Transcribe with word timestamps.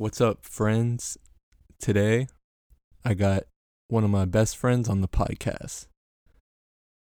What's 0.00 0.18
up, 0.18 0.46
friends? 0.46 1.18
Today, 1.78 2.26
I 3.04 3.12
got 3.12 3.42
one 3.88 4.02
of 4.02 4.08
my 4.08 4.24
best 4.24 4.56
friends 4.56 4.88
on 4.88 5.02
the 5.02 5.08
podcast. 5.08 5.88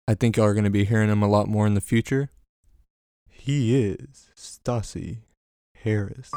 I 0.09 0.15
think 0.15 0.39
y'all 0.39 0.47
are 0.47 0.55
going 0.55 0.65
to 0.65 0.71
be 0.71 0.87
hearing 0.87 1.11
him 1.11 1.23
a 1.23 1.29
lot 1.29 1.47
more 1.47 1.67
in 1.67 1.75
the 1.75 1.83
future. 1.83 2.31
He 3.29 3.79
is 3.85 4.31
Stassi 4.35 5.19
Harris. 5.85 6.31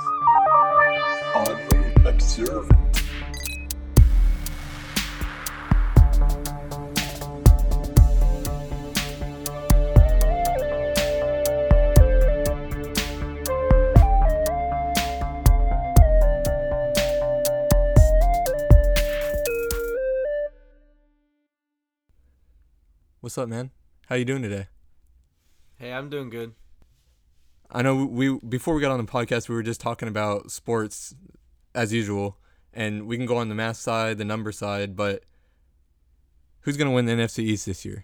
What's 23.24 23.38
up, 23.38 23.48
man? 23.48 23.72
How 24.08 24.16
you 24.16 24.26
doing 24.26 24.42
today? 24.42 24.68
Hey, 25.78 25.94
I'm 25.94 26.10
doing 26.10 26.30
good. 26.30 26.56
I 27.72 27.82
know 27.82 28.04
we 28.04 28.38
before 28.40 28.76
we 28.76 28.82
got 28.82 28.92
on 28.92 28.98
the 28.98 29.10
podcast, 29.10 29.48
we 29.48 29.56
were 29.56 29.64
just 29.64 29.80
talking 29.80 30.10
about 30.10 30.52
sports 30.52 31.16
as 31.74 31.94
usual, 31.94 32.38
and 32.74 33.08
we 33.08 33.16
can 33.16 33.26
go 33.26 33.38
on 33.38 33.48
the 33.48 33.56
math 33.56 33.78
side, 33.78 34.18
the 34.18 34.26
number 34.26 34.52
side, 34.52 34.98
but 34.98 35.24
who's 36.64 36.76
gonna 36.76 36.92
win 36.92 37.06
the 37.06 37.14
NFC 37.14 37.40
East 37.40 37.66
this 37.66 37.86
year? 37.86 38.04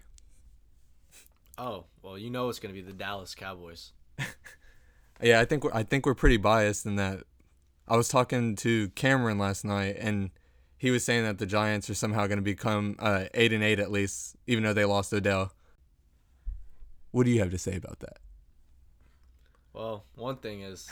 Oh, 1.58 1.84
well, 2.02 2.16
you 2.16 2.30
know 2.30 2.48
it's 2.48 2.58
going 2.58 2.74
to 2.74 2.80
be 2.80 2.86
the 2.86 2.94
Dallas 2.94 3.34
Cowboys. 3.34 3.92
Yeah, 5.22 5.38
I 5.38 5.44
think 5.44 5.64
we're, 5.64 5.74
I 5.74 5.82
think 5.82 6.06
we're 6.06 6.14
pretty 6.14 6.38
biased 6.38 6.86
in 6.86 6.96
that. 6.96 7.24
I 7.86 7.94
was 7.98 8.08
talking 8.08 8.56
to 8.56 8.88
Cameron 8.94 9.36
last 9.36 9.66
night, 9.66 9.96
and 9.98 10.30
he 10.80 10.90
was 10.90 11.04
saying 11.04 11.24
that 11.24 11.36
the 11.36 11.44
Giants 11.44 11.90
are 11.90 11.94
somehow 11.94 12.26
going 12.26 12.38
to 12.38 12.42
become 12.42 12.96
uh, 12.98 13.24
eight 13.34 13.52
and 13.52 13.62
eight 13.62 13.78
at 13.78 13.90
least, 13.90 14.34
even 14.46 14.64
though 14.64 14.72
they 14.72 14.86
lost 14.86 15.12
Odell. 15.12 15.52
What 17.10 17.24
do 17.24 17.30
you 17.30 17.40
have 17.40 17.50
to 17.50 17.58
say 17.58 17.76
about 17.76 18.00
that? 18.00 18.16
Well, 19.74 20.06
one 20.14 20.36
thing 20.36 20.62
is 20.62 20.88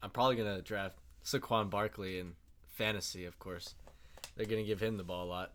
I'm 0.00 0.10
probably 0.10 0.36
going 0.36 0.54
to 0.54 0.62
draft 0.62 0.96
Saquon 1.24 1.70
Barkley 1.70 2.20
in 2.20 2.34
fantasy, 2.68 3.24
of 3.24 3.40
course. 3.40 3.74
They're 4.36 4.46
going 4.46 4.62
to 4.62 4.66
give 4.66 4.80
him 4.80 4.96
the 4.96 5.02
ball 5.02 5.24
a 5.24 5.26
lot. 5.26 5.54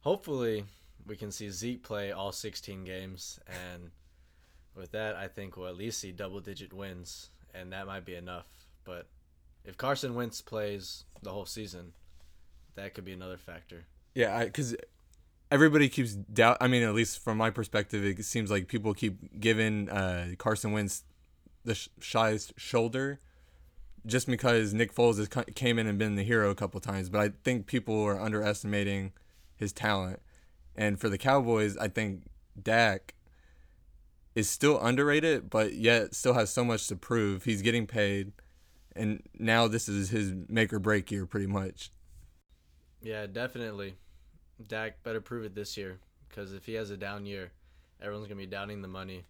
Hopefully, 0.00 0.64
we 1.06 1.16
can 1.16 1.32
see 1.32 1.48
Zeke 1.48 1.82
play 1.82 2.12
all 2.12 2.32
16 2.32 2.84
games 2.84 3.40
and 3.46 3.92
with 4.76 4.92
that, 4.92 5.16
I 5.16 5.26
think 5.26 5.56
we'll 5.56 5.68
at 5.68 5.76
least 5.76 6.00
see 6.00 6.12
double 6.12 6.40
digit 6.40 6.74
wins 6.74 7.30
and 7.54 7.72
that 7.72 7.86
might 7.86 8.04
be 8.04 8.14
enough. 8.14 8.46
But 8.84 9.06
if 9.64 9.78
Carson 9.78 10.14
Wentz 10.14 10.42
plays 10.42 11.04
the 11.22 11.30
whole 11.30 11.46
season, 11.46 11.94
that 12.76 12.94
could 12.94 13.04
be 13.04 13.12
another 13.12 13.36
factor. 13.36 13.84
Yeah, 14.14 14.44
because 14.44 14.76
everybody 15.50 15.88
keeps 15.88 16.14
doubt. 16.14 16.58
I 16.60 16.68
mean, 16.68 16.82
at 16.82 16.94
least 16.94 17.22
from 17.22 17.38
my 17.38 17.50
perspective, 17.50 18.04
it 18.04 18.24
seems 18.24 18.50
like 18.50 18.68
people 18.68 18.94
keep 18.94 19.40
giving 19.40 19.88
uh, 19.88 20.28
Carson 20.38 20.72
Wentz 20.72 21.04
the 21.64 21.74
sh- 21.74 21.88
shyest 22.00 22.54
shoulder, 22.56 23.20
just 24.06 24.26
because 24.26 24.72
Nick 24.72 24.94
Foles 24.94 25.18
has 25.18 25.28
came 25.54 25.78
in 25.78 25.86
and 25.86 25.98
been 25.98 26.16
the 26.16 26.22
hero 26.22 26.50
a 26.50 26.54
couple 26.54 26.80
times. 26.80 27.08
But 27.08 27.20
I 27.20 27.30
think 27.44 27.66
people 27.66 28.02
are 28.02 28.20
underestimating 28.20 29.12
his 29.56 29.72
talent. 29.72 30.20
And 30.76 30.98
for 30.98 31.08
the 31.08 31.18
Cowboys, 31.18 31.76
I 31.76 31.88
think 31.88 32.22
Dak 32.60 33.14
is 34.34 34.48
still 34.48 34.80
underrated, 34.80 35.50
but 35.50 35.74
yet 35.74 36.14
still 36.14 36.34
has 36.34 36.50
so 36.50 36.64
much 36.64 36.86
to 36.88 36.96
prove. 36.96 37.44
He's 37.44 37.62
getting 37.62 37.86
paid, 37.86 38.32
and 38.94 39.22
now 39.38 39.68
this 39.68 39.88
is 39.88 40.10
his 40.10 40.32
make 40.48 40.72
or 40.72 40.78
break 40.78 41.10
year, 41.10 41.26
pretty 41.26 41.46
much. 41.46 41.90
Yeah, 43.02 43.26
definitely. 43.26 43.96
Dak 44.66 45.02
better 45.02 45.20
prove 45.20 45.44
it 45.44 45.54
this 45.54 45.76
year 45.76 45.98
because 46.28 46.52
if 46.52 46.66
he 46.66 46.74
has 46.74 46.90
a 46.90 46.96
down 46.96 47.24
year, 47.26 47.50
everyone's 48.00 48.28
gonna 48.28 48.38
be 48.38 48.46
downing 48.46 48.82
the 48.82 48.88
money, 48.88 49.24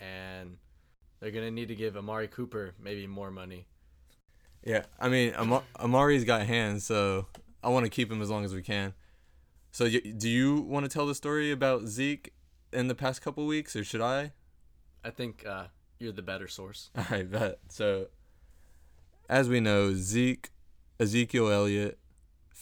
and 0.00 0.56
they're 1.20 1.30
gonna 1.32 1.50
need 1.50 1.68
to 1.68 1.74
give 1.74 1.96
Amari 1.96 2.28
Cooper 2.28 2.74
maybe 2.80 3.06
more 3.06 3.30
money. 3.30 3.66
Yeah, 4.64 4.84
I 4.98 5.08
mean, 5.08 5.34
Am- 5.34 5.62
Amari's 5.78 6.24
got 6.24 6.42
hands, 6.46 6.86
so 6.86 7.26
I 7.62 7.68
want 7.68 7.84
to 7.84 7.90
keep 7.90 8.10
him 8.10 8.22
as 8.22 8.30
long 8.30 8.44
as 8.44 8.54
we 8.54 8.62
can. 8.62 8.94
So, 9.72 9.84
y- 9.86 10.12
do 10.16 10.28
you 10.28 10.60
want 10.60 10.84
to 10.84 10.88
tell 10.88 11.06
the 11.06 11.14
story 11.14 11.50
about 11.50 11.86
Zeke 11.86 12.32
in 12.72 12.88
the 12.88 12.94
past 12.94 13.20
couple 13.20 13.44
weeks, 13.46 13.74
or 13.76 13.84
should 13.84 14.00
I? 14.00 14.32
I 15.04 15.10
think 15.10 15.44
uh, 15.46 15.66
you're 15.98 16.12
the 16.12 16.22
better 16.22 16.48
source. 16.48 16.90
Right, 17.10 17.30
bet. 17.30 17.58
So, 17.68 18.06
as 19.28 19.48
we 19.48 19.60
know, 19.60 19.92
Zeke, 19.94 20.50
Ezekiel 20.98 21.50
Elliott, 21.50 21.98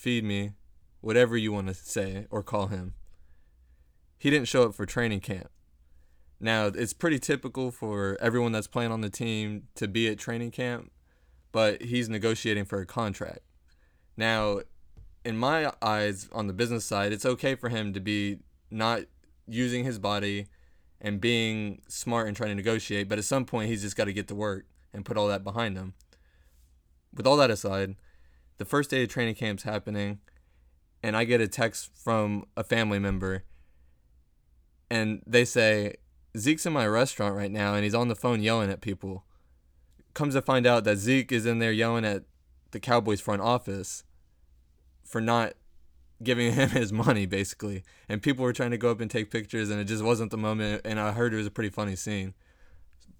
feed 0.02 0.24
me, 0.24 0.50
whatever 1.00 1.36
you 1.36 1.52
want 1.52 1.68
to 1.68 1.74
say 1.74 2.26
or 2.28 2.42
call 2.42 2.66
him. 2.66 2.94
He 4.18 4.30
didn't 4.30 4.48
show 4.48 4.64
up 4.64 4.74
for 4.74 4.84
training 4.84 5.20
camp. 5.20 5.48
Now, 6.40 6.66
it's 6.66 6.92
pretty 6.92 7.20
typical 7.20 7.70
for 7.70 8.18
everyone 8.20 8.50
that's 8.50 8.66
playing 8.66 8.90
on 8.90 9.00
the 9.00 9.08
team 9.08 9.68
to 9.76 9.86
be 9.86 10.08
at 10.08 10.18
training 10.18 10.50
camp, 10.50 10.90
but 11.52 11.82
he's 11.82 12.08
negotiating 12.08 12.64
for 12.64 12.80
a 12.80 12.86
contract. 12.86 13.42
Now, 14.16 14.62
in 15.24 15.36
my 15.36 15.72
eyes, 15.80 16.28
on 16.32 16.48
the 16.48 16.52
business 16.52 16.84
side, 16.84 17.12
it's 17.12 17.24
okay 17.24 17.54
for 17.54 17.69
him 17.69 17.92
to 17.92 18.00
be 18.00 18.38
not 18.72 19.02
using 19.46 19.84
his 19.84 20.00
body 20.00 20.48
and 21.00 21.20
being 21.20 21.80
smart 21.86 22.26
and 22.26 22.36
trying 22.36 22.50
to 22.50 22.56
negotiate, 22.56 23.08
but 23.08 23.19
at 23.19 23.24
some 23.24 23.44
point, 23.44 23.69
he's 23.69 23.82
just 23.82 23.96
got 23.96 24.06
to 24.06 24.12
get 24.12 24.26
to 24.28 24.34
work 24.34 24.66
and 24.92 25.04
put 25.04 25.16
all 25.16 25.28
that 25.28 25.44
behind 25.44 25.76
him. 25.76 25.94
With 27.14 27.24
all 27.24 27.36
that 27.36 27.52
aside, 27.52 27.94
the 28.58 28.64
first 28.64 28.90
day 28.90 29.02
of 29.02 29.08
training 29.08 29.34
camp's 29.34 29.62
happening, 29.62 30.20
and 31.02 31.16
I 31.16 31.24
get 31.24 31.40
a 31.40 31.48
text 31.48 31.90
from 31.94 32.44
a 32.56 32.64
family 32.64 32.98
member, 32.98 33.44
and 34.90 35.22
they 35.26 35.44
say, 35.44 35.94
Zeke's 36.36 36.66
in 36.66 36.72
my 36.72 36.86
restaurant 36.86 37.34
right 37.34 37.50
now, 37.50 37.74
and 37.74 37.84
he's 37.84 37.94
on 37.94 38.08
the 38.08 38.14
phone 38.14 38.42
yelling 38.42 38.70
at 38.70 38.80
people. 38.80 39.24
Comes 40.14 40.34
to 40.34 40.42
find 40.42 40.66
out 40.66 40.84
that 40.84 40.96
Zeke 40.96 41.32
is 41.32 41.46
in 41.46 41.58
there 41.58 41.72
yelling 41.72 42.04
at 42.04 42.24
the 42.70 42.80
Cowboys 42.80 43.20
front 43.20 43.42
office 43.42 44.04
for 45.02 45.20
not 45.20 45.54
giving 46.22 46.52
him 46.54 46.70
his 46.70 46.92
money, 46.92 47.26
basically. 47.26 47.84
And 48.08 48.22
people 48.22 48.44
were 48.44 48.52
trying 48.52 48.70
to 48.70 48.78
go 48.78 48.90
up 48.90 49.00
and 49.00 49.10
take 49.10 49.30
pictures, 49.30 49.70
and 49.70 49.80
it 49.80 49.84
just 49.84 50.02
wasn't 50.02 50.30
the 50.30 50.38
moment. 50.38 50.82
And 50.84 50.98
I 50.98 51.12
heard 51.12 51.32
it 51.32 51.36
was 51.36 51.46
a 51.46 51.50
pretty 51.50 51.70
funny 51.70 51.96
scene. 51.96 52.34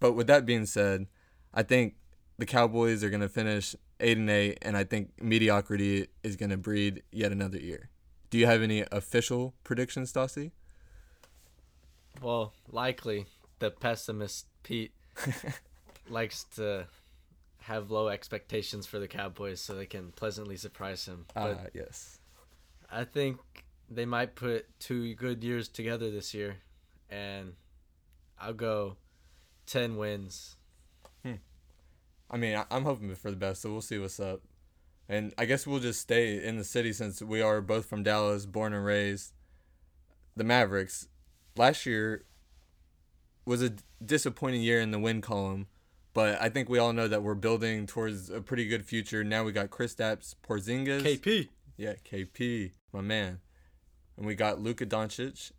But 0.01 0.13
with 0.13 0.27
that 0.27 0.47
being 0.47 0.67
said, 0.67 1.07
I 1.55 1.63
think 1.63 1.95
the 2.39 2.47
Cowboys 2.47 3.05
are 3.05 3.11
going 3.11 3.21
to 3.21 3.29
finish 3.29 3.75
eight 4.01 4.19
and 4.19 4.31
eight, 4.31 4.59
and 4.63 4.77
I 4.77 4.85
think 4.85 5.11
mediocrity 5.21 6.09
is 6.23 6.37
going 6.37 6.51
to 6.51 6.57
breed 6.57 7.03
yet 7.13 7.33
another 7.33 7.59
year. 7.59 7.91
Do 8.31 8.39
you 8.39 8.47
have 8.47 8.63
any 8.63 8.85
official 8.91 9.55
predictions, 9.63 10.13
Stassi? 10.13 10.53
Well, 12.21 12.53
likely 12.71 13.27
the 13.59 13.71
pessimist 13.71 14.47
Pete 14.63 14.93
likes 16.09 16.45
to 16.57 16.87
have 17.63 17.91
low 17.91 18.09
expectations 18.09 18.87
for 18.87 18.99
the 18.99 19.09
Cowboys 19.09 19.61
so 19.61 19.75
they 19.75 19.87
can 19.87 20.13
pleasantly 20.13 20.57
surprise 20.57 21.07
him. 21.07 21.27
Ah, 21.37 21.57
yes. 21.75 22.19
I 22.91 23.05
think 23.05 23.39
they 23.89 24.05
might 24.05 24.35
put 24.35 24.67
two 24.81 25.15
good 25.15 25.45
years 25.45 25.69
together 25.69 26.11
this 26.11 26.35
year, 26.35 26.57
and 27.09 27.55
I'll 28.41 28.53
go 28.53 28.97
ten 29.67 29.97
wins. 29.97 30.57
I 32.33 32.37
mean, 32.39 32.57
I- 32.57 32.67
I'm 32.71 32.85
hoping 32.85 33.15
for 33.15 33.31
the 33.31 33.37
best, 33.37 33.61
so 33.63 33.71
we'll 33.71 33.81
see 33.83 33.99
what's 33.99 34.19
up. 34.19 34.43
And 35.09 35.35
I 35.37 35.45
guess 35.45 35.67
we'll 35.67 35.81
just 35.81 36.01
stay 36.01 36.43
in 36.43 36.57
the 36.57 36.65
city 36.65 36.93
since 36.93 37.21
we 37.21 37.43
are 37.43 37.61
both 37.61 37.87
from 37.87 38.03
Dallas, 38.03 38.47
born 38.47 38.73
and 38.73 38.85
raised. 38.85 39.33
The 40.35 40.45
Mavericks 40.45 41.09
last 41.57 41.85
year 41.85 42.25
was 43.45 43.61
a 43.63 43.75
disappointing 44.03 44.63
year 44.63 44.81
in 44.81 44.91
the 44.93 44.99
win 44.99 45.21
column, 45.21 45.67
but 46.15 46.41
I 46.41 46.49
think 46.49 46.69
we 46.69 46.79
all 46.79 46.93
know 46.95 47.09
that 47.09 47.23
we're 47.23 47.35
building 47.35 47.87
towards 47.87 48.31
a 48.31 48.41
pretty 48.41 48.67
good 48.67 48.87
future. 48.87 49.23
Now 49.25 49.45
we 49.45 49.53
got 49.53 49.69
Kristaps 49.71 50.35
Porzingis. 50.43 51.03
KP. 51.03 51.49
Yeah, 51.77 51.95
KP, 52.05 52.71
my 52.93 53.01
man. 53.03 53.41
And 54.17 54.25
we 54.25 54.35
got 54.35 54.61
Luka 54.61 54.87
Doncic. 54.87 55.53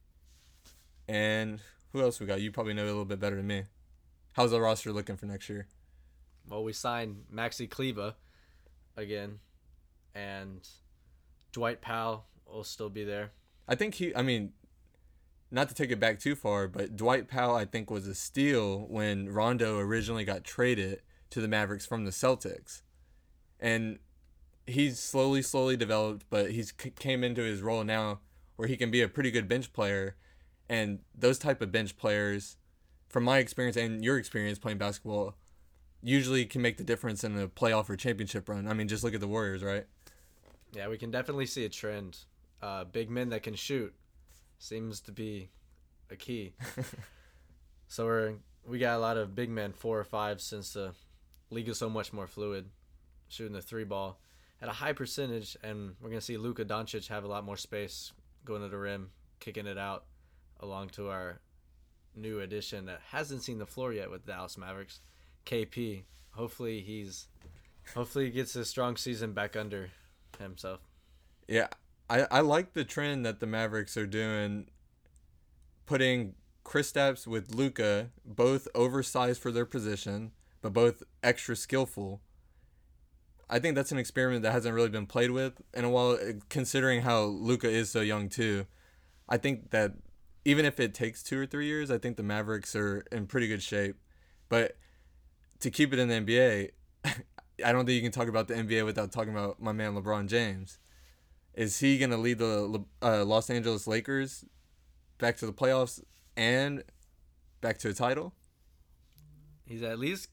And 1.07 1.59
who 1.91 2.01
else 2.01 2.19
we 2.19 2.25
got? 2.25 2.41
You 2.41 2.51
probably 2.51 2.73
know 2.73 2.85
a 2.85 2.87
little 2.87 3.05
bit 3.05 3.19
better 3.19 3.35
than 3.35 3.47
me. 3.47 3.63
How's 4.31 4.51
the 4.51 4.61
roster 4.61 4.91
looking 4.91 5.17
for 5.17 5.25
next 5.25 5.49
year? 5.49 5.67
Well, 6.49 6.63
we 6.63 6.73
signed 6.73 7.23
Maxi 7.33 7.69
Kleber 7.69 8.15
again, 8.97 9.39
and 10.13 10.67
Dwight 11.51 11.81
Powell 11.81 12.25
will 12.45 12.63
still 12.63 12.89
be 12.89 13.03
there. 13.03 13.31
I 13.67 13.75
think 13.75 13.95
he. 13.95 14.15
I 14.15 14.21
mean, 14.21 14.53
not 15.51 15.69
to 15.69 15.75
take 15.75 15.91
it 15.91 15.99
back 15.99 16.19
too 16.19 16.35
far, 16.35 16.67
but 16.67 16.95
Dwight 16.95 17.27
Powell, 17.27 17.55
I 17.55 17.65
think, 17.65 17.89
was 17.89 18.07
a 18.07 18.15
steal 18.15 18.79
when 18.89 19.29
Rondo 19.29 19.77
originally 19.79 20.25
got 20.25 20.43
traded 20.43 21.01
to 21.29 21.41
the 21.41 21.47
Mavericks 21.47 21.85
from 21.85 22.05
the 22.05 22.11
Celtics, 22.11 22.81
and 23.59 23.99
he's 24.67 24.99
slowly, 24.99 25.41
slowly 25.41 25.77
developed. 25.77 26.25
But 26.29 26.51
he's 26.51 26.71
came 26.71 27.23
into 27.23 27.41
his 27.41 27.61
role 27.61 27.83
now 27.83 28.19
where 28.55 28.67
he 28.67 28.77
can 28.77 28.91
be 28.91 29.01
a 29.01 29.07
pretty 29.07 29.31
good 29.31 29.47
bench 29.47 29.73
player, 29.73 30.15
and 30.69 30.99
those 31.15 31.39
type 31.39 31.61
of 31.61 31.71
bench 31.71 31.97
players, 31.97 32.57
from 33.09 33.23
my 33.23 33.39
experience 33.39 33.77
and 33.77 34.03
your 34.03 34.17
experience 34.17 34.59
playing 34.59 34.77
basketball, 34.77 35.35
usually 36.03 36.45
can 36.45 36.61
make 36.61 36.77
the 36.77 36.83
difference 36.83 37.23
in 37.23 37.39
a 37.39 37.47
playoff 37.47 37.89
or 37.89 37.95
championship 37.95 38.49
run. 38.49 38.67
I 38.67 38.73
mean, 38.73 38.87
just 38.87 39.03
look 39.03 39.13
at 39.13 39.21
the 39.21 39.27
Warriors, 39.27 39.63
right? 39.63 39.85
Yeah, 40.73 40.89
we 40.89 40.97
can 40.97 41.11
definitely 41.11 41.45
see 41.45 41.65
a 41.65 41.69
trend. 41.69 42.17
Uh, 42.61 42.83
big 42.83 43.09
men 43.09 43.29
that 43.29 43.43
can 43.43 43.55
shoot 43.55 43.93
seems 44.57 44.99
to 45.01 45.11
be 45.11 45.49
a 46.09 46.15
key. 46.15 46.53
so 47.87 48.05
we're 48.05 48.33
we 48.65 48.79
got 48.79 48.97
a 48.97 48.99
lot 48.99 49.17
of 49.17 49.35
big 49.35 49.49
men, 49.49 49.73
four 49.73 49.99
or 49.99 50.03
five, 50.03 50.41
since 50.41 50.73
the 50.73 50.93
league 51.49 51.67
is 51.67 51.77
so 51.77 51.89
much 51.89 52.13
more 52.13 52.27
fluid, 52.27 52.69
shooting 53.27 53.53
the 53.53 53.61
three 53.61 53.83
ball 53.83 54.19
at 54.61 54.69
a 54.69 54.73
high 54.73 54.93
percentage, 54.93 55.57
and 55.61 55.95
we're 56.01 56.09
gonna 56.09 56.21
see 56.21 56.37
Luka 56.37 56.63
Doncic 56.63 57.07
have 57.09 57.25
a 57.25 57.27
lot 57.27 57.43
more 57.43 57.57
space 57.57 58.13
going 58.45 58.61
to 58.61 58.69
the 58.69 58.77
rim, 58.77 59.09
kicking 59.41 59.67
it 59.67 59.77
out, 59.77 60.05
along 60.61 60.89
to 60.89 61.09
our 61.09 61.41
new 62.15 62.39
addition 62.39 62.85
that 62.85 63.01
hasn't 63.09 63.43
seen 63.43 63.57
the 63.57 63.65
floor 63.65 63.91
yet 63.91 64.09
with 64.09 64.25
the 64.25 64.31
Dallas 64.31 64.57
Mavericks, 64.57 65.01
KP. 65.45 66.03
Hopefully 66.31 66.81
he's, 66.81 67.27
hopefully 67.93 68.25
he 68.25 68.31
gets 68.31 68.55
a 68.55 68.65
strong 68.65 68.97
season 68.97 69.33
back 69.33 69.55
under 69.55 69.91
himself. 70.39 70.79
Yeah, 71.47 71.67
I, 72.09 72.27
I 72.31 72.39
like 72.41 72.73
the 72.73 72.83
trend 72.83 73.25
that 73.25 73.39
the 73.39 73.45
Mavericks 73.47 73.97
are 73.97 74.07
doing, 74.07 74.67
putting 75.85 76.35
Kristaps 76.63 77.27
with 77.27 77.53
Luka, 77.53 78.09
both 78.25 78.67
oversized 78.73 79.41
for 79.41 79.51
their 79.51 79.65
position, 79.65 80.31
but 80.61 80.73
both 80.73 81.03
extra 81.21 81.55
skillful. 81.55 82.21
I 83.49 83.59
think 83.59 83.75
that's 83.75 83.91
an 83.91 83.97
experiment 83.97 84.43
that 84.43 84.51
hasn't 84.51 84.73
really 84.73 84.89
been 84.89 85.05
played 85.05 85.31
with 85.31 85.61
in 85.73 85.85
a 85.85 85.89
while, 85.89 86.17
eh, 86.19 86.33
considering 86.49 87.01
how 87.01 87.23
Luka 87.23 87.69
is 87.69 87.91
so 87.91 88.01
young 88.01 88.29
too. 88.29 88.65
I 89.29 89.37
think 89.37 89.71
that 89.71 89.93
even 90.45 90.65
if 90.65 90.79
it 90.79 90.93
takes 90.93 91.23
two 91.23 91.39
or 91.39 91.45
three 91.45 91.67
years, 91.67 91.91
I 91.91 91.97
think 91.97 92.17
the 92.17 92.23
Mavericks 92.23 92.75
are 92.75 93.05
in 93.11 93.27
pretty 93.27 93.47
good 93.47 93.61
shape. 93.61 93.95
But 94.49 94.77
to 95.63 95.71
keep 95.71 95.91
it 95.93 95.99
in 95.99 96.07
the 96.07 96.15
NBA, 96.15 96.69
I 97.65 97.71
don't 97.71 97.85
think 97.85 97.95
you 97.95 98.01
can 98.01 98.11
talk 98.11 98.27
about 98.27 98.47
the 98.47 98.53
NBA 98.53 98.85
without 98.85 99.11
talking 99.11 99.33
about 99.33 99.61
my 99.61 99.71
man 99.71 99.93
LeBron 99.95 100.27
James. 100.27 100.79
Is 101.53 101.79
he 101.79 101.97
going 101.97 102.09
to 102.11 102.17
lead 102.17 102.37
the 102.39 102.83
uh, 103.01 103.23
Los 103.25 103.49
Angeles 103.49 103.85
Lakers 103.87 104.43
back 105.19 105.37
to 105.37 105.45
the 105.45 105.53
playoffs 105.53 106.01
and 106.35 106.83
back 107.61 107.77
to 107.79 107.89
a 107.89 107.93
title? 107.93 108.33
He's 109.65 109.83
at 109.83 109.99
least 109.99 110.29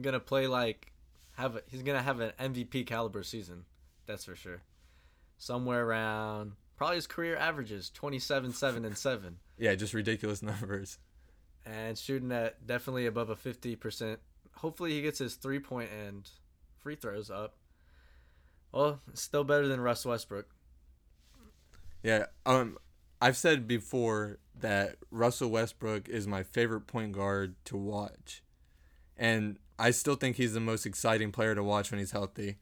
gonna 0.00 0.20
play 0.20 0.46
like 0.46 0.92
have 1.36 1.56
a, 1.56 1.62
he's 1.66 1.82
gonna 1.82 2.02
have 2.02 2.20
an 2.20 2.32
MVP 2.40 2.86
caliber 2.86 3.22
season. 3.22 3.64
That's 4.06 4.24
for 4.24 4.34
sure. 4.34 4.62
Somewhere 5.38 5.84
around 5.84 6.52
probably 6.76 6.96
his 6.96 7.06
career 7.06 7.36
averages 7.36 7.90
27 7.90 8.52
7 8.52 8.84
and 8.84 8.96
7 8.96 9.36
Yeah, 9.58 9.74
just 9.74 9.92
ridiculous 9.92 10.40
numbers. 10.50 10.98
and 11.66 11.98
shooting 11.98 12.32
at 12.32 12.66
definitely 12.66 13.06
above 13.06 13.28
a 13.28 13.36
50%. 13.36 14.16
Hopefully 14.60 14.92
he 14.92 15.00
gets 15.00 15.18
his 15.18 15.36
three 15.36 15.58
point 15.58 15.90
and 15.90 16.28
free 16.78 16.94
throws 16.94 17.30
up. 17.30 17.56
Well, 18.72 19.00
still 19.14 19.42
better 19.42 19.66
than 19.66 19.80
Russ 19.80 20.04
Westbrook. 20.04 20.46
Yeah, 22.02 22.26
um, 22.44 22.76
I've 23.22 23.38
said 23.38 23.66
before 23.66 24.38
that 24.58 24.96
Russell 25.10 25.50
Westbrook 25.50 26.10
is 26.10 26.26
my 26.26 26.42
favorite 26.42 26.82
point 26.82 27.12
guard 27.12 27.54
to 27.66 27.76
watch, 27.76 28.42
and 29.16 29.58
I 29.78 29.92
still 29.92 30.14
think 30.14 30.36
he's 30.36 30.52
the 30.52 30.60
most 30.60 30.84
exciting 30.84 31.32
player 31.32 31.54
to 31.54 31.62
watch 31.62 31.90
when 31.90 31.98
he's 31.98 32.12
healthy. 32.12 32.56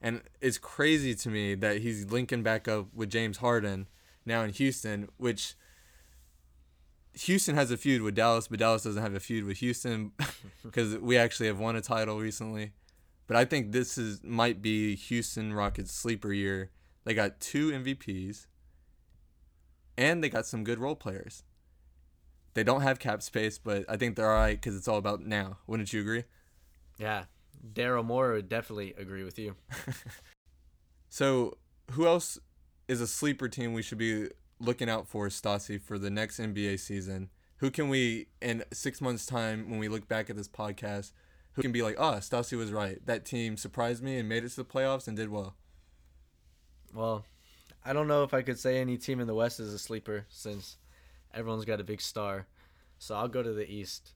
And 0.00 0.22
it's 0.40 0.58
crazy 0.58 1.14
to 1.14 1.28
me 1.28 1.54
that 1.54 1.82
he's 1.82 2.10
linking 2.10 2.42
back 2.42 2.66
up 2.66 2.86
with 2.92 3.10
James 3.10 3.38
Harden 3.38 3.88
now 4.26 4.42
in 4.42 4.50
Houston, 4.50 5.08
which 5.16 5.54
Houston 7.20 7.54
has 7.54 7.70
a 7.70 7.76
feud 7.76 8.02
with 8.02 8.14
Dallas, 8.14 8.48
but 8.48 8.58
Dallas 8.58 8.82
doesn't 8.82 9.02
have 9.02 9.14
a 9.14 9.20
feud 9.20 9.44
with 9.44 9.58
Houston 9.58 10.12
because 10.62 10.96
we 10.98 11.16
actually 11.16 11.46
have 11.46 11.58
won 11.58 11.76
a 11.76 11.80
title 11.80 12.18
recently. 12.18 12.72
But 13.26 13.36
I 13.36 13.44
think 13.44 13.72
this 13.72 13.98
is 13.98 14.22
might 14.22 14.62
be 14.62 14.94
Houston 14.96 15.52
Rockets 15.52 15.92
sleeper 15.92 16.32
year. 16.32 16.70
They 17.04 17.14
got 17.14 17.40
two 17.40 17.70
MVPs 17.70 18.46
and 19.96 20.22
they 20.22 20.28
got 20.28 20.46
some 20.46 20.64
good 20.64 20.78
role 20.78 20.96
players. 20.96 21.42
They 22.54 22.64
don't 22.64 22.82
have 22.82 22.98
cap 22.98 23.22
space, 23.22 23.58
but 23.58 23.84
I 23.88 23.96
think 23.96 24.16
they're 24.16 24.30
all 24.30 24.38
right 24.38 24.58
because 24.58 24.76
it's 24.76 24.88
all 24.88 24.98
about 24.98 25.20
now. 25.20 25.58
Wouldn't 25.66 25.92
you 25.92 26.00
agree? 26.00 26.24
Yeah, 26.98 27.24
Daryl 27.72 28.04
Morey 28.04 28.36
would 28.36 28.48
definitely 28.48 28.94
agree 28.96 29.24
with 29.24 29.38
you. 29.38 29.54
So, 31.08 31.56
who 31.92 32.06
else 32.06 32.38
is 32.86 33.00
a 33.00 33.06
sleeper 33.06 33.48
team 33.48 33.72
we 33.72 33.82
should 33.82 33.98
be 33.98 34.28
looking 34.60 34.88
out 34.88 35.06
for, 35.06 35.28
Stasi, 35.28 35.80
for 35.80 35.98
the 35.98 36.10
next 36.10 36.38
NBA 36.38 36.80
season? 36.80 37.30
Who 37.58 37.70
can 37.70 37.88
we, 37.88 38.28
in 38.40 38.64
six 38.72 39.00
months' 39.00 39.26
time, 39.26 39.68
when 39.70 39.78
we 39.78 39.88
look 39.88 40.08
back 40.08 40.30
at 40.30 40.36
this 40.36 40.48
podcast, 40.48 41.12
who 41.52 41.62
can 41.62 41.72
be 41.72 41.82
like, 41.82 41.96
ah, 41.98 42.14
oh, 42.14 42.18
Stasi 42.18 42.56
was 42.56 42.72
right. 42.72 43.04
That 43.04 43.24
team 43.24 43.56
surprised 43.56 44.02
me 44.02 44.16
and 44.18 44.28
made 44.28 44.44
it 44.44 44.50
to 44.50 44.56
the 44.56 44.64
playoffs 44.64 45.08
and 45.08 45.16
did 45.16 45.28
well. 45.28 45.56
Well, 46.94 47.24
I 47.84 47.92
don't 47.92 48.06
know 48.06 48.22
if 48.22 48.32
I 48.32 48.42
could 48.42 48.58
say 48.58 48.78
any 48.78 48.96
team 48.96 49.18
in 49.18 49.26
the 49.26 49.34
West 49.34 49.60
is 49.60 49.72
a 49.74 49.78
sleeper 49.78 50.26
since 50.28 50.76
everyone's 51.34 51.64
got 51.64 51.80
a 51.80 51.84
big 51.84 52.00
star. 52.00 52.46
So 52.98 53.14
I'll 53.14 53.28
go 53.28 53.42
to 53.42 53.52
the 53.52 53.70
East. 53.70 54.12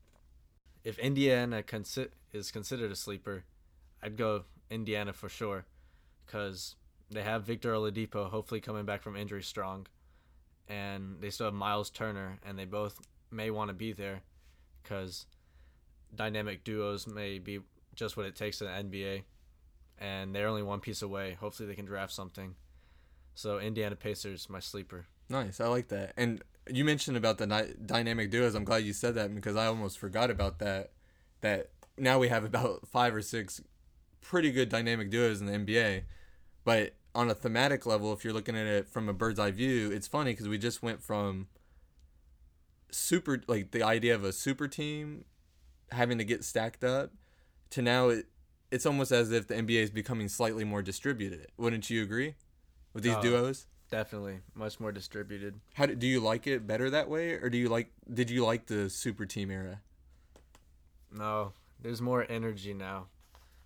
If 0.85 0.99
Indiana 0.99 1.62
consi- 1.62 2.11
is 2.33 2.50
considered 2.50 2.91
a 2.91 2.97
sleeper, 2.97 3.44
I'd 4.03 4.17
go 4.17 4.44
Indiana 4.71 5.12
for 5.12 5.29
sure 5.29 5.67
because 6.27 6.77
they 7.11 7.23
have 7.23 7.44
Victor 7.44 7.73
Oladipo 7.73 8.31
hopefully 8.31 8.61
coming 8.61 8.85
back 8.85 9.03
from 9.03 9.17
injury 9.17 9.43
strong, 9.43 9.87
and 10.69 11.17
they 11.20 11.31
still 11.31 11.47
have 11.47 11.55
Myles 11.55 11.91
Turner, 11.91 12.38
and 12.44 12.59
they 12.59 12.64
both 12.64 13.00
may 13.31 13.50
want 13.50 13.69
to 13.69 13.75
be 13.75 13.93
there 13.93 14.23
because 14.82 15.26
dynamic 16.14 16.64
duos 16.64 17.06
may 17.06 17.38
be 17.38 17.61
just 17.94 18.17
what 18.17 18.26
it 18.26 18.37
takes 18.37 18.61
in 18.61 18.67
the 18.67 18.73
NBA, 18.73 19.23
and 19.99 20.35
they're 20.35 20.49
only 20.49 20.62
one 20.62 20.81
piece 20.81 21.03
away. 21.03 21.37
Hopefully, 21.41 21.69
they 21.69 21.75
can 21.75 21.85
draft 21.85 22.12
something. 22.12 22.55
So 23.35 23.59
Indiana 23.59 23.97
Pacers, 23.97 24.49
my 24.50 24.61
sleeper. 24.61 25.06
Nice. 25.29 25.61
I 25.61 25.67
like 25.67 25.88
that. 25.88 26.12
And 26.17 26.43
you 26.70 26.85
mentioned 26.85 27.17
about 27.17 27.38
the 27.38 27.47
ni- 27.47 27.75
dynamic 27.85 28.31
duos. 28.31 28.55
I'm 28.55 28.65
glad 28.65 28.85
you 28.85 28.93
said 28.93 29.15
that 29.15 29.35
because 29.35 29.56
I 29.56 29.67
almost 29.67 29.99
forgot 29.99 30.31
about 30.31 30.58
that. 30.58 30.91
That 31.41 31.70
now 31.97 32.19
we 32.19 32.29
have 32.29 32.44
about 32.44 32.87
five 32.87 33.15
or 33.15 33.23
six 33.23 33.62
pretty 34.20 34.53
good 34.53 34.69
dynamic 34.69 35.11
duos 35.11 35.41
in 35.41 35.47
the 35.47 35.53
NBA. 35.53 36.03
But 36.65 36.94
on 37.14 37.29
a 37.31 37.35
thematic 37.35 37.85
level, 37.87 38.12
if 38.12 38.25
you're 38.25 38.32
looking 38.32 38.56
at 38.56 38.67
it 38.67 38.88
from 38.88 39.09
a 39.09 39.12
bird's 39.12 39.38
eye 39.38 39.50
view, 39.50 39.91
it's 39.91 40.06
funny 40.09 40.32
because 40.32 40.49
we 40.49 40.59
just 40.59 40.82
went 40.82 41.03
from 41.03 41.49
super, 42.91 43.43
like 43.47 43.70
the 43.70 43.82
idea 43.82 44.14
of 44.14 44.25
a 44.25 44.32
super 44.32 44.69
team 44.69 45.25
having 45.91 46.19
to 46.19 46.25
get 46.25 46.44
stacked 46.44 46.85
up 46.85 47.11
to 47.70 47.82
now 47.82 48.09
it, 48.09 48.26
it's 48.70 48.87
almost 48.87 49.12
as 49.12 49.31
if 49.31 49.47
the 49.47 49.55
NBA 49.55 49.82
is 49.82 49.91
becoming 49.91 50.29
slightly 50.29 50.64
more 50.64 50.82
distributed. 50.82 51.49
Wouldn't 51.59 51.91
you 51.91 52.03
agree 52.03 52.35
with 52.94 53.03
these 53.05 53.15
Oh. 53.17 53.22
duos? 53.22 53.67
Definitely 53.91 54.41
much 54.55 54.81
more 54.81 54.91
distributed. 54.91 55.60
How 55.75 55.84
do, 55.84 55.94
do 55.94 56.06
you 56.06 56.19
like 56.20 56.46
it 56.46 56.67
better 56.67 56.89
that 56.89 57.10
way, 57.10 57.32
or 57.34 57.51
do 57.51 57.58
you 57.58 57.69
like? 57.69 57.93
Did 58.10 58.31
you 58.31 58.43
like 58.43 58.65
the 58.65 58.89
super 58.89 59.27
team 59.27 59.51
era? 59.51 59.82
No, 61.10 61.53
there's 61.79 62.01
more 62.01 62.25
energy 62.31 62.72
now. 62.72 63.08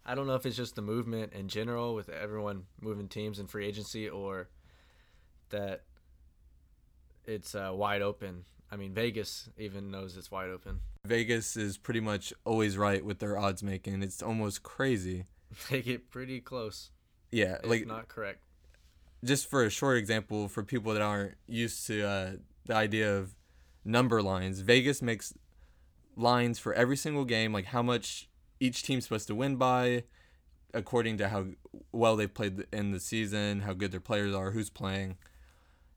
I 0.09 0.15
don't 0.15 0.27
know 0.29 0.37
if 0.37 0.47
it's 0.47 0.57
just 0.57 0.77
the 0.77 0.83
movement 0.83 1.33
in 1.33 1.49
general 1.49 1.95
with 1.95 2.09
everyone 2.09 2.63
moving 2.81 3.09
teams 3.09 3.39
in 3.41 3.49
free 3.49 3.67
agency 3.67 4.09
or 4.09 4.49
that 5.51 5.83
it's 7.25 7.55
uh, 7.55 7.73
wide 7.75 8.03
open. 8.03 8.45
I 8.71 8.77
mean, 8.77 8.95
Vegas 8.95 9.49
even 9.59 9.91
knows 9.91 10.17
it's 10.17 10.31
wide 10.31 10.51
open. 10.51 10.81
Vegas 11.05 11.57
is 11.57 11.77
pretty 11.77 12.01
much 12.01 12.33
always 12.45 12.77
right 12.79 13.05
with 13.05 13.19
their 13.19 13.37
odds 13.39 13.63
making. 13.63 14.03
It's 14.03 14.23
almost 14.23 14.63
crazy. 14.63 15.27
They 15.71 15.81
get 15.81 16.11
pretty 16.11 16.41
close, 16.41 16.91
Yeah, 17.31 17.59
like 17.65 17.87
not 17.87 18.09
correct. 18.09 18.43
just 19.25 19.49
for 19.49 19.65
a 19.65 19.71
short 19.71 19.97
example, 19.97 20.49
for 20.49 20.63
people 20.65 20.93
that 20.93 21.01
aren't 21.03 21.35
used 21.47 21.87
to 21.87 22.03
uh, 22.07 22.31
the 22.67 22.75
idea 22.75 23.17
of 23.17 23.35
number 23.85 24.21
lines, 24.23 24.61
Vegas 24.61 25.01
makes 25.01 25.33
lines 26.17 26.59
for 26.59 26.75
every 26.75 26.97
single 26.97 27.25
game, 27.25 27.53
like 27.53 27.67
how 27.67 27.81
much 27.83 28.29
each 28.61 28.83
team's 28.83 29.05
supposed 29.05 29.29
to 29.29 29.35
win 29.35 29.57
by, 29.57 30.05
according 30.73 31.19
to 31.19 31.29
how 31.29 31.47
well 31.93 32.17
they've 32.17 32.33
played 32.33 32.67
in 32.73 32.93
the 32.93 33.01
season, 33.01 33.61
how 33.61 33.73
good 33.73 33.93
their 33.93 34.01
players 34.01 34.35
are, 34.35 34.51
who's 34.51 34.71
playing. 34.71 35.17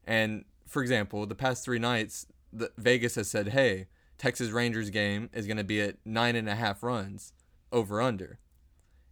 And 0.06 0.46
for 0.68 0.82
example, 0.82 1.26
the 1.26 1.36
past 1.36 1.64
three 1.64 1.80
nights, 1.80 2.28
the, 2.52 2.72
Vegas 2.78 3.16
has 3.16 3.30
said, 3.30 3.50
hey, 3.50 3.88
Texas 4.18 4.50
Rangers 4.50 4.90
game 4.90 5.30
is 5.34 5.48
going 5.48 5.58
to 5.58 5.64
be 5.64 5.82
at 5.82 5.98
nine 6.06 6.36
and 6.36 6.50
a 6.50 6.56
half 6.56 6.84
runs 6.84 7.34
over 7.72 8.02
under. 8.02 8.40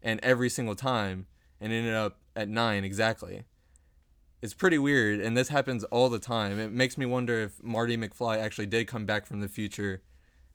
And 0.01 0.19
every 0.21 0.49
single 0.49 0.75
time, 0.75 1.27
and 1.59 1.73
ended 1.73 1.93
up 1.93 2.19
at 2.35 2.47
nine 2.47 2.83
exactly 2.83 3.43
it's 4.41 4.53
pretty 4.53 4.77
weird 4.77 5.19
and 5.19 5.35
this 5.35 5.49
happens 5.49 5.83
all 5.85 6.09
the 6.09 6.19
time 6.19 6.59
it 6.59 6.71
makes 6.71 6.97
me 6.97 7.05
wonder 7.05 7.41
if 7.41 7.63
marty 7.63 7.97
mcfly 7.97 8.37
actually 8.37 8.65
did 8.65 8.87
come 8.87 9.05
back 9.05 9.25
from 9.25 9.39
the 9.39 9.47
future 9.47 10.01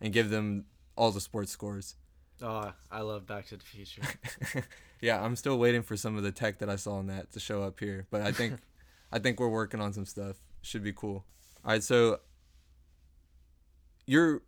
and 0.00 0.12
give 0.12 0.30
them 0.30 0.64
all 0.96 1.10
the 1.10 1.20
sports 1.20 1.50
scores 1.50 1.96
Oh, 2.42 2.72
I 2.90 3.00
love 3.00 3.26
Back 3.26 3.46
to 3.48 3.56
the 3.56 3.64
Future. 3.64 4.02
yeah 5.00 5.22
i'm 5.22 5.34
still 5.34 5.58
waiting 5.58 5.82
for 5.82 5.96
some 5.96 6.16
of 6.16 6.22
the 6.22 6.30
tech 6.30 6.58
that 6.58 6.70
i 6.70 6.76
saw 6.76 7.00
in 7.00 7.08
that 7.08 7.32
to 7.32 7.40
show 7.40 7.64
up 7.64 7.80
here 7.80 8.06
but 8.10 8.20
i 8.20 8.30
think 8.30 8.54
i 9.12 9.18
think 9.18 9.40
we're 9.40 9.48
working 9.48 9.80
on 9.80 9.92
some 9.92 10.06
stuff 10.06 10.36
should 10.62 10.84
be 10.84 10.92
cool 10.92 11.24
all 11.64 11.72
right 11.72 11.82
so 11.82 12.20
you're 14.06 14.42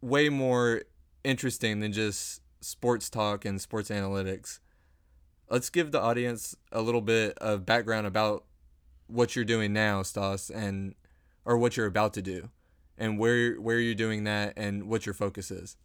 way 0.00 0.28
more 0.28 0.82
interesting 1.24 1.80
than 1.80 1.92
just 1.92 2.42
sports 2.60 3.10
talk 3.10 3.44
and 3.44 3.60
sports 3.60 3.90
analytics. 3.90 4.60
Let's 5.50 5.70
give 5.70 5.92
the 5.92 6.00
audience 6.00 6.56
a 6.70 6.80
little 6.80 7.00
bit 7.00 7.36
of 7.38 7.66
background 7.66 8.06
about 8.06 8.44
what 9.06 9.36
you're 9.36 9.44
doing 9.44 9.72
now, 9.72 10.02
Stas, 10.02 10.50
and 10.50 10.94
or 11.44 11.58
what 11.58 11.76
you're 11.76 11.86
about 11.86 12.14
to 12.14 12.22
do, 12.22 12.48
and 12.96 13.18
where 13.18 13.60
where 13.60 13.78
you're 13.78 13.94
doing 13.94 14.24
that, 14.24 14.54
and 14.56 14.88
what 14.88 15.04
your 15.04 15.14
focus 15.14 15.50
is. 15.50 15.76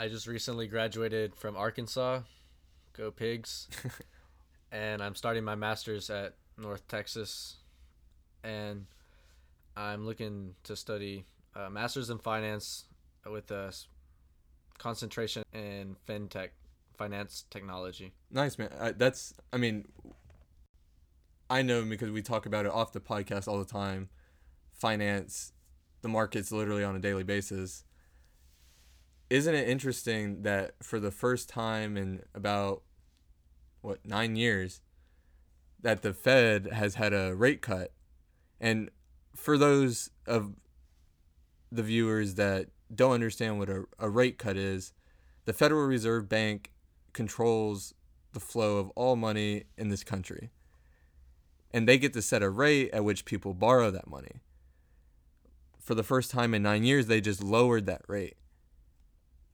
I 0.00 0.06
just 0.06 0.28
recently 0.28 0.68
graduated 0.68 1.34
from 1.34 1.56
Arkansas. 1.56 2.20
Go 2.96 3.10
Pigs. 3.10 3.66
and 4.72 5.02
I'm 5.02 5.16
starting 5.16 5.42
my 5.42 5.56
master's 5.56 6.08
at 6.08 6.36
North 6.56 6.86
Texas. 6.86 7.56
And 8.44 8.86
I'm 9.76 10.06
looking 10.06 10.54
to 10.62 10.76
study 10.76 11.24
uh, 11.56 11.68
master's 11.68 12.10
in 12.10 12.18
finance 12.18 12.84
with 13.28 13.50
a 13.50 13.72
concentration 14.78 15.42
in 15.52 15.96
fintech, 16.08 16.50
finance 16.96 17.44
technology. 17.50 18.12
Nice 18.30 18.56
man. 18.56 18.70
I, 18.78 18.92
that's 18.92 19.34
I 19.52 19.56
mean 19.56 19.86
I 21.50 21.62
know 21.62 21.84
because 21.84 22.12
we 22.12 22.22
talk 22.22 22.46
about 22.46 22.66
it 22.66 22.70
off 22.70 22.92
the 22.92 23.00
podcast 23.00 23.48
all 23.48 23.58
the 23.58 23.64
time. 23.64 24.10
Finance, 24.74 25.52
the 26.02 26.08
markets 26.08 26.52
literally 26.52 26.84
on 26.84 26.94
a 26.94 27.00
daily 27.00 27.24
basis. 27.24 27.82
Isn't 29.30 29.54
it 29.54 29.68
interesting 29.68 30.42
that 30.42 30.72
for 30.82 30.98
the 30.98 31.10
first 31.10 31.48
time 31.48 31.96
in 31.96 32.22
about 32.34 32.82
what, 33.80 34.04
9 34.04 34.36
years 34.36 34.80
that 35.80 36.02
the 36.02 36.12
Fed 36.12 36.68
has 36.72 36.96
had 36.96 37.12
a 37.12 37.34
rate 37.34 37.62
cut. 37.62 37.92
And 38.60 38.90
for 39.34 39.56
those 39.56 40.10
of 40.26 40.54
the 41.70 41.82
viewers 41.82 42.34
that 42.34 42.68
don't 42.94 43.12
understand 43.12 43.58
what 43.58 43.68
a, 43.68 43.84
a 43.98 44.10
rate 44.10 44.38
cut 44.38 44.56
is, 44.56 44.92
the 45.44 45.52
Federal 45.52 45.86
Reserve 45.86 46.28
Bank 46.28 46.72
controls 47.12 47.94
the 48.32 48.40
flow 48.40 48.78
of 48.78 48.90
all 48.90 49.16
money 49.16 49.64
in 49.76 49.88
this 49.88 50.04
country. 50.04 50.50
And 51.70 51.86
they 51.86 51.98
get 51.98 52.12
to 52.14 52.22
set 52.22 52.42
a 52.42 52.50
rate 52.50 52.90
at 52.92 53.04
which 53.04 53.24
people 53.24 53.54
borrow 53.54 53.90
that 53.90 54.08
money. 54.08 54.40
For 55.78 55.94
the 55.94 56.02
first 56.02 56.30
time 56.30 56.54
in 56.54 56.62
nine 56.62 56.84
years, 56.84 57.06
they 57.06 57.20
just 57.20 57.42
lowered 57.42 57.86
that 57.86 58.02
rate, 58.08 58.36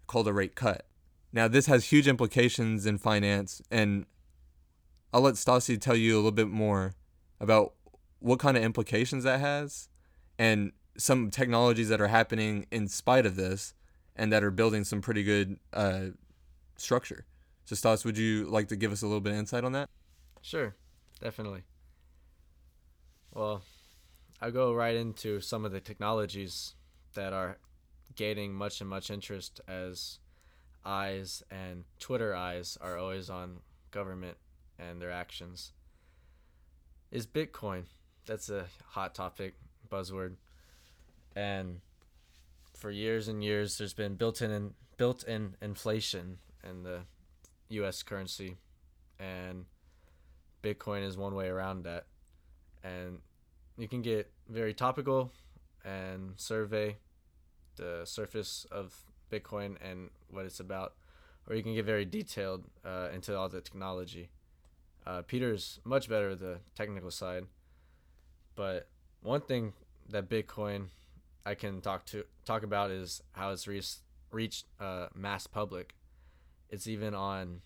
called 0.07 0.29
a 0.29 0.33
rate 0.33 0.55
cut. 0.55 0.87
Now, 1.33 1.49
this 1.49 1.67
has 1.67 1.87
huge 1.87 2.07
implications 2.07 2.87
in 2.87 2.99
finance, 2.99 3.61
and 3.71 4.07
I'll 5.13 5.23
let 5.23 5.35
Stasi 5.35 5.81
tell 5.81 5.97
you 5.97 6.15
a 6.15 6.17
little 6.17 6.31
bit 6.31 6.49
more 6.49 6.95
about 7.41 7.75
what 8.21 8.39
kind 8.39 8.57
of 8.57 8.63
implications 8.63 9.25
that 9.25 9.41
has 9.41 9.89
and 10.39 10.73
some 10.97 11.31
technologies 11.31 11.89
that 11.89 12.01
are 12.01 12.09
happening 12.09 12.67
in 12.71 12.89
spite 12.89 13.27
of 13.27 13.37
this 13.37 13.75
and 14.17 14.33
that 14.33 14.45
are 14.45 14.51
building 14.51 14.85
some 14.85 15.01
pretty 15.01 15.25
good 15.25 15.59
uh, 15.73 16.07
structure. 16.77 17.27
So, 17.65 17.75
Stas, 17.75 18.05
would 18.05 18.19
you 18.19 18.45
like 18.45 18.69
to 18.69 18.77
give 18.77 18.93
us 18.93 19.03
a 19.03 19.07
little 19.07 19.21
bit 19.21 19.33
of 19.33 19.39
insight 19.39 19.65
on 19.65 19.73
that? 19.73 19.89
Sure, 20.41 20.77
definitely. 21.21 21.65
Well, 23.33 23.63
I'll 24.41 24.53
go 24.53 24.73
right 24.73 24.95
into 24.95 25.41
some 25.41 25.65
of 25.65 25.73
the 25.73 25.81
technologies 25.81 26.75
that 27.15 27.33
are 27.33 27.59
gaining 28.15 28.55
much 28.55 28.81
and 28.81 28.89
much 28.89 29.11
interest 29.11 29.61
as 29.67 30.19
eyes 30.85 31.43
and 31.51 31.85
Twitter 31.99 32.35
eyes 32.35 32.77
are 32.81 32.97
always 32.99 33.31
on 33.31 33.61
government 33.91 34.37
and 34.79 35.01
their 35.01 35.11
actions. 35.11 35.73
Is 37.11 37.27
Bitcoin. 37.27 37.85
That's 38.27 38.49
a 38.49 38.67
hot 38.89 39.15
topic, 39.15 39.55
buzzword. 39.91 40.35
And 41.37 41.81
for 42.77 42.91
years 42.91 43.29
and 43.29 43.43
years 43.43 43.79
there's 43.79 43.95
been 43.95 44.15
built-in 44.15 44.51
in, 44.51 44.75
built-in 44.97 45.57
inflation 45.63 46.39
in 46.69 46.83
the 46.83 47.01
US 47.69 48.03
currency 48.03 48.57
and 49.19 49.65
Bitcoin 50.63 51.07
is 51.07 51.17
one 51.17 51.35
way 51.35 51.49
around 51.49 51.85
that. 51.85 52.07
And 52.83 53.19
you 53.77 53.89
can 53.89 54.03
get 54.03 54.31
very 54.49 54.75
topical 54.75 55.33
and 55.85 56.33
survey 56.37 56.97
the 57.77 58.03
surface 58.05 58.67
of 58.71 58.95
Bitcoin 59.31 59.77
and 59.81 60.11
what 60.31 60.45
it's 60.45 60.61
about, 60.61 60.95
or 61.49 61.57
you 61.57 61.63
can 61.63 61.75
get 61.75 61.85
very 61.85 62.05
detailed 62.05 62.65
uh, 62.85 63.09
into 63.13 63.37
all 63.37 63.49
the 63.49 63.61
technology. 63.61 64.31
Uh, 65.07 65.23
Peter's 65.23 65.81
much 65.85 66.09
better 66.09 66.31
at 66.31 66.41
the 66.41 66.59
technical 66.75 67.11
side, 67.11 67.45
but 68.55 68.89
one 69.23 69.41
thing 69.41 69.73
that 70.09 70.29
Bitcoin 70.29 70.87
I 71.47 71.55
can 71.55 71.81
talk 71.81 72.07
to 72.07 72.25
talk 72.45 72.63
about 72.63 72.91
is 72.91 73.23
how 73.33 73.51
it's 73.51 73.67
reached 73.67 73.99
reached 74.31 74.67
uh, 74.81 75.09
mass 75.15 75.47
public. 75.47 75.95
It's 76.71 76.87
even 76.87 77.15
on 77.15 77.61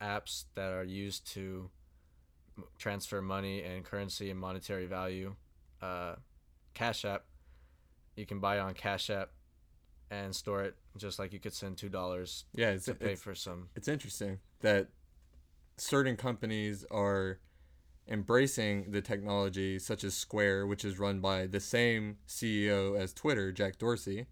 apps 0.00 0.44
that 0.54 0.72
are 0.72 0.84
used 0.84 1.26
to 1.32 1.70
transfer 2.78 3.22
money 3.22 3.62
and 3.62 3.84
currency 3.84 4.30
and 4.30 4.38
monetary 4.38 4.86
value. 4.86 5.34
Uh, 5.80 6.16
Cash 6.74 7.04
App, 7.04 7.24
you 8.16 8.26
can 8.26 8.40
buy 8.40 8.56
it 8.56 8.60
on 8.60 8.74
Cash 8.74 9.10
App 9.10 9.30
and 10.10 10.34
store 10.34 10.62
it 10.62 10.76
just 10.96 11.18
like 11.18 11.32
you 11.32 11.40
could 11.40 11.52
send 11.54 11.76
two 11.76 11.88
dollars 11.88 12.44
Yeah, 12.54 12.70
it's, 12.70 12.84
to 12.86 12.94
pay 12.94 13.12
it's, 13.12 13.22
for 13.22 13.34
some. 13.34 13.68
it's 13.74 13.88
interesting 13.88 14.38
that 14.60 14.88
certain 15.76 16.16
companies 16.16 16.84
are 16.90 17.38
embracing 18.06 18.90
the 18.90 19.00
technology, 19.00 19.78
such 19.78 20.04
as 20.04 20.14
Square, 20.14 20.66
which 20.66 20.84
is 20.84 20.98
run 20.98 21.20
by 21.20 21.46
the 21.46 21.58
same 21.60 22.18
CEO 22.28 22.98
as 22.98 23.12
Twitter, 23.14 23.50
Jack 23.50 23.78
Dorsey, 23.78 24.26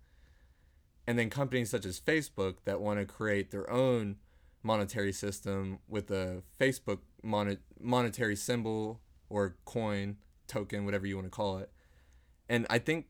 and 1.07 1.19
then 1.19 1.31
companies 1.31 1.71
such 1.71 1.87
as 1.87 1.99
Facebook 1.99 2.57
that 2.65 2.81
want 2.81 3.01
to 3.01 3.07
create 3.07 3.51
their 3.51 3.69
own 3.71 4.17
monetary 4.63 5.13
system 5.13 5.79
with 5.89 6.11
a 6.11 6.43
Facebook 6.61 6.99
mon- 7.23 7.59
monetary 7.81 8.37
symbol 8.37 9.01
or 9.29 9.57
coin, 9.65 10.17
token, 10.47 10.85
whatever 10.85 11.07
you 11.07 11.17
want 11.17 11.27
to 11.27 11.31
call 11.31 11.59
it. 11.59 11.71
And 12.49 12.67
I 12.69 12.79
think 12.79 13.07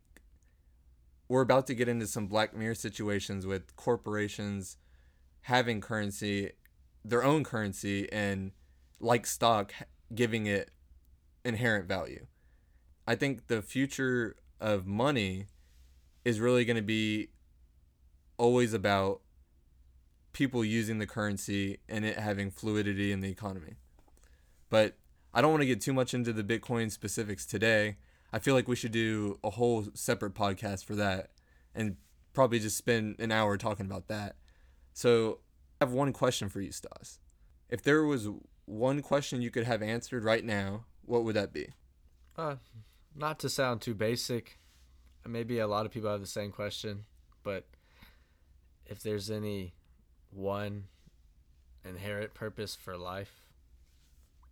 we're 1.33 1.41
about 1.41 1.67
to 1.67 1.75
get 1.75 1.89
into 1.89 2.07
some 2.07 2.27
Black 2.27 2.55
Mirror 2.55 2.75
situations 2.75 3.47
with 3.47 3.75
corporations 3.75 4.77
having 5.41 5.81
currency, 5.81 6.51
their 7.07 7.25
own 7.25 7.43
currency, 7.43 8.07
and 8.13 8.53
like 9.01 9.25
stock, 9.25 9.73
giving 10.15 10.45
it 10.45 10.69
inherent 11.43 11.89
value. 11.89 12.27
I 13.07 13.15
think 13.15 13.47
the 13.47 13.63
future 13.63 14.37
of 14.61 14.87
money 14.87 15.47
is 16.23 16.39
really 16.39 16.67
going 16.67 16.77
to 16.77 16.83
be 16.83 17.31
always 18.37 18.75
about 18.75 19.23
people 20.35 20.63
using 20.63 20.99
the 20.99 21.07
currency 21.07 21.79
and 21.89 22.05
it 22.05 22.19
having 22.19 22.51
fluidity 22.51 23.11
in 23.11 23.21
the 23.21 23.31
economy. 23.31 23.77
But 24.69 24.99
I 25.33 25.41
don't 25.41 25.53
want 25.53 25.63
to 25.63 25.67
get 25.67 25.81
too 25.81 25.95
much 25.95 26.13
into 26.13 26.35
the 26.35 26.45
Bitcoin 26.45 26.91
specifics 26.91 27.47
today. 27.47 27.97
I 28.33 28.39
feel 28.39 28.55
like 28.55 28.69
we 28.69 28.77
should 28.77 28.93
do 28.93 29.39
a 29.45 29.51
whole 29.51 29.87
separate 29.95 30.35
podcast 30.35 30.85
for 30.85 30.95
that 30.97 31.31
and 31.75 31.97
probably 32.33 32.59
just 32.59 32.77
spend 32.77 33.17
an 33.19 33.31
hour 33.31 33.57
talking 33.57 33.87
about 33.87 34.09
that. 34.09 34.37
So 34.95 35.41
I 35.81 35.85
have 35.85 35.93
one 35.93 36.13
question 36.13 36.49
for 36.49 36.61
you, 36.61 36.73
Stas. 36.73 37.19
If 37.69 37.83
there 37.83 38.05
was 38.05 38.29
one 38.65 39.03
question 39.03 39.43
you 39.43 39.51
could 39.51 39.65
have 39.65 39.83
answered 39.83 40.25
right 40.25 40.45
now, 40.45 40.85
what 41.05 41.25
would 41.25 41.37
that 41.37 41.53
be? 41.53 41.69
Uh, 42.37 42.57
not 43.15 43.39
to 43.41 43.49
sound 43.49 43.81
too 43.81 43.95
basic, 43.95 44.59
maybe 45.27 45.59
a 45.59 45.67
lot 45.67 45.85
of 45.85 45.93
people 45.93 46.11
have 46.11 46.21
the 46.21 46.27
same 46.27 46.51
question, 46.51 47.05
but 47.43 47.67
if 48.87 49.03
there's 49.03 49.31
any 49.31 49.75
one 50.31 50.85
inherent 51.85 52.33
purpose 52.35 52.75
for 52.75 52.97
life 52.97 53.43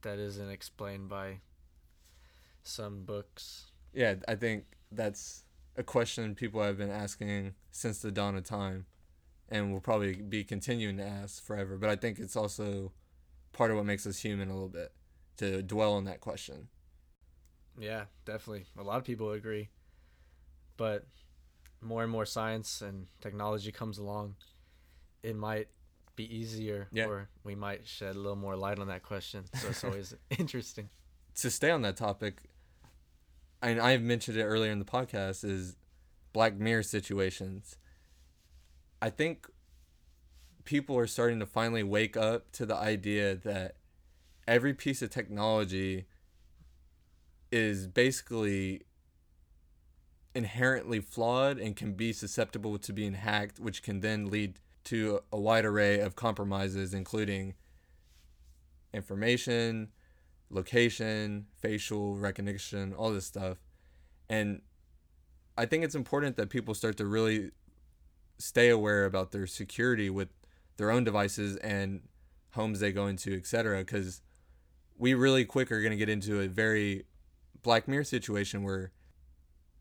that 0.02 0.18
isn't 0.18 0.50
explained 0.50 1.08
by 1.08 1.40
some 2.62 3.04
books, 3.04 3.69
Yeah, 3.92 4.14
I 4.28 4.34
think 4.36 4.64
that's 4.92 5.44
a 5.76 5.82
question 5.82 6.34
people 6.34 6.62
have 6.62 6.78
been 6.78 6.90
asking 6.90 7.54
since 7.70 8.00
the 8.00 8.10
dawn 8.10 8.36
of 8.36 8.44
time 8.44 8.86
and 9.48 9.72
will 9.72 9.80
probably 9.80 10.14
be 10.14 10.44
continuing 10.44 10.96
to 10.98 11.04
ask 11.06 11.44
forever. 11.44 11.76
But 11.76 11.90
I 11.90 11.96
think 11.96 12.18
it's 12.18 12.36
also 12.36 12.92
part 13.52 13.70
of 13.70 13.76
what 13.76 13.86
makes 13.86 14.06
us 14.06 14.18
human 14.20 14.48
a 14.48 14.52
little 14.52 14.68
bit 14.68 14.92
to 15.38 15.62
dwell 15.62 15.94
on 15.94 16.04
that 16.04 16.20
question. 16.20 16.68
yeah, 17.78 18.04
definitely. 18.24 18.66
A 18.78 18.82
lot 18.82 18.98
of 18.98 19.04
people 19.04 19.32
agree. 19.32 19.70
But 20.76 21.06
more 21.80 22.02
and 22.02 22.12
more 22.12 22.26
science 22.26 22.82
and 22.82 23.06
technology 23.20 23.72
comes 23.72 23.98
along, 23.98 24.34
it 25.22 25.34
might 25.36 25.68
be 26.16 26.24
easier 26.34 26.88
Yeah. 26.92 27.06
or 27.06 27.28
we 27.44 27.54
might 27.54 27.86
shed 27.86 28.14
a 28.16 28.18
little 28.18 28.36
more 28.36 28.56
light 28.56 28.78
on 28.78 28.88
that 28.88 29.02
question. 29.02 29.44
So 29.54 29.68
it's 29.68 29.82
always 29.84 30.14
interesting. 30.38 30.90
to 31.36 31.50
stay 31.50 31.70
on 31.70 31.82
that 31.82 31.96
topic, 31.96 32.42
and 33.62 33.80
I've 33.80 34.02
mentioned 34.02 34.36
it 34.36 34.44
earlier 34.44 34.72
in 34.72 34.78
the 34.78 34.84
podcast, 34.84 35.44
is 35.44 35.76
Black 36.32 36.56
Mirror 36.56 36.82
situations. 36.84 37.76
I 39.02 39.10
think 39.10 39.46
people 40.64 40.96
are 40.96 41.06
starting 41.06 41.40
to 41.40 41.46
finally 41.46 41.82
wake 41.82 42.16
up 42.16 42.52
to 42.52 42.66
the 42.66 42.76
idea 42.76 43.34
that 43.34 43.76
every 44.46 44.74
piece 44.74 45.02
of 45.02 45.10
technology 45.10 46.06
is 47.50 47.86
basically 47.86 48.82
inherently 50.34 51.00
flawed 51.00 51.58
and 51.58 51.76
can 51.76 51.92
be 51.94 52.12
susceptible 52.12 52.78
to 52.78 52.92
being 52.92 53.14
hacked, 53.14 53.58
which 53.58 53.82
can 53.82 54.00
then 54.00 54.30
lead 54.30 54.60
to 54.84 55.20
a 55.32 55.38
wide 55.38 55.64
array 55.64 55.98
of 55.98 56.16
compromises, 56.16 56.94
including 56.94 57.54
information, 58.94 59.88
location, 60.50 61.46
facial 61.60 62.16
recognition, 62.16 62.92
all 62.92 63.12
this 63.12 63.26
stuff. 63.26 63.58
And 64.28 64.62
I 65.56 65.66
think 65.66 65.84
it's 65.84 65.94
important 65.94 66.36
that 66.36 66.50
people 66.50 66.74
start 66.74 66.96
to 66.98 67.06
really 67.06 67.50
stay 68.38 68.68
aware 68.68 69.04
about 69.04 69.32
their 69.32 69.46
security 69.46 70.10
with 70.10 70.28
their 70.76 70.90
own 70.90 71.04
devices 71.04 71.56
and 71.56 72.02
homes 72.52 72.80
they 72.80 72.92
go 72.92 73.06
into, 73.06 73.34
etc. 73.34 73.78
Because 73.78 74.22
we 74.98 75.14
really 75.14 75.44
quick 75.44 75.70
are 75.70 75.80
going 75.80 75.92
to 75.92 75.96
get 75.96 76.08
into 76.08 76.40
a 76.40 76.48
very 76.48 77.04
Black 77.62 77.86
Mirror 77.86 78.04
situation 78.04 78.62
where 78.62 78.92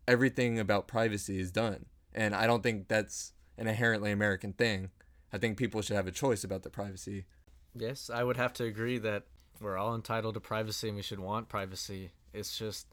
everything 0.08 0.60
about 0.60 0.88
privacy 0.88 1.40
is 1.40 1.52
done. 1.52 1.86
And 2.14 2.36
I 2.36 2.48
don't 2.48 2.64
think 2.64 2.88
that's 2.88 3.34
an 3.58 3.68
inherently 3.68 4.12
American 4.12 4.54
thing. 4.54 4.90
I 5.32 5.38
think 5.38 5.58
people 5.58 5.82
should 5.82 5.96
have 5.96 6.08
a 6.08 6.12
choice 6.12 6.44
about 6.44 6.64
their 6.64 6.72
privacy. 6.72 7.26
Yes, 7.76 8.10
I 8.10 8.24
would 8.24 8.38
have 8.38 8.54
to 8.54 8.64
agree 8.64 8.98
that 9.00 9.26
we're 9.62 9.78
all 9.78 9.96
entitled 9.96 10.36
to 10.36 10.40
privacy 10.40 10.88
and 10.88 10.98
we 10.98 11.04
should 11.04 11.20
want 11.20 11.50
privacy. 11.50 12.12
It's 12.34 12.58
just 12.58 12.88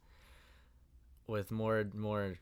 with 1.26 1.50
more 1.50 1.78
and 1.78 1.94
more 1.94 2.38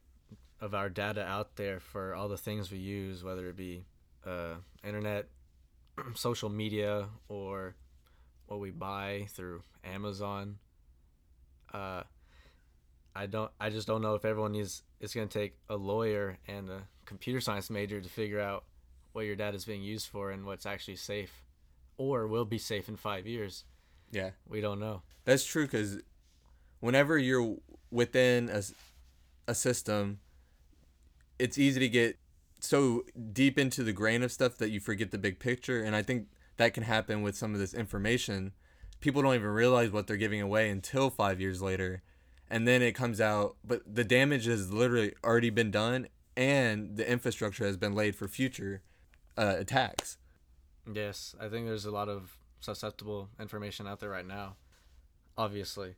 of 0.61 0.75
our 0.75 0.89
data 0.89 1.25
out 1.25 1.57
there 1.57 1.81
for 1.81 2.15
all 2.15 2.29
the 2.29 2.39
things 2.39 2.71
we 2.71 2.79
use, 2.79 3.23
whether 3.23 3.49
it 3.49 3.57
be 3.57 3.85
uh, 4.27 4.55
internet, 4.83 5.29
social 6.15 6.49
media, 6.49 7.07
or 7.29 7.75
what 8.47 8.61
we 8.61 8.71
buy 8.71 9.27
through 9.31 9.63
Amazon. 9.85 10.57
Uh, 11.73 12.03
I 13.15 13.27
don't. 13.27 13.51
I 13.61 13.71
just 13.71 13.87
don't 13.87 14.03
know 14.03 14.15
if 14.15 14.25
everyone 14.25 14.53
needs. 14.53 14.83
It's 15.01 15.15
going 15.15 15.29
to 15.29 15.39
take 15.39 15.57
a 15.69 15.77
lawyer 15.77 16.39
and 16.49 16.69
a 16.69 16.83
computer 17.05 17.41
science 17.41 17.71
major 17.71 18.01
to 18.01 18.09
figure 18.09 18.41
out 18.41 18.65
what 19.13 19.27
your 19.27 19.37
data 19.37 19.57
is 19.57 19.65
being 19.65 19.83
used 19.83 20.09
for 20.09 20.31
and 20.31 20.45
what's 20.45 20.67
actually 20.67 20.97
safe, 20.97 21.45
or 21.97 22.27
will 22.27 22.45
be 22.45 22.59
safe 22.59 22.89
in 22.89 22.97
five 22.97 23.27
years. 23.27 23.65
Yeah. 24.15 24.31
We 24.49 24.61
don't 24.61 24.79
know. 24.79 25.03
That's 25.25 25.45
true 25.45 25.65
because 25.65 25.99
whenever 26.81 27.19
you're 27.19 27.57
within 27.91 28.49
a, 28.49 28.63
a 29.49 29.55
system, 29.55 30.21
it's 31.39 31.59
easy 31.59 31.81
to 31.81 31.89
get 31.89 32.19
so 32.61 33.05
deep 33.33 33.59
into 33.59 33.83
the 33.83 33.93
grain 33.93 34.23
of 34.23 34.31
stuff 34.31 34.57
that 34.59 34.71
you 34.71 34.81
forget 34.81 35.11
the 35.11 35.19
big 35.19 35.39
picture. 35.39 35.83
And 35.83 35.97
I 35.97 36.03
think 36.03 36.29
that 36.57 36.73
can 36.73 36.85
happen 36.85 37.23
with 37.23 37.37
some 37.37 37.55
of 37.55 37.61
this 37.61 37.75
information. 37.75 38.53
People 39.01 39.23
don't 39.23 39.35
even 39.35 39.49
realize 39.49 39.91
what 39.91 40.07
they're 40.07 40.17
giving 40.17 40.41
away 40.41 40.71
until 40.71 41.11
five 41.11 41.41
years 41.41 41.61
later. 41.61 42.03
And 42.49 42.69
then 42.69 42.83
it 42.83 42.93
comes 42.93 43.21
out, 43.21 43.57
but 43.65 43.83
the 43.93 44.05
damage 44.05 44.45
has 44.47 44.73
literally 44.73 45.15
already 45.25 45.51
been 45.51 45.71
done 45.71 46.07
and 46.37 46.97
the 46.97 47.11
infrastructure 47.11 47.67
has 47.67 47.77
been 47.77 47.95
laid 47.95 48.15
for 48.15 48.29
future 48.29 48.83
uh, 49.37 49.57
attacks. 49.59 50.19
Yes, 50.93 51.35
I 51.41 51.49
think 51.49 51.67
there's 51.67 51.85
a 51.85 51.91
lot 51.91 52.09
of 52.09 52.39
susceptible 52.65 53.29
information 53.39 53.87
out 53.87 54.01
there 54.01 54.11
right 54.11 54.27
now. 54.27 54.57
Obviously, 55.37 55.97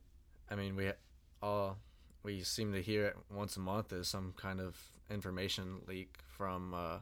I 0.51 0.57
mean 0.57 0.77
we 0.77 0.91
all 1.43 1.79
we 2.23 2.43
seem 2.43 2.73
to 2.73 2.83
hear 2.83 3.07
it 3.07 3.17
once 3.31 3.57
a 3.57 3.61
month 3.61 3.93
is 3.93 4.09
some 4.09 4.35
kind 4.37 4.61
of 4.61 4.77
information 5.11 5.81
leak 5.87 6.19
from 6.27 6.75
uh, 6.75 6.99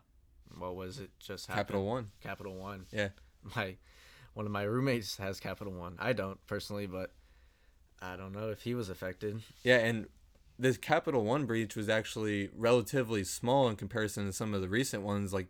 what 0.58 0.76
was 0.76 0.98
it 0.98 1.10
just 1.18 1.46
happened? 1.46 1.66
Capital 1.66 1.86
One. 1.86 2.10
Capital 2.22 2.54
One. 2.54 2.86
Yeah. 2.92 3.08
My 3.56 3.76
one 4.34 4.46
of 4.46 4.52
my 4.52 4.62
roommates 4.62 5.16
has 5.18 5.40
Capital 5.40 5.72
One. 5.72 5.96
I 5.98 6.12
don't 6.12 6.44
personally, 6.46 6.86
but 6.86 7.12
I 8.00 8.16
don't 8.16 8.32
know 8.32 8.50
if 8.50 8.62
he 8.62 8.74
was 8.74 8.88
affected. 8.88 9.40
Yeah, 9.62 9.78
and 9.78 10.06
this 10.58 10.76
Capital 10.76 11.24
One 11.24 11.46
breach 11.46 11.76
was 11.76 11.88
actually 11.88 12.50
relatively 12.56 13.24
small 13.24 13.68
in 13.68 13.76
comparison 13.76 14.26
to 14.26 14.32
some 14.32 14.54
of 14.54 14.60
the 14.60 14.68
recent 14.68 15.02
ones, 15.02 15.32
like 15.32 15.48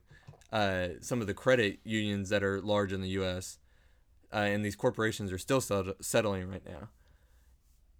uh, 0.52 0.88
some 1.00 1.20
of 1.20 1.26
the 1.26 1.34
credit 1.34 1.80
unions 1.84 2.28
that 2.28 2.42
are 2.42 2.60
large 2.60 2.92
in 2.92 3.00
the 3.00 3.08
U.S. 3.10 3.58
Uh, 4.34 4.38
and 4.38 4.64
these 4.64 4.74
corporations 4.74 5.30
are 5.30 5.38
still 5.38 5.60
sett- 5.60 6.02
settling 6.02 6.48
right 6.48 6.64
now. 6.66 6.88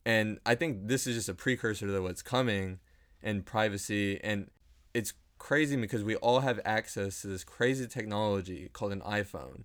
And 0.04 0.40
I 0.44 0.56
think 0.56 0.88
this 0.88 1.06
is 1.06 1.14
just 1.14 1.28
a 1.28 1.34
precursor 1.34 1.86
to 1.86 2.00
what's 2.02 2.22
coming 2.22 2.80
and 3.22 3.46
privacy. 3.46 4.20
And 4.22 4.50
it's 4.92 5.14
crazy 5.38 5.76
because 5.76 6.02
we 6.02 6.16
all 6.16 6.40
have 6.40 6.60
access 6.64 7.22
to 7.22 7.28
this 7.28 7.44
crazy 7.44 7.86
technology 7.86 8.68
called 8.72 8.92
an 8.92 9.00
iPhone. 9.02 9.62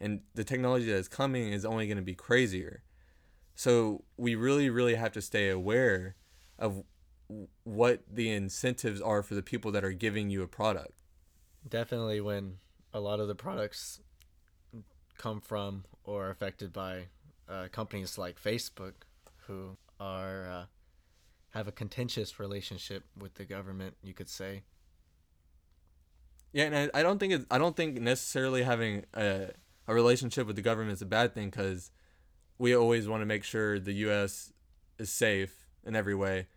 And 0.00 0.20
the 0.34 0.44
technology 0.44 0.86
that 0.86 0.96
is 0.96 1.08
coming 1.08 1.52
is 1.52 1.64
only 1.64 1.86
going 1.86 1.96
to 1.96 2.02
be 2.02 2.14
crazier. 2.14 2.82
So 3.54 4.04
we 4.16 4.34
really, 4.34 4.70
really 4.70 4.94
have 4.94 5.12
to 5.12 5.22
stay 5.22 5.48
aware 5.48 6.16
of 6.58 6.84
what 7.64 8.02
the 8.10 8.30
incentives 8.30 9.00
are 9.00 9.22
for 9.22 9.34
the 9.34 9.42
people 9.42 9.72
that 9.72 9.84
are 9.84 9.92
giving 9.92 10.30
you 10.30 10.42
a 10.42 10.48
product. 10.48 10.92
Definitely 11.68 12.20
when 12.20 12.58
a 12.92 13.00
lot 13.00 13.20
of 13.20 13.28
the 13.28 13.34
products 13.34 14.00
come 15.22 15.40
from 15.40 15.84
or 16.02 16.30
affected 16.30 16.72
by 16.72 17.06
uh, 17.48 17.68
companies 17.70 18.18
like 18.18 18.42
Facebook, 18.42 18.94
who 19.46 19.76
are 20.00 20.50
uh, 20.50 20.64
have 21.50 21.68
a 21.68 21.72
contentious 21.72 22.40
relationship 22.40 23.04
with 23.16 23.34
the 23.34 23.44
government, 23.44 23.94
you 24.02 24.14
could 24.14 24.28
say. 24.28 24.62
Yeah, 26.52 26.64
and 26.64 26.90
I, 26.94 27.00
I 27.00 27.02
don't 27.02 27.18
think 27.18 27.46
I 27.50 27.58
don't 27.58 27.76
think 27.76 28.00
necessarily 28.00 28.64
having 28.64 29.04
a, 29.14 29.50
a 29.86 29.94
relationship 29.94 30.46
with 30.46 30.56
the 30.56 30.62
government 30.62 30.94
is 30.94 31.02
a 31.02 31.06
bad 31.06 31.34
thing 31.34 31.50
because 31.50 31.92
we 32.58 32.74
always 32.74 33.06
want 33.06 33.22
to 33.22 33.26
make 33.26 33.44
sure 33.44 33.78
the 33.78 33.94
U.S. 34.06 34.52
is 34.98 35.10
safe 35.10 35.66
in 35.84 35.94
every 35.94 36.14
way, 36.14 36.48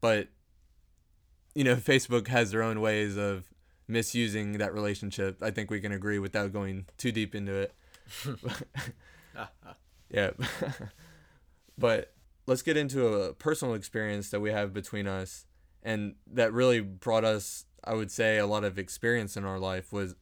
but 0.00 0.28
you 1.54 1.64
know, 1.64 1.76
Facebook 1.76 2.28
has 2.28 2.50
their 2.50 2.62
own 2.62 2.80
ways 2.80 3.16
of 3.16 3.48
misusing 3.88 4.52
that 4.58 4.74
relationship. 4.74 5.42
I 5.42 5.50
think 5.50 5.70
we 5.70 5.80
can 5.80 5.92
agree 5.92 6.18
without 6.18 6.52
going 6.52 6.86
too 6.98 7.12
deep 7.12 7.34
into 7.34 7.54
it. 7.54 7.74
yeah. 10.10 10.30
but 11.78 12.12
let's 12.46 12.62
get 12.62 12.76
into 12.76 13.06
a 13.08 13.32
personal 13.34 13.74
experience 13.74 14.30
that 14.30 14.40
we 14.40 14.50
have 14.50 14.72
between 14.72 15.06
us 15.06 15.46
and 15.82 16.14
that 16.26 16.52
really 16.52 16.80
brought 16.80 17.24
us 17.24 17.64
I 17.84 17.94
would 17.94 18.10
say 18.10 18.38
a 18.38 18.46
lot 18.46 18.64
of 18.64 18.78
experience 18.78 19.36
in 19.36 19.44
our 19.44 19.58
life 19.58 19.92
was 19.92 20.16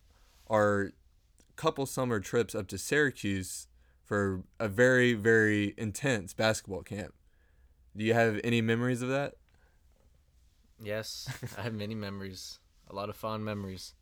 our 0.50 0.92
couple 1.56 1.86
summer 1.86 2.20
trips 2.20 2.54
up 2.54 2.66
to 2.68 2.78
Syracuse 2.78 3.68
for 4.02 4.42
a 4.60 4.68
very 4.68 5.14
very 5.14 5.74
intense 5.78 6.34
basketball 6.34 6.82
camp. 6.82 7.14
Do 7.96 8.04
you 8.04 8.12
have 8.12 8.40
any 8.44 8.60
memories 8.60 9.02
of 9.02 9.08
that? 9.08 9.34
Yes, 10.82 11.28
I 11.56 11.62
have 11.62 11.74
many 11.74 11.94
memories, 11.94 12.58
a 12.90 12.94
lot 12.94 13.08
of 13.08 13.16
fond 13.16 13.44
memories. 13.44 13.94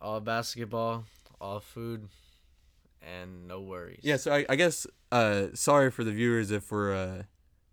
All 0.00 0.20
basketball, 0.20 1.04
all 1.40 1.60
food, 1.60 2.08
and 3.02 3.46
no 3.46 3.60
worries. 3.60 4.00
Yeah, 4.02 4.16
so 4.16 4.32
I, 4.32 4.46
I 4.48 4.56
guess 4.56 4.86
uh, 5.10 5.46
sorry 5.54 5.90
for 5.90 6.04
the 6.04 6.12
viewers 6.12 6.50
if 6.50 6.70
we're 6.70 6.94
uh, 6.94 7.22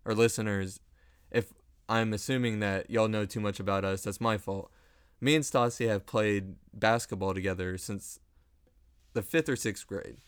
or 0.04 0.14
listeners 0.14 0.80
if 1.30 1.52
I'm 1.88 2.12
assuming 2.12 2.60
that 2.60 2.90
y'all 2.90 3.08
know 3.08 3.26
too 3.26 3.40
much 3.40 3.60
about 3.60 3.84
us. 3.84 4.02
That's 4.02 4.20
my 4.20 4.38
fault. 4.38 4.70
Me 5.20 5.34
and 5.34 5.44
Stassi 5.44 5.88
have 5.88 6.06
played 6.06 6.56
basketball 6.74 7.34
together 7.34 7.78
since 7.78 8.20
the 9.12 9.22
fifth 9.22 9.48
or 9.48 9.56
sixth 9.56 9.86
grade, 9.86 10.18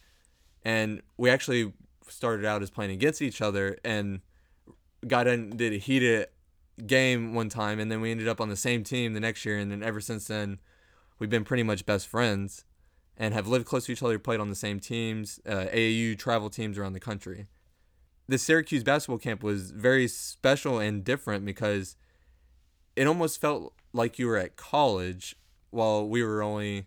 and 0.64 1.02
we 1.16 1.30
actually 1.30 1.72
started 2.08 2.46
out 2.46 2.62
as 2.62 2.70
playing 2.70 2.90
against 2.90 3.20
each 3.20 3.42
other 3.42 3.76
and 3.84 4.20
got 5.06 5.26
in 5.26 5.50
did 5.50 5.72
a 5.72 5.76
heated 5.76 6.28
game 6.86 7.34
one 7.34 7.48
time, 7.48 7.78
and 7.78 7.90
then 7.90 8.00
we 8.00 8.10
ended 8.10 8.28
up 8.28 8.40
on 8.40 8.48
the 8.48 8.56
same 8.56 8.82
team 8.82 9.12
the 9.12 9.20
next 9.20 9.44
year, 9.44 9.58
and 9.58 9.70
then 9.70 9.82
ever 9.82 10.00
since 10.00 10.26
then, 10.26 10.58
we've 11.18 11.30
been 11.30 11.44
pretty 11.44 11.62
much 11.62 11.84
best 11.84 12.06
friends 12.06 12.64
and 13.18 13.34
have 13.34 13.48
lived 13.48 13.66
close 13.66 13.86
to 13.86 13.92
each 13.92 14.02
other, 14.02 14.18
played 14.18 14.40
on 14.40 14.48
the 14.48 14.54
same 14.54 14.78
teams, 14.78 15.40
uh, 15.44 15.66
AAU 15.72 16.16
travel 16.16 16.48
teams 16.48 16.78
around 16.78 16.92
the 16.92 17.00
country. 17.00 17.48
The 18.28 18.38
Syracuse 18.38 18.84
basketball 18.84 19.18
camp 19.18 19.42
was 19.42 19.72
very 19.72 20.06
special 20.06 20.78
and 20.78 21.02
different 21.04 21.44
because 21.44 21.96
it 22.94 23.06
almost 23.06 23.40
felt 23.40 23.74
like 23.92 24.18
you 24.18 24.28
were 24.28 24.36
at 24.36 24.56
college 24.56 25.36
while 25.70 26.08
we 26.08 26.22
were 26.22 26.42
only 26.42 26.86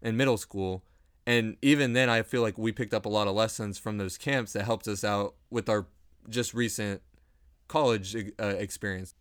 in 0.00 0.16
middle 0.16 0.36
school. 0.36 0.84
And 1.26 1.56
even 1.60 1.92
then, 1.92 2.08
I 2.08 2.22
feel 2.22 2.40
like 2.40 2.56
we 2.56 2.70
picked 2.70 2.94
up 2.94 3.04
a 3.04 3.08
lot 3.08 3.26
of 3.26 3.34
lessons 3.34 3.78
from 3.78 3.98
those 3.98 4.16
camps 4.16 4.52
that 4.52 4.64
helped 4.64 4.86
us 4.86 5.04
out 5.04 5.34
with 5.50 5.68
our 5.68 5.86
just 6.28 6.54
recent 6.54 7.02
college 7.66 8.16
uh, 8.40 8.46
experience. 8.46 9.14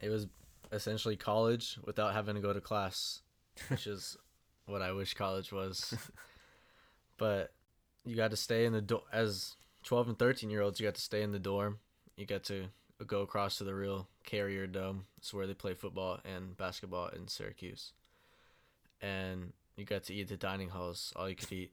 It 0.00 0.10
was 0.10 0.26
essentially 0.72 1.16
college 1.16 1.78
without 1.84 2.12
having 2.12 2.34
to 2.34 2.40
go 2.40 2.52
to 2.52 2.60
class, 2.60 3.22
which 3.68 3.86
is 3.86 4.16
what 4.66 4.82
I 4.82 4.92
wish 4.92 5.14
college 5.14 5.52
was. 5.52 5.94
but 7.16 7.52
you 8.04 8.16
got 8.16 8.30
to 8.30 8.36
stay 8.36 8.64
in 8.64 8.72
the 8.72 8.80
dorm 8.80 9.02
as 9.12 9.56
12 9.84 10.08
and 10.08 10.18
13 10.18 10.50
year 10.50 10.62
olds. 10.62 10.80
You 10.80 10.86
got 10.86 10.94
to 10.94 11.00
stay 11.00 11.22
in 11.22 11.32
the 11.32 11.38
dorm. 11.38 11.78
You 12.16 12.26
got 12.26 12.44
to 12.44 12.66
go 13.06 13.22
across 13.22 13.58
to 13.58 13.64
the 13.64 13.74
real 13.74 14.08
Carrier 14.24 14.66
Dome. 14.66 15.04
It's 15.18 15.32
where 15.32 15.46
they 15.46 15.54
play 15.54 15.74
football 15.74 16.20
and 16.24 16.56
basketball 16.56 17.08
in 17.08 17.28
Syracuse. 17.28 17.92
And 19.00 19.52
you 19.76 19.84
got 19.84 20.04
to 20.04 20.14
eat 20.14 20.28
the 20.28 20.36
dining 20.36 20.68
halls, 20.68 21.12
all 21.16 21.28
you 21.28 21.34
could 21.36 21.52
eat, 21.52 21.72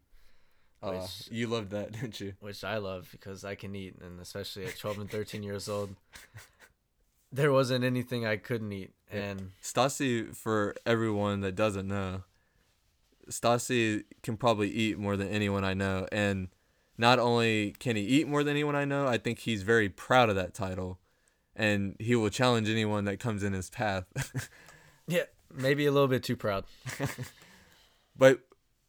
Uh, 0.83 1.07
you 1.31 1.47
loved 1.47 1.71
that, 1.71 1.91
didn't 1.91 2.19
you? 2.19 2.33
which 2.39 2.63
I 2.63 2.77
love 2.77 3.09
because 3.11 3.43
I 3.43 3.55
can 3.55 3.75
eat, 3.75 3.95
and 3.99 4.19
especially 4.19 4.65
at 4.65 4.77
12 4.77 4.99
and 4.99 5.09
13 5.09 5.41
years 5.41 5.67
old, 5.67 5.95
there 7.31 7.51
wasn't 7.51 7.83
anything 7.83 8.27
I 8.27 8.37
couldn't 8.37 8.71
eat. 8.71 8.91
And 9.11 9.53
Stasi, 9.61 10.35
for 10.35 10.75
everyone 10.85 11.41
that 11.41 11.55
doesn't 11.55 11.87
know, 11.87 12.23
Stassi 13.29 14.03
can 14.23 14.37
probably 14.37 14.69
eat 14.69 14.97
more 14.97 15.17
than 15.17 15.29
anyone 15.29 15.63
I 15.63 15.73
know, 15.73 16.07
and 16.11 16.49
not 16.97 17.19
only 17.19 17.75
can 17.79 17.95
he 17.95 18.03
eat 18.03 18.27
more 18.27 18.43
than 18.43 18.51
anyone 18.51 18.75
I 18.75 18.85
know, 18.85 19.07
I 19.07 19.17
think 19.17 19.39
he's 19.39 19.63
very 19.63 19.89
proud 19.89 20.29
of 20.29 20.35
that 20.35 20.53
title, 20.53 20.99
and 21.55 21.95
he 21.99 22.15
will 22.15 22.29
challenge 22.29 22.69
anyone 22.69 23.05
that 23.05 23.19
comes 23.19 23.43
in 23.43 23.53
his 23.53 23.69
path. 23.69 24.05
Yeah, 25.09 25.23
maybe 25.55 25.85
a 25.85 25.91
little 25.93 26.09
bit 26.09 26.21
too 26.21 26.35
proud. 26.35 26.65
But 28.17 28.41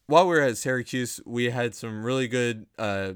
while 0.07 0.27
we 0.27 0.35
were 0.35 0.41
at 0.41 0.57
Syracuse, 0.57 1.21
we 1.27 1.51
had 1.51 1.75
some 1.75 2.03
really 2.03 2.29
good 2.29 2.67
uh, 2.79 3.15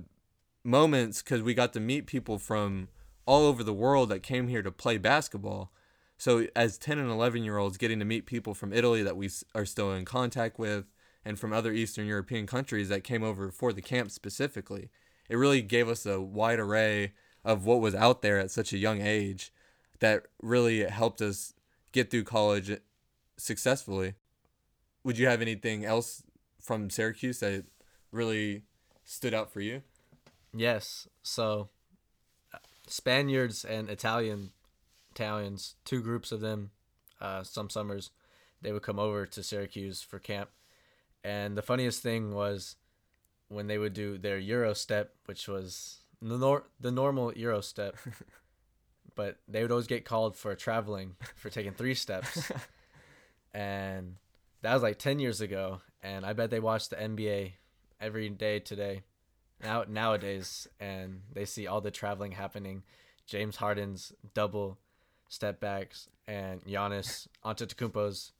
moments 0.62 1.22
because 1.22 1.42
we 1.42 1.54
got 1.54 1.72
to 1.72 1.80
meet 1.80 2.06
people 2.06 2.38
from 2.38 2.88
all 3.24 3.46
over 3.46 3.64
the 3.64 3.72
world 3.72 4.10
that 4.10 4.22
came 4.22 4.48
here 4.48 4.62
to 4.62 4.70
play 4.70 4.98
basketball. 4.98 5.72
So, 6.18 6.46
as 6.54 6.78
10 6.78 6.98
and 6.98 7.10
11 7.10 7.42
year 7.42 7.56
olds, 7.56 7.78
getting 7.78 7.98
to 7.98 8.04
meet 8.04 8.26
people 8.26 8.54
from 8.54 8.72
Italy 8.72 9.02
that 9.02 9.16
we 9.16 9.30
are 9.54 9.64
still 9.64 9.92
in 9.92 10.04
contact 10.04 10.58
with 10.58 10.84
and 11.24 11.38
from 11.38 11.52
other 11.52 11.72
Eastern 11.72 12.06
European 12.06 12.46
countries 12.46 12.88
that 12.88 13.04
came 13.04 13.22
over 13.22 13.50
for 13.50 13.72
the 13.72 13.82
camp 13.82 14.10
specifically, 14.10 14.90
it 15.28 15.36
really 15.36 15.62
gave 15.62 15.88
us 15.88 16.04
a 16.04 16.20
wide 16.20 16.58
array 16.58 17.12
of 17.44 17.64
what 17.64 17.80
was 17.80 17.94
out 17.94 18.22
there 18.22 18.38
at 18.38 18.50
such 18.50 18.72
a 18.72 18.78
young 18.78 19.00
age 19.00 19.52
that 20.00 20.26
really 20.42 20.84
helped 20.84 21.20
us 21.20 21.54
get 21.92 22.10
through 22.10 22.24
college 22.24 22.76
successfully 23.36 24.14
would 25.04 25.18
you 25.18 25.26
have 25.26 25.42
anything 25.42 25.84
else 25.84 26.22
from 26.60 26.90
Syracuse 26.90 27.40
that 27.40 27.64
really 28.10 28.62
stood 29.04 29.34
out 29.34 29.52
for 29.52 29.60
you? 29.60 29.82
Yes. 30.54 31.08
So 31.22 31.68
Spaniards 32.86 33.64
and 33.64 33.88
Italian 33.90 34.50
Italians, 35.10 35.74
two 35.84 36.00
groups 36.00 36.32
of 36.32 36.40
them, 36.40 36.70
uh, 37.20 37.42
some 37.42 37.68
summers, 37.68 38.10
they 38.62 38.72
would 38.72 38.82
come 38.82 38.98
over 38.98 39.26
to 39.26 39.42
Syracuse 39.42 40.00
for 40.02 40.18
camp. 40.18 40.50
And 41.24 41.56
the 41.56 41.62
funniest 41.62 42.02
thing 42.02 42.34
was 42.34 42.76
when 43.48 43.66
they 43.66 43.78
would 43.78 43.92
do 43.92 44.18
their 44.18 44.38
Euro 44.38 44.74
step, 44.74 45.14
which 45.26 45.46
was 45.46 45.98
the, 46.20 46.38
nor- 46.38 46.64
the 46.80 46.90
normal 46.90 47.32
Euro 47.34 47.60
step, 47.60 47.96
but 49.14 49.36
they 49.46 49.62
would 49.62 49.70
always 49.70 49.86
get 49.86 50.04
called 50.04 50.36
for 50.36 50.54
traveling 50.54 51.16
for 51.36 51.50
taking 51.50 51.72
three 51.72 51.94
steps. 51.94 52.50
and 53.54 54.16
that 54.62 54.74
was 54.74 54.82
like 54.82 54.98
10 54.98 55.18
years 55.18 55.40
ago. 55.40 55.80
And 56.02 56.26
I 56.26 56.32
bet 56.32 56.50
they 56.50 56.60
watch 56.60 56.88
the 56.88 56.96
NBA 56.96 57.52
every 58.00 58.28
day 58.28 58.58
today 58.58 59.02
now 59.62 59.84
nowadays 59.88 60.66
and 60.80 61.20
they 61.32 61.44
see 61.44 61.66
all 61.66 61.80
the 61.80 61.90
traveling 61.90 62.32
happening. 62.32 62.82
James 63.26 63.56
Harden's 63.56 64.12
double 64.34 64.78
step 65.28 65.60
backs 65.60 66.08
and 66.26 66.62
Giannis 66.64 67.28
Antetokounmpo's 67.44 68.32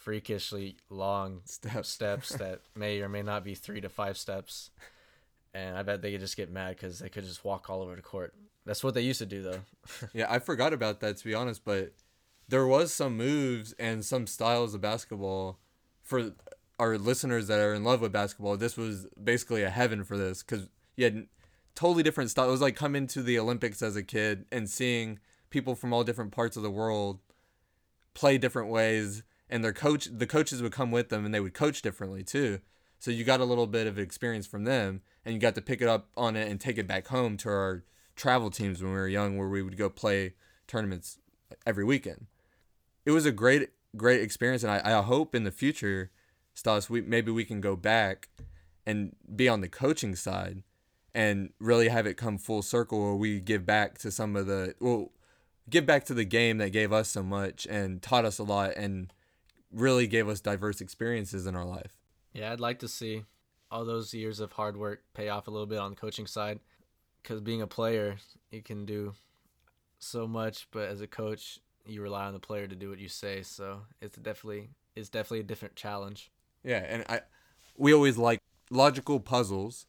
freakishly 0.00 0.76
long 0.88 1.42
Steps. 1.44 1.88
steps 1.88 2.28
that 2.36 2.60
may 2.74 3.00
or 3.02 3.08
may 3.08 3.22
not 3.22 3.44
be 3.44 3.54
three 3.54 3.80
to 3.80 3.88
five 3.88 4.16
steps. 4.16 4.70
And 5.52 5.76
I 5.76 5.82
bet 5.82 6.00
they 6.00 6.12
could 6.12 6.20
just 6.20 6.36
get 6.36 6.50
mad 6.50 6.76
because 6.76 7.00
they 7.00 7.08
could 7.08 7.24
just 7.24 7.44
walk 7.44 7.68
all 7.68 7.82
over 7.82 7.94
the 7.96 8.02
court. 8.02 8.34
That's 8.64 8.82
what 8.84 8.94
they 8.94 9.02
used 9.02 9.18
to 9.18 9.26
do, 9.26 9.42
though. 9.42 9.60
Yeah, 10.14 10.26
I 10.30 10.38
forgot 10.38 10.72
about 10.72 11.00
that 11.00 11.16
to 11.18 11.24
be 11.24 11.34
honest, 11.34 11.64
but 11.64 11.92
there 12.48 12.66
was 12.66 12.92
some 12.92 13.16
moves 13.16 13.72
and 13.78 14.04
some 14.04 14.26
styles 14.26 14.74
of 14.74 14.80
basketball 14.80 15.58
for 16.02 16.32
our 16.78 16.96
listeners 16.96 17.46
that 17.48 17.58
are 17.60 17.74
in 17.74 17.84
love 17.84 18.00
with 18.00 18.12
basketball. 18.12 18.56
This 18.56 18.76
was 18.76 19.06
basically 19.22 19.62
a 19.62 19.70
heaven 19.70 20.02
for 20.04 20.16
this 20.16 20.42
because 20.42 20.68
you 20.96 21.04
had 21.04 21.26
totally 21.74 22.02
different 22.02 22.30
styles. 22.30 22.48
It 22.48 22.52
was 22.52 22.60
like 22.60 22.76
coming 22.76 23.06
to 23.08 23.22
the 23.22 23.38
Olympics 23.38 23.82
as 23.82 23.96
a 23.96 24.02
kid 24.02 24.46
and 24.50 24.68
seeing 24.70 25.18
people 25.50 25.74
from 25.74 25.92
all 25.92 26.04
different 26.04 26.30
parts 26.32 26.56
of 26.56 26.62
the 26.62 26.70
world 26.70 27.18
play 28.14 28.38
different 28.38 28.68
ways, 28.70 29.22
and 29.50 29.62
their 29.62 29.72
coach, 29.72 30.08
the 30.10 30.26
coaches 30.26 30.62
would 30.62 30.72
come 30.72 30.90
with 30.90 31.10
them, 31.10 31.24
and 31.24 31.34
they 31.34 31.40
would 31.40 31.52
coach 31.52 31.82
differently 31.82 32.22
too. 32.22 32.60
So 32.98 33.10
you 33.10 33.24
got 33.24 33.40
a 33.40 33.44
little 33.44 33.66
bit 33.66 33.86
of 33.86 33.98
experience 33.98 34.46
from 34.46 34.64
them, 34.64 35.02
and 35.24 35.34
you 35.34 35.40
got 35.40 35.54
to 35.56 35.62
pick 35.62 35.82
it 35.82 35.88
up 35.88 36.08
on 36.16 36.36
it 36.36 36.48
and 36.48 36.60
take 36.60 36.78
it 36.78 36.86
back 36.86 37.08
home 37.08 37.36
to 37.38 37.48
our 37.48 37.84
travel 38.14 38.50
teams 38.50 38.82
when 38.82 38.92
we 38.92 38.98
were 38.98 39.08
young, 39.08 39.36
where 39.36 39.48
we 39.48 39.62
would 39.62 39.76
go 39.76 39.90
play 39.90 40.34
tournaments 40.66 41.18
every 41.66 41.84
weekend. 41.84 42.26
It 43.04 43.10
was 43.10 43.26
a 43.26 43.32
great, 43.32 43.70
great 43.96 44.22
experience, 44.22 44.62
and 44.62 44.72
I, 44.72 44.98
I 44.98 45.02
hope 45.02 45.34
in 45.34 45.44
the 45.44 45.50
future, 45.50 46.10
Stas, 46.54 46.88
we 46.88 47.00
maybe 47.00 47.30
we 47.30 47.44
can 47.44 47.60
go 47.60 47.74
back 47.74 48.28
and 48.86 49.16
be 49.34 49.48
on 49.48 49.60
the 49.60 49.68
coaching 49.68 50.14
side 50.14 50.62
and 51.14 51.52
really 51.58 51.88
have 51.88 52.06
it 52.06 52.16
come 52.16 52.38
full 52.38 52.62
circle 52.62 53.02
where 53.02 53.14
we 53.14 53.40
give 53.40 53.66
back 53.66 53.98
to 53.98 54.10
some 54.10 54.36
of 54.36 54.46
the 54.46 54.74
well 54.80 55.10
give 55.68 55.86
back 55.86 56.04
to 56.04 56.14
the 56.14 56.24
game 56.24 56.58
that 56.58 56.70
gave 56.70 56.92
us 56.92 57.08
so 57.08 57.22
much 57.22 57.66
and 57.66 58.02
taught 58.02 58.24
us 58.24 58.38
a 58.38 58.42
lot 58.42 58.72
and 58.76 59.12
really 59.72 60.06
gave 60.06 60.28
us 60.28 60.40
diverse 60.40 60.80
experiences 60.80 61.46
in 61.46 61.54
our 61.54 61.64
life. 61.64 61.96
Yeah, 62.32 62.52
I'd 62.52 62.60
like 62.60 62.78
to 62.80 62.88
see 62.88 63.24
all 63.70 63.84
those 63.84 64.12
years 64.14 64.40
of 64.40 64.52
hard 64.52 64.76
work 64.76 65.02
pay 65.14 65.28
off 65.28 65.46
a 65.46 65.50
little 65.50 65.66
bit 65.66 65.78
on 65.78 65.90
the 65.90 65.96
coaching 65.96 66.26
side. 66.26 66.60
Because 67.22 67.40
being 67.40 67.60
a 67.60 67.66
player, 67.66 68.16
you 68.50 68.62
can 68.62 68.86
do 68.86 69.12
so 69.98 70.26
much, 70.26 70.68
but 70.70 70.88
as 70.88 71.00
a 71.00 71.06
coach, 71.06 71.60
you 71.86 72.02
rely 72.02 72.26
on 72.26 72.32
the 72.32 72.40
player 72.40 72.66
to 72.66 72.74
do 72.74 72.88
what 72.88 72.98
you 72.98 73.08
say. 73.08 73.42
So 73.42 73.82
it's 74.00 74.16
definitely 74.16 74.70
it's 74.96 75.08
definitely 75.08 75.40
a 75.40 75.44
different 75.44 75.76
challenge. 75.76 76.30
Yeah, 76.64 76.84
and 76.88 77.04
I 77.08 77.20
we 77.76 77.92
always 77.92 78.16
like 78.16 78.40
logical 78.70 79.20
puzzles 79.20 79.86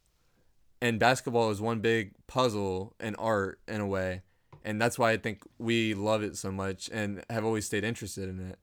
and 0.82 1.00
basketball 1.00 1.52
is 1.52 1.62
one 1.62 1.80
big 1.80 2.14
puzzle 2.28 2.96
and 3.00 3.16
art 3.20 3.60
in 3.68 3.82
a 3.82 3.88
way. 3.88 4.24
And 4.64 4.82
that's 4.82 4.98
why 5.00 5.12
I 5.12 5.18
think 5.18 5.44
we 5.58 5.94
love 5.94 6.24
it 6.24 6.38
so 6.38 6.52
much 6.52 6.90
and 6.92 7.24
have 7.30 7.46
always 7.46 7.66
stayed 7.66 7.84
interested 7.84 8.30
in 8.30 8.40
it. 8.40 8.60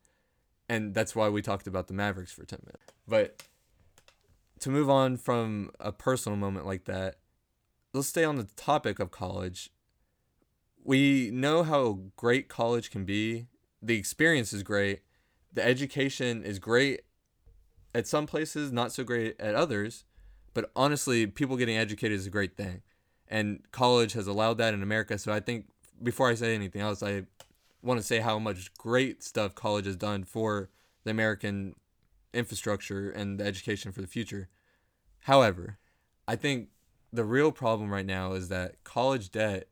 And 0.69 0.95
that's 0.95 1.17
why 1.17 1.29
we 1.29 1.43
talked 1.43 1.67
about 1.67 1.89
the 1.89 1.95
Mavericks 1.95 2.33
for 2.33 2.45
10 2.45 2.61
minutes. 2.65 2.93
But 3.07 3.43
to 4.61 4.71
move 4.71 4.91
on 4.91 5.17
from 5.17 5.71
a 5.81 5.93
personal 5.93 6.37
moment 6.37 6.67
like 6.67 6.85
that, 6.85 7.17
let's 7.95 8.09
stay 8.09 8.25
on 8.25 8.37
the 8.37 8.45
topic 8.57 8.99
of 8.99 9.11
college. 9.11 9.71
We 10.85 11.31
know 11.33 11.63
how 11.63 12.01
great 12.17 12.49
college 12.49 12.91
can 12.91 13.05
be. 13.05 13.47
The 13.81 13.97
experience 13.97 14.53
is 14.53 14.63
great. 14.63 15.01
The 15.53 15.65
education 15.65 16.43
is 16.43 16.59
great 16.59 17.03
at 17.95 18.07
some 18.07 18.27
places, 18.27 18.71
not 18.71 18.93
so 18.93 19.05
great 19.05 19.41
at 19.41 19.55
others. 19.55 20.05
But 20.55 20.71
honestly, 20.75 21.27
people 21.27 21.57
getting 21.57 21.77
educated 21.77 22.19
is 22.19 22.27
a 22.27 22.31
great 22.31 22.57
thing. 22.57 22.83
And 23.29 23.61
college 23.73 24.15
has 24.15 24.27
allowed 24.27 24.59
that 24.59 24.75
in 24.75 24.83
America. 24.83 25.19
So 25.19 25.33
I 25.33 25.41
think 25.41 25.67
before 26.03 26.29
I 26.29 26.35
say 26.35 26.55
anything 26.55 26.81
else, 26.81 27.03
I 27.03 27.25
want 27.83 28.01
to 28.01 28.07
say 28.07 28.19
how 28.19 28.39
much 28.39 28.73
great 28.75 29.23
stuff 29.23 29.55
college 29.55 29.87
has 29.87 29.97
done 29.97 30.25
for 30.25 30.71
the 31.05 31.11
American 31.11 31.75
infrastructure 32.35 33.11
and 33.11 33.39
the 33.39 33.45
education 33.45 33.93
for 33.93 34.01
the 34.01 34.07
future. 34.07 34.49
However, 35.21 35.79
I 36.27 36.37
think 36.37 36.69
the 37.13 37.25
real 37.25 37.53
problem 37.53 37.91
right 37.91 38.07
now 38.07 38.33
is 38.33 38.49
that 38.49 38.85
college 38.85 39.31
debt 39.31 39.69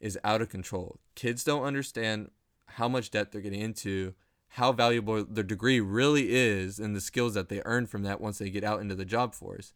is 0.00 0.18
out 0.22 0.40
of 0.40 0.48
control. 0.48 1.00
Kids 1.14 1.42
don't 1.42 1.64
understand 1.64 2.30
how 2.66 2.88
much 2.88 3.10
debt 3.10 3.32
they're 3.32 3.40
getting 3.40 3.60
into, 3.60 4.14
how 4.50 4.72
valuable 4.72 5.24
their 5.24 5.44
degree 5.44 5.80
really 5.80 6.32
is, 6.32 6.78
and 6.78 6.94
the 6.94 7.00
skills 7.00 7.34
that 7.34 7.48
they 7.48 7.62
earn 7.64 7.86
from 7.86 8.02
that 8.02 8.20
once 8.20 8.38
they 8.38 8.50
get 8.50 8.64
out 8.64 8.80
into 8.80 8.94
the 8.94 9.04
job 9.04 9.34
force. 9.34 9.72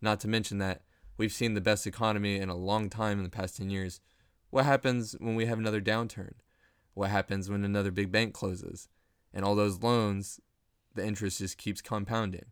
Not 0.00 0.18
to 0.20 0.28
mention 0.28 0.58
that 0.58 0.82
we've 1.16 1.32
seen 1.32 1.54
the 1.54 1.60
best 1.60 1.86
economy 1.86 2.36
in 2.36 2.48
a 2.48 2.56
long 2.56 2.90
time 2.90 3.18
in 3.18 3.24
the 3.24 3.30
past 3.30 3.58
10 3.58 3.70
years. 3.70 4.00
What 4.50 4.64
happens 4.64 5.14
when 5.20 5.36
we 5.36 5.46
have 5.46 5.58
another 5.58 5.80
downturn? 5.80 6.32
What 6.94 7.10
happens 7.10 7.48
when 7.48 7.64
another 7.64 7.90
big 7.90 8.12
bank 8.12 8.34
closes? 8.34 8.88
And 9.32 9.44
all 9.44 9.54
those 9.54 9.82
loans, 9.82 10.40
the 10.94 11.06
interest 11.06 11.38
just 11.38 11.56
keeps 11.56 11.80
compounding. 11.80 12.46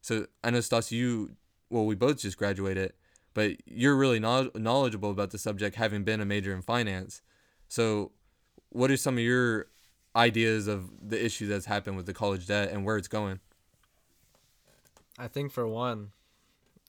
So 0.00 0.26
I 0.42 0.50
know, 0.50 0.60
Stas, 0.60 0.92
you, 0.92 1.36
well, 1.70 1.86
we 1.86 1.94
both 1.94 2.18
just 2.18 2.36
graduated, 2.36 2.92
but 3.32 3.56
you're 3.64 3.96
really 3.96 4.20
knowledgeable 4.20 5.10
about 5.10 5.30
the 5.30 5.38
subject, 5.38 5.76
having 5.76 6.04
been 6.04 6.20
a 6.20 6.26
major 6.26 6.54
in 6.54 6.62
finance. 6.62 7.22
So, 7.68 8.12
what 8.68 8.90
are 8.90 8.96
some 8.96 9.14
of 9.14 9.24
your 9.24 9.68
ideas 10.14 10.66
of 10.68 10.90
the 11.00 11.24
issue 11.24 11.46
that's 11.46 11.66
happened 11.66 11.96
with 11.96 12.06
the 12.06 12.12
college 12.12 12.46
debt 12.46 12.70
and 12.70 12.84
where 12.84 12.96
it's 12.96 13.08
going? 13.08 13.40
I 15.18 15.28
think 15.28 15.52
for 15.52 15.66
one, 15.66 16.10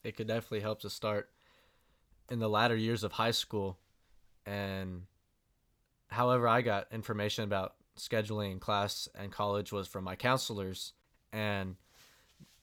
it 0.04 0.16
could 0.16 0.28
definitely 0.28 0.62
help 0.62 0.82
to 0.82 0.90
start 0.90 1.30
in 2.30 2.40
the 2.40 2.50
latter 2.50 2.76
years 2.76 3.04
of 3.04 3.14
high 3.14 3.32
school 3.32 3.78
and 4.46 5.04
however 6.16 6.48
I 6.48 6.62
got 6.62 6.88
information 6.94 7.44
about 7.44 7.76
scheduling 7.98 8.54
in 8.54 8.60
class 8.60 9.10
and 9.16 9.34
college 9.34 9.74
was 9.74 9.86
from 9.86 10.06
my 10.06 10.16
counselors 10.16 10.94
and 11.34 11.76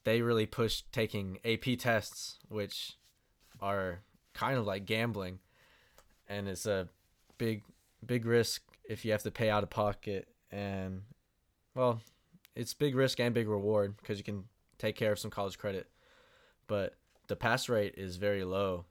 they 0.05 0.23
really 0.23 0.47
pushed 0.47 0.91
taking 0.91 1.39
AP 1.45 1.79
tests 1.79 2.39
which 2.49 2.97
are 3.61 4.01
kind 4.33 4.57
of 4.57 4.67
like 4.67 4.87
gambling 4.87 5.39
and 6.31 6.49
it's 6.49 6.65
a 6.65 6.89
big 7.37 7.63
big 8.05 8.25
risk 8.25 8.63
if 8.89 9.05
you 9.05 9.13
have 9.13 9.23
to 9.23 9.31
pay 9.31 9.51
out 9.51 9.63
of 9.63 9.69
pocket 9.69 10.29
and 10.51 11.03
well 11.75 12.01
it's 12.57 12.73
big 12.73 12.95
risk 12.95 13.21
and 13.21 13.35
big 13.35 13.49
reward 13.49 13.95
because 13.99 14.17
you 14.17 14.25
can 14.25 14.45
take 14.79 14.97
care 14.97 15.13
of 15.13 15.19
some 15.19 15.31
college 15.31 15.59
credit 15.59 15.89
but 16.69 16.95
the 17.29 17.37
pass 17.37 17.69
rate 17.69 17.95
is 17.99 18.17
very 18.17 18.45
low 18.45 18.87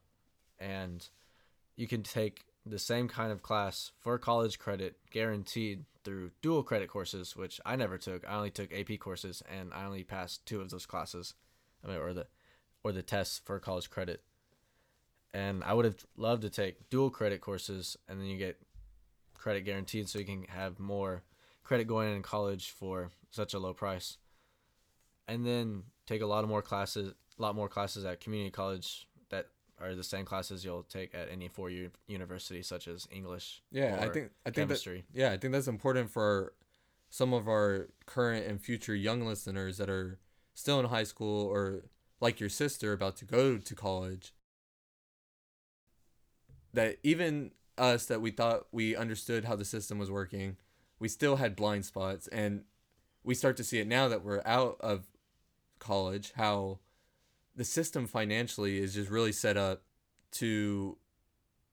and 0.60 1.08
you 1.74 1.88
can 1.88 2.04
take 2.04 2.44
the 2.64 2.78
same 2.78 3.08
kind 3.08 3.32
of 3.32 3.42
class 3.42 3.92
for 3.98 4.18
college 4.18 4.58
credit 4.58 4.96
guaranteed 5.10 5.84
through 6.04 6.30
dual 6.40 6.62
credit 6.62 6.88
courses, 6.88 7.36
which 7.36 7.60
I 7.64 7.76
never 7.76 7.98
took. 7.98 8.28
I 8.28 8.34
only 8.34 8.50
took 8.50 8.72
AP 8.72 8.98
courses, 8.98 9.42
and 9.50 9.72
I 9.72 9.84
only 9.84 10.04
passed 10.04 10.46
two 10.46 10.60
of 10.60 10.70
those 10.70 10.86
classes, 10.86 11.34
I 11.84 11.88
mean, 11.88 11.96
or 11.98 12.12
the 12.12 12.26
or 12.84 12.92
the 12.92 13.02
tests 13.02 13.40
for 13.44 13.58
college 13.60 13.90
credit. 13.90 14.22
And 15.32 15.62
I 15.64 15.72
would 15.72 15.84
have 15.84 16.04
loved 16.16 16.42
to 16.42 16.50
take 16.50 16.90
dual 16.90 17.10
credit 17.10 17.40
courses, 17.40 17.96
and 18.08 18.20
then 18.20 18.26
you 18.26 18.36
get 18.36 18.60
credit 19.34 19.62
guaranteed, 19.64 20.08
so 20.08 20.18
you 20.18 20.24
can 20.24 20.44
have 20.48 20.78
more 20.78 21.22
credit 21.64 21.86
going 21.86 22.14
in 22.14 22.22
college 22.22 22.70
for 22.70 23.10
such 23.30 23.54
a 23.54 23.58
low 23.58 23.72
price. 23.72 24.18
And 25.28 25.46
then 25.46 25.84
take 26.06 26.22
a 26.22 26.26
lot 26.26 26.42
of 26.42 26.50
more 26.50 26.62
classes, 26.62 27.14
a 27.38 27.42
lot 27.42 27.54
more 27.54 27.68
classes 27.68 28.04
at 28.04 28.20
community 28.20 28.50
college 28.50 29.06
are 29.82 29.94
the 29.94 30.04
same 30.04 30.24
classes 30.24 30.64
you'll 30.64 30.84
take 30.84 31.14
at 31.14 31.28
any 31.30 31.48
four-year 31.48 31.90
university, 32.06 32.62
such 32.62 32.88
as 32.88 33.08
English. 33.10 33.62
Yeah, 33.70 33.98
I 34.00 34.08
think 34.08 34.30
I 34.46 34.50
think 34.50 34.68
that 34.68 35.02
yeah, 35.12 35.32
I 35.32 35.36
think 35.36 35.52
that's 35.52 35.68
important 35.68 36.10
for 36.10 36.54
some 37.10 37.32
of 37.32 37.48
our 37.48 37.88
current 38.06 38.46
and 38.46 38.60
future 38.60 38.94
young 38.94 39.26
listeners 39.26 39.76
that 39.78 39.90
are 39.90 40.18
still 40.54 40.80
in 40.80 40.86
high 40.86 41.04
school 41.04 41.46
or 41.46 41.84
like 42.20 42.40
your 42.40 42.48
sister 42.48 42.92
about 42.92 43.16
to 43.16 43.24
go 43.24 43.58
to 43.58 43.74
college. 43.74 44.32
That 46.72 46.98
even 47.02 47.50
us 47.76 48.06
that 48.06 48.20
we 48.20 48.30
thought 48.30 48.66
we 48.72 48.96
understood 48.96 49.44
how 49.44 49.56
the 49.56 49.64
system 49.64 49.98
was 49.98 50.10
working, 50.10 50.56
we 50.98 51.08
still 51.08 51.36
had 51.36 51.56
blind 51.56 51.84
spots 51.84 52.28
and 52.28 52.64
we 53.24 53.34
start 53.34 53.56
to 53.56 53.64
see 53.64 53.78
it 53.78 53.86
now 53.86 54.08
that 54.08 54.24
we're 54.24 54.42
out 54.44 54.76
of 54.80 55.06
college 55.78 56.32
how 56.36 56.78
the 57.54 57.64
system 57.64 58.06
financially 58.06 58.78
is 58.78 58.94
just 58.94 59.10
really 59.10 59.32
set 59.32 59.56
up 59.56 59.82
to 60.32 60.96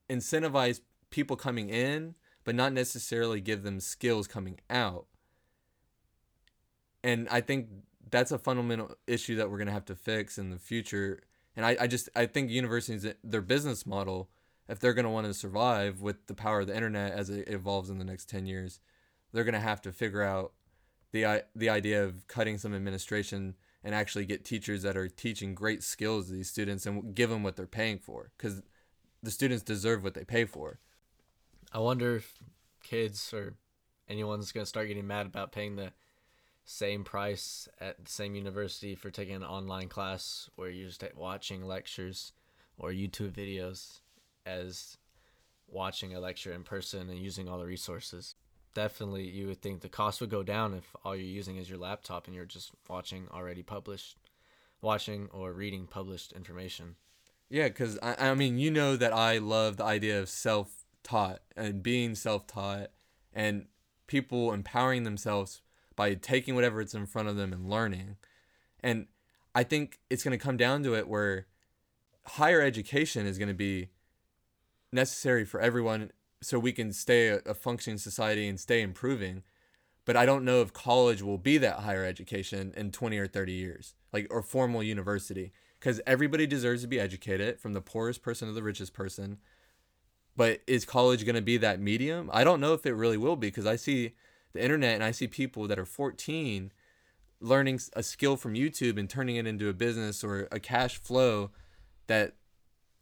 incentivize 0.10 0.82
people 1.10 1.36
coming 1.36 1.70
in 1.70 2.15
but 2.44 2.56
not 2.56 2.74
necessarily 2.74 3.42
give 3.42 3.63
them 3.63 3.80
skills 3.80 4.28
coming 4.28 4.60
out. 4.70 5.06
And 7.04 7.28
i 7.30 7.42
think 7.42 7.68
that's 8.10 8.32
a 8.32 8.39
fundamental 8.39 8.96
issue 9.08 9.36
that 9.36 9.50
we're 9.50 9.58
going 9.58 9.68
to 9.68 9.74
have 9.74 9.86
to 9.86 9.96
fix 9.96 10.38
in 10.38 10.50
the 10.50 10.58
future. 10.58 11.22
And 11.56 11.65
I, 11.65 11.78
I 11.82 11.88
just 11.88 12.10
i 12.15 12.26
think 12.26 12.50
universities 12.50 13.06
their 13.24 13.42
business 13.42 13.86
model 13.86 14.30
if 14.68 14.80
they're 14.80 14.94
going 14.94 15.06
to 15.06 15.12
want 15.12 15.28
to 15.28 15.34
survive 15.34 16.02
with 16.02 16.28
the 16.28 16.36
power 16.36 16.62
of 16.62 16.68
the 16.68 16.76
internet 16.76 17.12
as 17.12 17.30
it 17.30 17.50
evolves 17.50 17.89
in 17.89 17.98
the 17.98 18.06
next 18.06 18.30
10 18.30 18.46
years 18.46 18.80
they're 19.32 19.44
going 19.44 19.54
to 19.54 19.60
have 19.60 19.82
to 19.82 19.92
figure 19.92 20.24
out 20.24 20.54
the 21.12 21.44
the 21.56 21.70
idea 21.70 22.04
of 22.04 22.28
cutting 22.28 22.58
some 22.58 22.74
administration 22.74 23.56
and 23.84 23.96
actually 23.96 24.26
get 24.26 24.46
teachers 24.46 24.84
that 24.84 24.98
are 24.98 25.08
teaching 25.08 25.56
great 25.56 25.84
skills 25.84 26.28
to 26.28 26.34
these 26.34 26.50
students 26.50 26.86
and 26.86 27.15
give 27.15 27.30
them 27.30 27.44
what 27.44 27.56
they're 27.56 27.65
paying 27.65 27.98
for 27.98 28.32
because 28.38 28.62
the 29.24 29.32
students 29.32 29.63
deserve 29.63 30.04
what 30.04 30.13
they 30.13 30.24
pay 30.24 30.46
for 30.46 30.80
I 31.72 31.80
wonder 31.80 32.15
if 32.15 32.34
kids 32.84 33.34
or 33.34 33.56
anyone's 34.08 34.52
gonna 34.52 34.65
start 34.65 34.88
getting 34.88 35.08
mad 35.08 35.26
about 35.26 35.52
paying 35.52 35.76
the 35.76 35.92
same 36.65 37.04
price 37.04 37.68
at 37.80 38.06
the 38.06 38.12
same 38.12 38.36
university 38.36 38.94
for 38.94 39.10
taking 39.10 39.36
an 39.36 39.44
online 39.44 39.88
class 39.88 40.50
where 40.56 40.70
you're 40.70 40.88
just 40.88 41.04
watching 41.15 41.63
lectures 41.63 42.32
or 42.78 42.92
YouTube 42.92 43.32
videos 43.32 44.02
as 44.46 44.98
watching 45.68 46.13
a 46.13 46.20
lecture 46.20 46.54
in 46.54 46.63
person 46.63 47.10
and 47.10 47.20
using 47.20 47.48
all 47.48 47.58
the 47.58 47.65
resources. 47.65 48.36
Definitely, 48.73 49.29
you 49.29 49.47
would 49.47 49.62
think 49.62 49.82
the 49.82 49.89
cost 49.89 50.21
would 50.21 50.29
go 50.29 50.43
down 50.43 50.73
if 50.73 50.95
all 51.03 51.15
you're 51.15 51.25
using 51.25 51.58
is 51.58 51.69
your 51.69 51.79
laptop 51.79 52.27
and 52.27 52.36
you're 52.36 52.45
just 52.45 52.71
watching 52.88 53.27
already 53.32 53.63
published, 53.63 54.17
watching 54.82 55.27
or 55.32 55.53
reading 55.53 55.88
published 55.88 56.32
information. 56.34 56.95
Yeah, 57.49 57.67
because 57.67 57.97
I, 58.01 58.29
I 58.29 58.34
mean, 58.36 58.60
you 58.60 58.69
know 58.69 58.95
that 58.95 59.12
I 59.12 59.39
love 59.39 59.77
the 59.77 59.86
idea 59.86 60.19
of 60.19 60.29
self 60.29 60.86
taught 61.03 61.41
and 61.58 61.82
being 61.82 62.13
self 62.13 62.45
taught 62.45 62.91
and 63.34 63.65
people 64.08 64.53
empowering 64.53 65.03
themselves 65.03 65.62
by 65.95 66.13
taking 66.13 66.55
whatever 66.55 66.79
it's 66.79 66.93
in 66.93 67.05
front 67.05 67.27
of 67.27 67.36
them 67.36 67.51
and 67.51 67.69
learning. 67.69 68.17
And 68.82 69.08
I 69.55 69.63
think 69.63 69.99
it's 70.10 70.23
going 70.23 70.38
to 70.38 70.43
come 70.43 70.58
down 70.58 70.84
to 70.84 70.95
it 70.95 71.08
where 71.08 71.47
higher 72.25 72.62
education 72.62 73.25
is 73.25 73.38
going 73.38 73.49
to 73.49 73.55
be 73.55 73.89
necessary 74.91 75.45
for 75.45 75.60
everyone 75.60 76.12
so 76.41 76.60
we 76.60 76.71
can 76.71 76.93
stay 76.93 77.28
a, 77.28 77.54
functioning 77.54 77.97
society 77.97 78.47
and 78.47 78.60
stay 78.60 78.82
improving. 78.82 79.43
But 80.06 80.15
I 80.15 80.25
don't 80.25 80.45
know 80.45 80.62
if 80.62 80.73
college 80.73 81.21
will 81.21 81.38
be 81.38 81.58
that 81.58 81.80
higher 81.80 82.06
education 82.06 82.73
in 82.75 82.91
20 82.91 83.17
or 83.17 83.28
30 83.28 83.52
years, 83.52 83.93
like, 84.12 84.28
or 84.32 84.41
formal 84.41 84.82
university 84.82 85.52
because 85.80 86.02
everybody 86.06 86.45
deserves 86.45 86.82
to 86.82 86.88
be 86.88 86.99
educated 86.99 87.60
from 87.60 87.73
the 87.73 87.82
poorest 87.82 88.21
person 88.21 88.47
to 88.47 88.54
the 88.54 88.63
richest 88.63 88.93
person. 88.93 89.38
But 90.36 90.62
is 90.67 90.86
college 90.86 91.25
going 91.25 91.36
to 91.36 91.41
be 91.41 91.58
that 91.58 91.80
medium? 91.80 92.30
I 92.34 92.43
don't 92.43 92.62
know 92.62 92.73
if 92.73 92.86
it 92.86 92.93
really 92.93 93.17
will 93.17 93.36
be 93.36 93.47
because 93.47 93.65
I 93.65 93.75
see 93.75 94.13
the 94.54 94.63
internet 94.63 94.95
and 94.95 95.04
I 95.04 95.12
see 95.12 95.28
people 95.28 95.67
that 95.67 95.80
are 95.80 95.86
14 95.86 96.71
learning 97.41 97.80
a 97.93 98.04
skill 98.04 98.36
from 98.36 98.54
YouTube 98.54 98.97
and 98.97 99.10
turning 99.10 99.38
it 99.38 99.47
into 99.47 99.69
a 99.69 99.73
business 99.73 100.23
or 100.23 100.47
a 100.52 100.60
cash 100.60 100.97
flow 100.97 101.52
that 102.08 102.34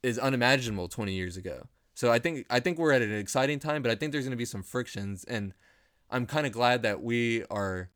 is 0.03 0.19
unimaginable 0.19 0.87
20 0.87 1.13
years 1.13 1.37
ago. 1.37 1.67
So 1.97 2.11
I 2.11 2.19
think 2.19 2.45
I 2.51 2.59
think 2.59 2.77
we're 2.77 2.91
at 2.91 3.01
an 3.01 3.11
exciting 3.11 3.57
time, 3.57 3.81
but 3.81 3.89
I 3.89 3.95
think 3.95 4.11
there's 4.11 4.25
going 4.25 4.29
to 4.29 4.37
be 4.37 4.45
some 4.45 4.61
frictions 4.61 5.23
and 5.23 5.51
I'm 6.11 6.27
kind 6.27 6.45
of 6.45 6.51
glad 6.51 6.83
that 6.83 7.01
we 7.01 7.43
are 7.45 7.89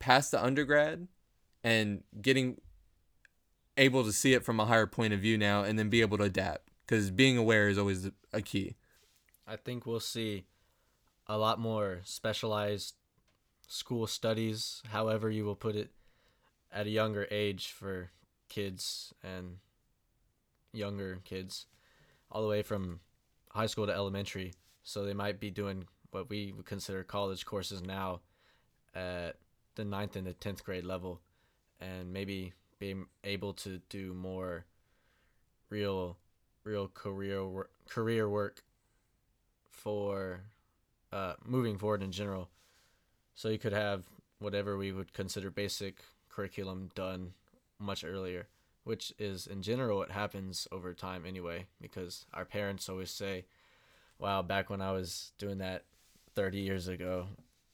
past 0.00 0.32
the 0.32 0.42
undergrad 0.42 1.06
and 1.62 2.02
getting 2.20 2.60
able 3.76 4.02
to 4.02 4.12
see 4.12 4.32
it 4.32 4.44
from 4.44 4.58
a 4.58 4.64
higher 4.64 4.88
point 4.88 5.12
of 5.12 5.20
view 5.20 5.38
now 5.38 5.62
and 5.62 5.78
then 5.78 5.88
be 5.88 6.00
able 6.00 6.18
to 6.18 6.24
adapt 6.24 6.72
because 6.84 7.12
being 7.12 7.38
aware 7.38 7.68
is 7.68 7.78
always 7.78 8.10
a 8.32 8.42
key. 8.42 8.74
I 9.46 9.54
think 9.54 9.86
we'll 9.86 10.00
see 10.00 10.46
a 11.28 11.38
lot 11.38 11.60
more 11.60 12.00
specialized 12.02 12.94
school 13.68 14.08
studies, 14.08 14.82
however 14.88 15.30
you 15.30 15.44
will 15.44 15.54
put 15.54 15.76
it, 15.76 15.92
at 16.72 16.88
a 16.88 16.90
younger 16.90 17.28
age 17.30 17.68
for 17.68 18.10
kids 18.48 19.14
and 19.22 19.58
younger 20.72 21.20
kids, 21.22 21.66
all 22.28 22.42
the 22.42 22.48
way 22.48 22.62
from 22.62 22.98
high 23.56 23.66
school 23.66 23.86
to 23.86 23.92
elementary. 23.92 24.52
So 24.82 25.04
they 25.04 25.14
might 25.14 25.40
be 25.40 25.50
doing 25.50 25.86
what 26.10 26.30
we 26.30 26.52
would 26.52 26.66
consider 26.66 27.02
college 27.02 27.44
courses 27.44 27.82
now 27.82 28.20
at 28.94 29.36
the 29.74 29.84
ninth 29.84 30.16
and 30.16 30.26
the 30.26 30.32
tenth 30.32 30.64
grade 30.64 30.84
level, 30.84 31.20
and 31.80 32.12
maybe 32.12 32.52
being 32.78 33.06
able 33.24 33.52
to 33.54 33.80
do 33.88 34.14
more 34.14 34.64
real, 35.70 36.16
real 36.64 36.88
career 36.88 37.46
work, 37.46 37.70
career 37.88 38.28
work 38.28 38.62
for 39.70 40.40
uh, 41.12 41.34
moving 41.44 41.78
forward 41.78 42.02
in 42.02 42.12
general. 42.12 42.48
So 43.34 43.48
you 43.48 43.58
could 43.58 43.72
have 43.72 44.04
whatever 44.38 44.76
we 44.76 44.92
would 44.92 45.12
consider 45.12 45.50
basic 45.50 46.02
curriculum 46.28 46.90
done 46.94 47.32
much 47.78 48.04
earlier, 48.04 48.48
which 48.86 49.12
is 49.18 49.48
in 49.48 49.62
general 49.62 49.98
what 49.98 50.12
happens 50.12 50.68
over 50.70 50.94
time 50.94 51.24
anyway, 51.26 51.66
because 51.80 52.24
our 52.32 52.44
parents 52.44 52.88
always 52.88 53.10
say, 53.10 53.44
wow, 54.20 54.42
back 54.42 54.70
when 54.70 54.80
I 54.80 54.92
was 54.92 55.32
doing 55.38 55.58
that 55.58 55.82
30 56.36 56.58
years 56.60 56.86
ago, 56.86 57.26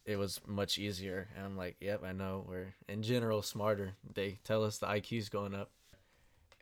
it 0.06 0.16
was 0.16 0.40
much 0.46 0.78
easier. 0.78 1.28
And 1.36 1.44
I'm 1.44 1.56
like, 1.56 1.76
yep, 1.80 2.02
I 2.02 2.12
know. 2.12 2.44
We're 2.48 2.74
in 2.88 3.02
general 3.02 3.42
smarter. 3.42 3.92
They 4.14 4.38
tell 4.42 4.64
us 4.64 4.78
the 4.78 4.86
IQ's 4.86 5.28
going 5.28 5.54
up. 5.54 5.70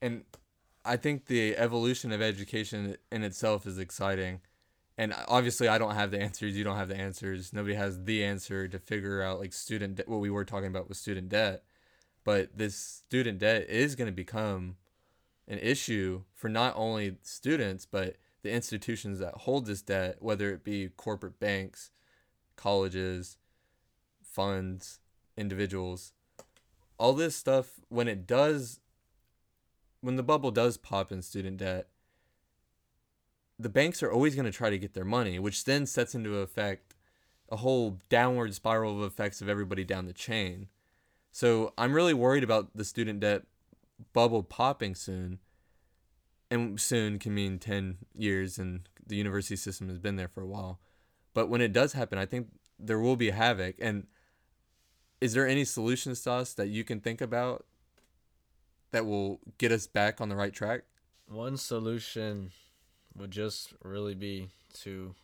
and 0.02 0.24
i 0.84 0.96
think 0.96 1.26
the 1.26 1.56
evolution 1.56 2.10
of 2.10 2.20
education 2.22 2.96
in 3.12 3.22
itself 3.22 3.66
is 3.66 3.78
exciting 3.78 4.40
and 4.96 5.14
obviously 5.28 5.68
i 5.68 5.76
don't 5.76 5.94
have 5.94 6.10
the 6.10 6.18
answers 6.18 6.56
you 6.56 6.64
don't 6.64 6.78
have 6.78 6.88
the 6.88 6.96
answers 6.96 7.52
nobody 7.52 7.74
has 7.74 8.02
the 8.04 8.24
answer 8.24 8.66
to 8.66 8.78
figure 8.78 9.20
out 9.22 9.38
like 9.38 9.52
student 9.52 9.96
de- 9.96 10.04
what 10.06 10.20
we 10.20 10.30
were 10.30 10.44
talking 10.44 10.68
about 10.68 10.88
with 10.88 10.96
student 10.96 11.28
debt 11.28 11.62
but 12.24 12.56
this 12.56 12.76
student 12.76 13.38
debt 13.38 13.68
is 13.68 13.94
going 13.94 14.06
to 14.06 14.12
become 14.12 14.76
an 15.48 15.58
issue 15.58 16.22
for 16.34 16.48
not 16.48 16.74
only 16.76 17.16
students 17.22 17.86
but 17.86 18.16
the 18.42 18.50
institutions 18.50 19.18
that 19.18 19.34
hold 19.34 19.66
this 19.66 19.82
debt 19.82 20.16
whether 20.20 20.52
it 20.52 20.64
be 20.64 20.88
corporate 20.96 21.38
banks 21.40 21.90
colleges 22.56 23.36
funds 24.22 25.00
individuals 25.36 26.12
all 26.98 27.14
this 27.14 27.34
stuff 27.34 27.80
when 27.88 28.06
it 28.06 28.26
does 28.26 28.80
when 30.00 30.16
the 30.16 30.22
bubble 30.22 30.50
does 30.50 30.76
pop 30.76 31.12
in 31.12 31.22
student 31.22 31.58
debt, 31.58 31.88
the 33.58 33.68
banks 33.68 34.02
are 34.02 34.10
always 34.10 34.34
going 34.34 34.46
to 34.46 34.52
try 34.52 34.70
to 34.70 34.78
get 34.78 34.94
their 34.94 35.04
money, 35.04 35.38
which 35.38 35.64
then 35.64 35.86
sets 35.86 36.14
into 36.14 36.38
effect 36.38 36.94
a 37.50 37.56
whole 37.56 37.98
downward 38.08 38.54
spiral 38.54 38.96
of 38.96 39.12
effects 39.12 39.40
of 39.40 39.48
everybody 39.48 39.84
down 39.84 40.06
the 40.06 40.12
chain. 40.12 40.68
So 41.32 41.72
I'm 41.78 41.92
really 41.92 42.14
worried 42.14 42.44
about 42.44 42.76
the 42.76 42.84
student 42.84 43.20
debt 43.20 43.42
bubble 44.12 44.42
popping 44.42 44.94
soon. 44.94 45.38
And 46.50 46.80
soon 46.80 47.18
can 47.18 47.32
mean 47.34 47.58
10 47.58 47.98
years, 48.12 48.58
and 48.58 48.88
the 49.06 49.14
university 49.14 49.54
system 49.54 49.88
has 49.88 49.98
been 49.98 50.16
there 50.16 50.28
for 50.28 50.42
a 50.42 50.46
while. 50.46 50.80
But 51.32 51.48
when 51.48 51.60
it 51.60 51.72
does 51.72 51.92
happen, 51.92 52.18
I 52.18 52.26
think 52.26 52.48
there 52.78 52.98
will 52.98 53.14
be 53.14 53.30
havoc. 53.30 53.76
And 53.80 54.08
is 55.20 55.32
there 55.32 55.46
any 55.46 55.64
solutions 55.64 56.22
to 56.22 56.32
us 56.32 56.54
that 56.54 56.68
you 56.68 56.82
can 56.82 57.00
think 57.00 57.20
about 57.20 57.66
that 58.90 59.06
will 59.06 59.38
get 59.58 59.70
us 59.70 59.86
back 59.86 60.20
on 60.20 60.28
the 60.28 60.34
right 60.34 60.52
track? 60.52 60.82
One 61.28 61.56
solution 61.56 62.50
would 63.14 63.30
just 63.30 63.72
really 63.84 64.14
be 64.14 64.48
to 64.80 65.14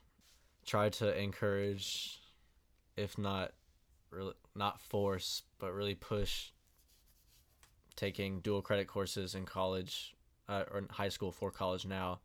try 0.64 0.88
to 0.90 1.16
encourage 1.18 2.20
if 2.96 3.18
not 3.18 3.52
really 4.16 4.35
not 4.55 4.81
force, 4.81 5.42
but 5.59 5.72
really 5.72 5.94
push 5.94 6.50
taking 7.94 8.40
dual 8.40 8.62
credit 8.62 8.87
courses 8.87 9.35
in 9.35 9.46
college 9.46 10.14
uh, 10.48 10.64
or 10.70 10.79
in 10.79 10.88
high 10.90 11.09
school 11.09 11.33
for 11.33 11.50
college 11.50 11.87
now, 11.87 12.20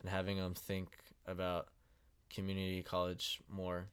and 0.00 0.10
having 0.10 0.36
them 0.36 0.54
think 0.54 0.98
about 1.26 1.68
community 2.30 2.82
college 2.82 3.40
more, 3.48 3.86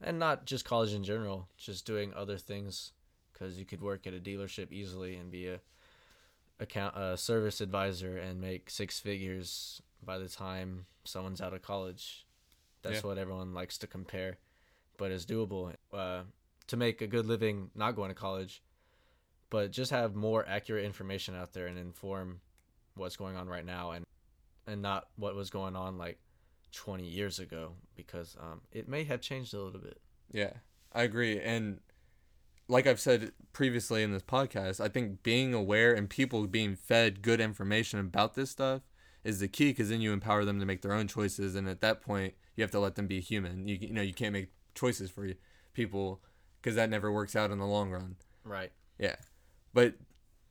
and 0.00 0.18
not 0.18 0.46
just 0.46 0.64
college 0.64 0.92
in 0.92 1.04
general, 1.04 1.48
just 1.56 1.84
doing 1.86 2.12
other 2.14 2.38
things, 2.38 2.92
because 3.32 3.58
you 3.58 3.64
could 3.64 3.82
work 3.82 4.06
at 4.06 4.14
a 4.14 4.20
dealership 4.20 4.72
easily 4.72 5.16
and 5.16 5.30
be 5.30 5.48
a 5.48 5.60
account 6.60 6.96
a 6.96 7.16
service 7.16 7.60
advisor 7.60 8.16
and 8.16 8.40
make 8.40 8.70
six 8.70 9.00
figures 9.00 9.82
by 10.04 10.18
the 10.18 10.28
time 10.28 10.86
someone's 11.04 11.40
out 11.40 11.52
of 11.52 11.62
college. 11.62 12.24
That's 12.82 13.02
Yeah. 13.02 13.08
what 13.08 13.18
everyone 13.18 13.54
likes 13.54 13.76
to 13.78 13.86
compare, 13.86 14.38
but 14.96 15.10
it's 15.10 15.24
doable 15.24 15.72
uh, 15.92 16.22
to 16.66 16.76
make 16.76 17.02
a 17.02 17.06
good 17.06 17.26
living 17.26 17.70
not 17.74 17.96
going 17.96 18.08
to 18.08 18.14
college, 18.14 18.62
but 19.50 19.70
just 19.70 19.90
have 19.90 20.14
more 20.14 20.44
accurate 20.48 20.84
information 20.84 21.34
out 21.34 21.52
there 21.52 21.66
and 21.66 21.78
inform 21.78 22.40
what's 22.96 23.16
going 23.16 23.36
on 23.36 23.48
right 23.48 23.66
now 23.66 23.90
and 23.90 24.04
and 24.66 24.80
not 24.80 25.08
what 25.16 25.34
was 25.34 25.50
going 25.50 25.76
on 25.76 25.98
like 25.98 26.18
20 26.72 27.04
years 27.04 27.38
ago 27.38 27.72
because 27.94 28.36
um, 28.40 28.60
it 28.72 28.88
may 28.88 29.04
have 29.04 29.20
changed 29.20 29.54
a 29.54 29.60
little 29.60 29.80
bit. 29.80 30.00
Yeah, 30.32 30.52
I 30.92 31.02
agree. 31.02 31.38
And 31.40 31.80
like 32.68 32.86
I've 32.86 33.00
said 33.00 33.32
previously 33.52 34.02
in 34.02 34.12
this 34.12 34.22
podcast, 34.22 34.80
I 34.80 34.88
think 34.88 35.22
being 35.22 35.54
aware 35.54 35.92
and 35.92 36.08
people 36.08 36.46
being 36.46 36.76
fed 36.76 37.22
good 37.22 37.40
information 37.40 38.00
about 38.00 38.34
this 38.34 38.50
stuff 38.50 38.82
is 39.22 39.40
the 39.40 39.48
key 39.48 39.70
because 39.70 39.88
then 39.90 40.00
you 40.00 40.12
empower 40.12 40.44
them 40.44 40.60
to 40.60 40.66
make 40.66 40.82
their 40.82 40.92
own 40.92 41.08
choices. 41.08 41.54
And 41.54 41.68
at 41.68 41.80
that 41.80 42.00
point, 42.00 42.34
you 42.56 42.62
have 42.62 42.70
to 42.72 42.80
let 42.80 42.94
them 42.94 43.06
be 43.06 43.20
human. 43.20 43.68
You, 43.68 43.78
you 43.80 43.92
know, 43.92 44.02
you 44.02 44.14
can't 44.14 44.32
make 44.32 44.50
choices 44.74 45.10
for 45.10 45.26
you- 45.26 45.36
people 45.72 46.22
because 46.60 46.76
that 46.76 46.88
never 46.88 47.12
works 47.12 47.36
out 47.36 47.50
in 47.50 47.58
the 47.58 47.66
long 47.66 47.90
run. 47.90 48.16
Right. 48.44 48.72
Yeah, 48.98 49.16
but 49.72 49.94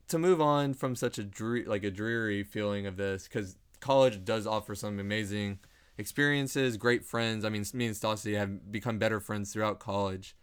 to 0.08 0.18
move 0.18 0.40
on 0.40 0.74
from 0.74 0.94
such 0.94 1.18
a 1.18 1.24
dreary, 1.24 1.64
like 1.64 1.82
a 1.82 1.90
dreary 1.90 2.44
feeling 2.44 2.86
of 2.86 2.96
this, 2.96 3.24
because 3.24 3.56
college 3.80 4.24
does 4.24 4.46
offer 4.46 4.74
some 4.74 4.98
amazing 4.98 5.58
experiences, 5.96 6.76
great 6.76 7.04
friends. 7.04 7.44
I 7.44 7.48
mean, 7.48 7.64
me 7.72 7.86
and 7.86 7.96
Stassi 7.96 8.36
have 8.36 8.70
become 8.70 8.98
better 8.98 9.20
friends 9.20 9.52
throughout 9.52 9.78
college. 9.78 10.36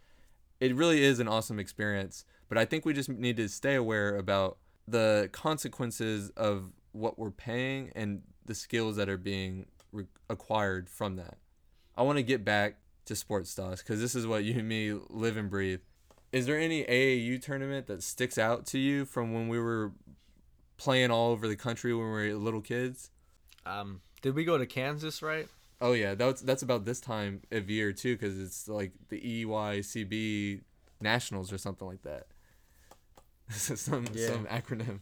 It 0.60 0.76
really 0.76 1.04
is 1.04 1.20
an 1.20 1.28
awesome 1.28 1.60
experience, 1.60 2.26
but 2.50 2.58
I 2.58 2.66
think 2.66 2.86
we 2.86 2.94
just 2.94 3.10
need 3.10 3.38
to 3.38 3.48
stay 3.48 3.76
aware 3.76 4.18
about 4.18 4.58
the 4.88 5.30
consequences 5.32 6.32
of 6.32 6.72
what 6.92 7.18
we're 7.18 7.32
paying 7.32 7.92
and 7.96 8.24
the 8.46 8.56
skills 8.56 8.96
that 8.98 9.10
are 9.10 9.18
being 9.18 9.68
re- 9.92 10.08
acquired 10.30 10.90
from 10.90 11.16
that. 11.16 11.38
I 11.96 12.02
want 12.02 12.18
to 12.18 12.24
get 12.24 12.44
back 12.44 12.78
to 13.12 13.16
sports 13.16 13.50
stars 13.50 13.80
because 13.82 14.00
this 14.00 14.16
is 14.16 14.26
what 14.26 14.44
you 14.44 14.58
and 14.60 14.68
me 14.68 14.94
live 15.10 15.36
and 15.38 15.50
breathe. 15.50 15.82
Is 16.32 16.46
there 16.46 16.58
any 16.58 16.84
AAU 16.86 17.42
tournament 17.42 17.88
that 17.88 18.02
sticks 18.04 18.38
out 18.38 18.66
to 18.68 18.80
you 18.80 19.04
from 19.06 19.34
when 19.34 19.50
we 19.50 19.60
were 19.60 19.92
playing 20.78 21.12
all 21.12 21.32
over 21.32 21.46
the 21.48 21.58
country 21.58 21.94
when 21.94 22.06
we 22.06 22.12
were 22.32 22.34
little 22.36 22.62
kids? 22.62 23.10
Um, 23.66 24.02
did 24.22 24.34
we 24.34 24.46
go 24.46 24.58
to 24.58 24.66
Kansas, 24.66 25.22
right? 25.22 25.48
Oh 25.82 25.92
yeah, 25.94 26.16
that's 26.16 26.42
that's 26.42 26.62
about 26.64 26.86
this 26.86 27.00
time 27.02 27.42
of 27.52 27.70
year 27.70 27.92
too, 27.92 28.16
because 28.16 28.40
it's 28.40 28.68
like 28.70 28.94
the 29.10 29.20
EYCB 29.46 30.62
Nationals 31.02 31.52
or 31.52 31.58
something 31.58 31.88
like 31.88 32.04
that. 32.04 32.28
some 33.50 34.08
Yeah. 34.14 34.28
some 34.28 34.46
acronym. 34.46 35.00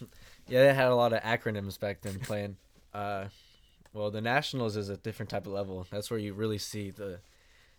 Yeah, 0.46 0.66
they 0.66 0.74
had 0.74 0.88
a 0.88 0.94
lot 0.94 1.12
of 1.14 1.22
acronyms 1.22 1.78
back 1.80 2.02
then 2.02 2.18
playing. 2.18 2.56
Uh, 2.92 3.26
well, 3.94 4.10
the 4.10 4.20
Nationals 4.20 4.76
is 4.76 4.88
a 4.90 4.96
different 4.98 5.30
type 5.30 5.46
of 5.46 5.52
level. 5.54 5.86
That's 5.90 6.10
where 6.10 6.18
you 6.20 6.34
really 6.34 6.58
see 6.58 6.90
the 6.90 7.20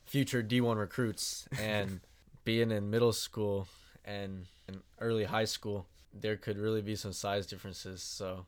future 0.06 0.42
D1 0.44 0.78
recruits. 0.78 1.48
And 1.60 2.02
being 2.46 2.72
in 2.72 2.90
middle 2.90 3.14
school 3.14 3.68
and 4.04 4.46
in 4.68 4.82
early 5.00 5.26
high 5.26 5.46
school, 5.46 5.88
there 6.14 6.38
could 6.38 6.58
really 6.58 6.82
be 6.82 6.96
some 6.96 7.14
size 7.14 7.46
differences. 7.46 8.02
So 8.02 8.46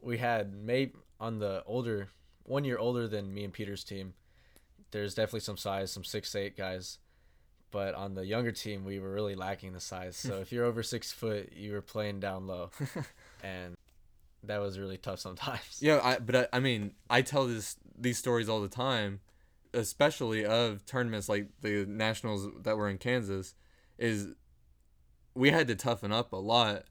we 0.00 0.18
had 0.18 0.54
maybe 0.54 0.92
on 1.18 1.38
the 1.38 1.62
older, 1.66 2.08
one 2.44 2.64
year 2.64 2.78
older 2.78 3.08
than 3.08 3.32
me 3.32 3.44
and 3.44 3.52
Peter's 3.52 3.84
team, 3.84 4.14
there's 4.90 5.14
definitely 5.14 5.40
some 5.40 5.56
size, 5.56 5.90
some 5.90 6.04
six 6.04 6.34
eight 6.34 6.56
guys. 6.56 6.98
But 7.72 7.94
on 7.94 8.14
the 8.14 8.24
younger 8.24 8.52
team, 8.52 8.84
we 8.84 9.00
were 9.00 9.12
really 9.12 9.34
lacking 9.34 9.72
the 9.72 9.80
size. 9.80 10.16
So 10.16 10.34
if 10.40 10.52
you're 10.52 10.64
over 10.64 10.82
six 10.82 11.10
foot, 11.10 11.52
you 11.54 11.72
were 11.72 11.82
playing 11.82 12.20
down 12.20 12.46
low 12.46 12.70
and 13.42 13.74
that 14.44 14.58
was 14.58 14.78
really 14.78 14.96
tough 14.96 15.20
sometimes. 15.20 15.78
Yeah, 15.80 16.00
I, 16.02 16.18
but 16.18 16.36
I, 16.36 16.46
I 16.52 16.60
mean, 16.60 16.92
I 17.10 17.22
tell 17.22 17.46
this 17.46 17.76
these 17.98 18.18
stories 18.18 18.48
all 18.48 18.60
the 18.60 18.68
time, 18.68 19.20
especially 19.76 20.44
of 20.44 20.84
tournaments 20.86 21.28
like 21.28 21.48
the 21.60 21.84
nationals 21.86 22.48
that 22.62 22.76
were 22.76 22.88
in 22.88 22.98
Kansas. 22.98 23.54
Is 23.98 24.28
we 25.34 25.50
had 25.50 25.68
to 25.68 25.74
toughen 25.74 26.12
up 26.12 26.32
a 26.32 26.36
lot 26.36 26.84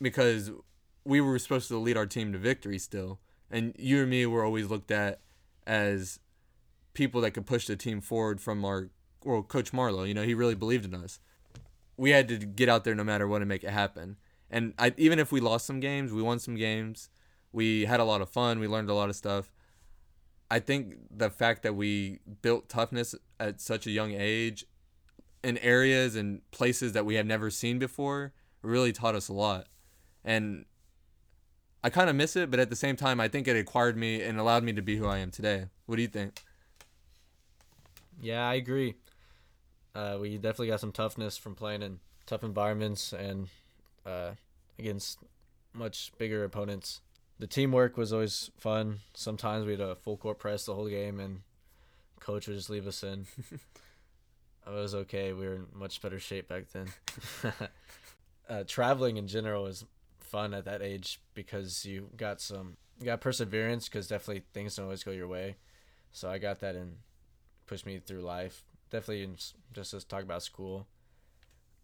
because 0.00 0.50
we 1.04 1.20
were 1.20 1.38
supposed 1.38 1.68
to 1.68 1.78
lead 1.78 1.96
our 1.96 2.06
team 2.06 2.32
to 2.32 2.38
victory 2.38 2.78
still, 2.78 3.20
and 3.50 3.74
you 3.78 4.00
and 4.00 4.10
me 4.10 4.26
were 4.26 4.44
always 4.44 4.68
looked 4.68 4.90
at 4.90 5.20
as 5.66 6.20
people 6.94 7.20
that 7.20 7.32
could 7.32 7.46
push 7.46 7.66
the 7.66 7.76
team 7.76 8.00
forward 8.00 8.40
from 8.40 8.64
our 8.64 8.90
well, 9.24 9.42
Coach 9.42 9.72
Marlowe. 9.72 10.04
You 10.04 10.14
know, 10.14 10.22
he 10.22 10.34
really 10.34 10.54
believed 10.54 10.84
in 10.84 10.94
us. 10.94 11.20
We 11.96 12.10
had 12.10 12.28
to 12.28 12.38
get 12.38 12.68
out 12.68 12.84
there 12.84 12.94
no 12.94 13.04
matter 13.04 13.28
what 13.28 13.42
and 13.42 13.48
make 13.48 13.64
it 13.64 13.70
happen. 13.70 14.16
And 14.50 14.74
I, 14.78 14.94
even 14.96 15.18
if 15.18 15.30
we 15.30 15.40
lost 15.40 15.66
some 15.66 15.80
games, 15.80 16.12
we 16.12 16.22
won 16.22 16.38
some 16.38 16.56
games. 16.56 17.10
We 17.52 17.84
had 17.84 18.00
a 18.00 18.04
lot 18.04 18.20
of 18.20 18.30
fun. 18.30 18.58
We 18.58 18.66
learned 18.66 18.90
a 18.90 18.94
lot 18.94 19.10
of 19.10 19.16
stuff. 19.16 19.52
I 20.50 20.58
think 20.58 20.96
the 21.16 21.30
fact 21.30 21.62
that 21.62 21.76
we 21.76 22.18
built 22.42 22.68
toughness 22.68 23.14
at 23.38 23.60
such 23.60 23.86
a 23.86 23.90
young 23.90 24.12
age 24.12 24.66
in 25.44 25.58
areas 25.58 26.16
and 26.16 26.48
places 26.50 26.92
that 26.92 27.06
we 27.06 27.14
had 27.14 27.26
never 27.26 27.50
seen 27.50 27.78
before 27.78 28.32
really 28.62 28.92
taught 28.92 29.14
us 29.14 29.28
a 29.28 29.32
lot. 29.32 29.68
And 30.24 30.64
I 31.82 31.88
kind 31.88 32.10
of 32.10 32.16
miss 32.16 32.36
it, 32.36 32.50
but 32.50 32.60
at 32.60 32.68
the 32.68 32.76
same 32.76 32.96
time, 32.96 33.20
I 33.20 33.28
think 33.28 33.48
it 33.48 33.56
acquired 33.56 33.96
me 33.96 34.22
and 34.22 34.38
allowed 34.38 34.64
me 34.64 34.72
to 34.72 34.82
be 34.82 34.96
who 34.96 35.06
I 35.06 35.18
am 35.18 35.30
today. 35.30 35.66
What 35.86 35.96
do 35.96 36.02
you 36.02 36.08
think? 36.08 36.42
Yeah, 38.20 38.46
I 38.46 38.54
agree. 38.54 38.96
Uh, 39.94 40.18
we 40.20 40.36
definitely 40.36 40.68
got 40.68 40.80
some 40.80 40.92
toughness 40.92 41.38
from 41.38 41.54
playing 41.54 41.82
in 41.82 42.00
tough 42.26 42.44
environments 42.44 43.12
and 43.12 43.48
uh, 44.04 44.32
against 44.78 45.18
much 45.72 46.12
bigger 46.18 46.44
opponents. 46.44 47.00
The 47.40 47.46
teamwork 47.46 47.96
was 47.96 48.12
always 48.12 48.50
fun. 48.58 48.98
Sometimes 49.14 49.64
we 49.64 49.72
had 49.72 49.80
a 49.80 49.96
full 49.96 50.18
court 50.18 50.38
press 50.38 50.66
the 50.66 50.74
whole 50.74 50.88
game, 50.88 51.18
and 51.18 51.40
coach 52.20 52.46
would 52.46 52.56
just 52.56 52.68
leave 52.68 52.86
us 52.86 53.02
in. 53.02 53.26
it 54.66 54.70
was 54.70 54.94
okay. 54.94 55.32
We 55.32 55.46
were 55.46 55.54
in 55.54 55.66
much 55.72 56.02
better 56.02 56.18
shape 56.18 56.48
back 56.48 56.64
then. 56.72 56.88
uh, 58.48 58.64
traveling 58.66 59.16
in 59.16 59.26
general 59.26 59.62
was 59.62 59.86
fun 60.18 60.52
at 60.52 60.66
that 60.66 60.82
age 60.82 61.18
because 61.32 61.86
you 61.86 62.10
got 62.14 62.42
some 62.42 62.76
you 63.00 63.06
got 63.06 63.22
perseverance 63.22 63.88
because 63.88 64.06
definitely 64.06 64.44
things 64.52 64.76
don't 64.76 64.84
always 64.84 65.02
go 65.02 65.10
your 65.10 65.26
way. 65.26 65.56
So 66.12 66.28
I 66.28 66.36
got 66.36 66.60
that 66.60 66.74
and 66.74 66.96
pushed 67.66 67.86
me 67.86 68.00
through 68.04 68.20
life. 68.20 68.64
Definitely 68.90 69.22
in, 69.22 69.36
just 69.72 69.92
to 69.92 70.06
talk 70.06 70.24
about 70.24 70.42
school. 70.42 70.86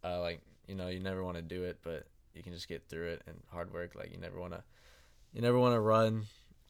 Uh, 0.04 0.20
like 0.20 0.42
you 0.68 0.74
know, 0.74 0.88
you 0.88 1.00
never 1.00 1.24
want 1.24 1.36
to 1.36 1.42
do 1.42 1.64
it, 1.64 1.78
but 1.82 2.06
you 2.34 2.42
can 2.42 2.52
just 2.52 2.68
get 2.68 2.88
through 2.90 3.08
it 3.08 3.22
and 3.26 3.36
hard 3.50 3.72
work. 3.72 3.94
Like 3.94 4.12
you 4.12 4.18
never 4.18 4.38
want 4.38 4.52
to, 4.52 4.62
you 5.37 5.42
never 5.42 5.59
want 5.59 5.75
to 5.75 5.81
run 5.81 6.25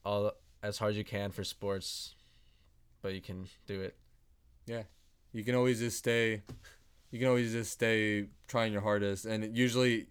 all 0.05 0.33
as 0.61 0.79
hard 0.79 0.91
as 0.91 0.97
you 0.97 1.05
can 1.05 1.31
for 1.31 1.45
sports, 1.45 2.17
but 3.01 3.15
you 3.15 3.21
can 3.21 3.47
do 3.69 3.81
it. 3.81 3.97
Yeah, 4.67 4.83
you 5.33 5.45
can 5.45 5.55
always 5.55 5.79
just 5.79 5.99
stay. 5.99 6.43
You 7.13 7.21
can 7.21 7.29
always 7.29 7.53
just 7.53 7.71
stay 7.71 8.27
trying 8.49 8.73
your 8.73 8.83
hardest, 8.83 9.25
and 9.25 9.45
it 9.45 9.53
usually, 9.53 10.09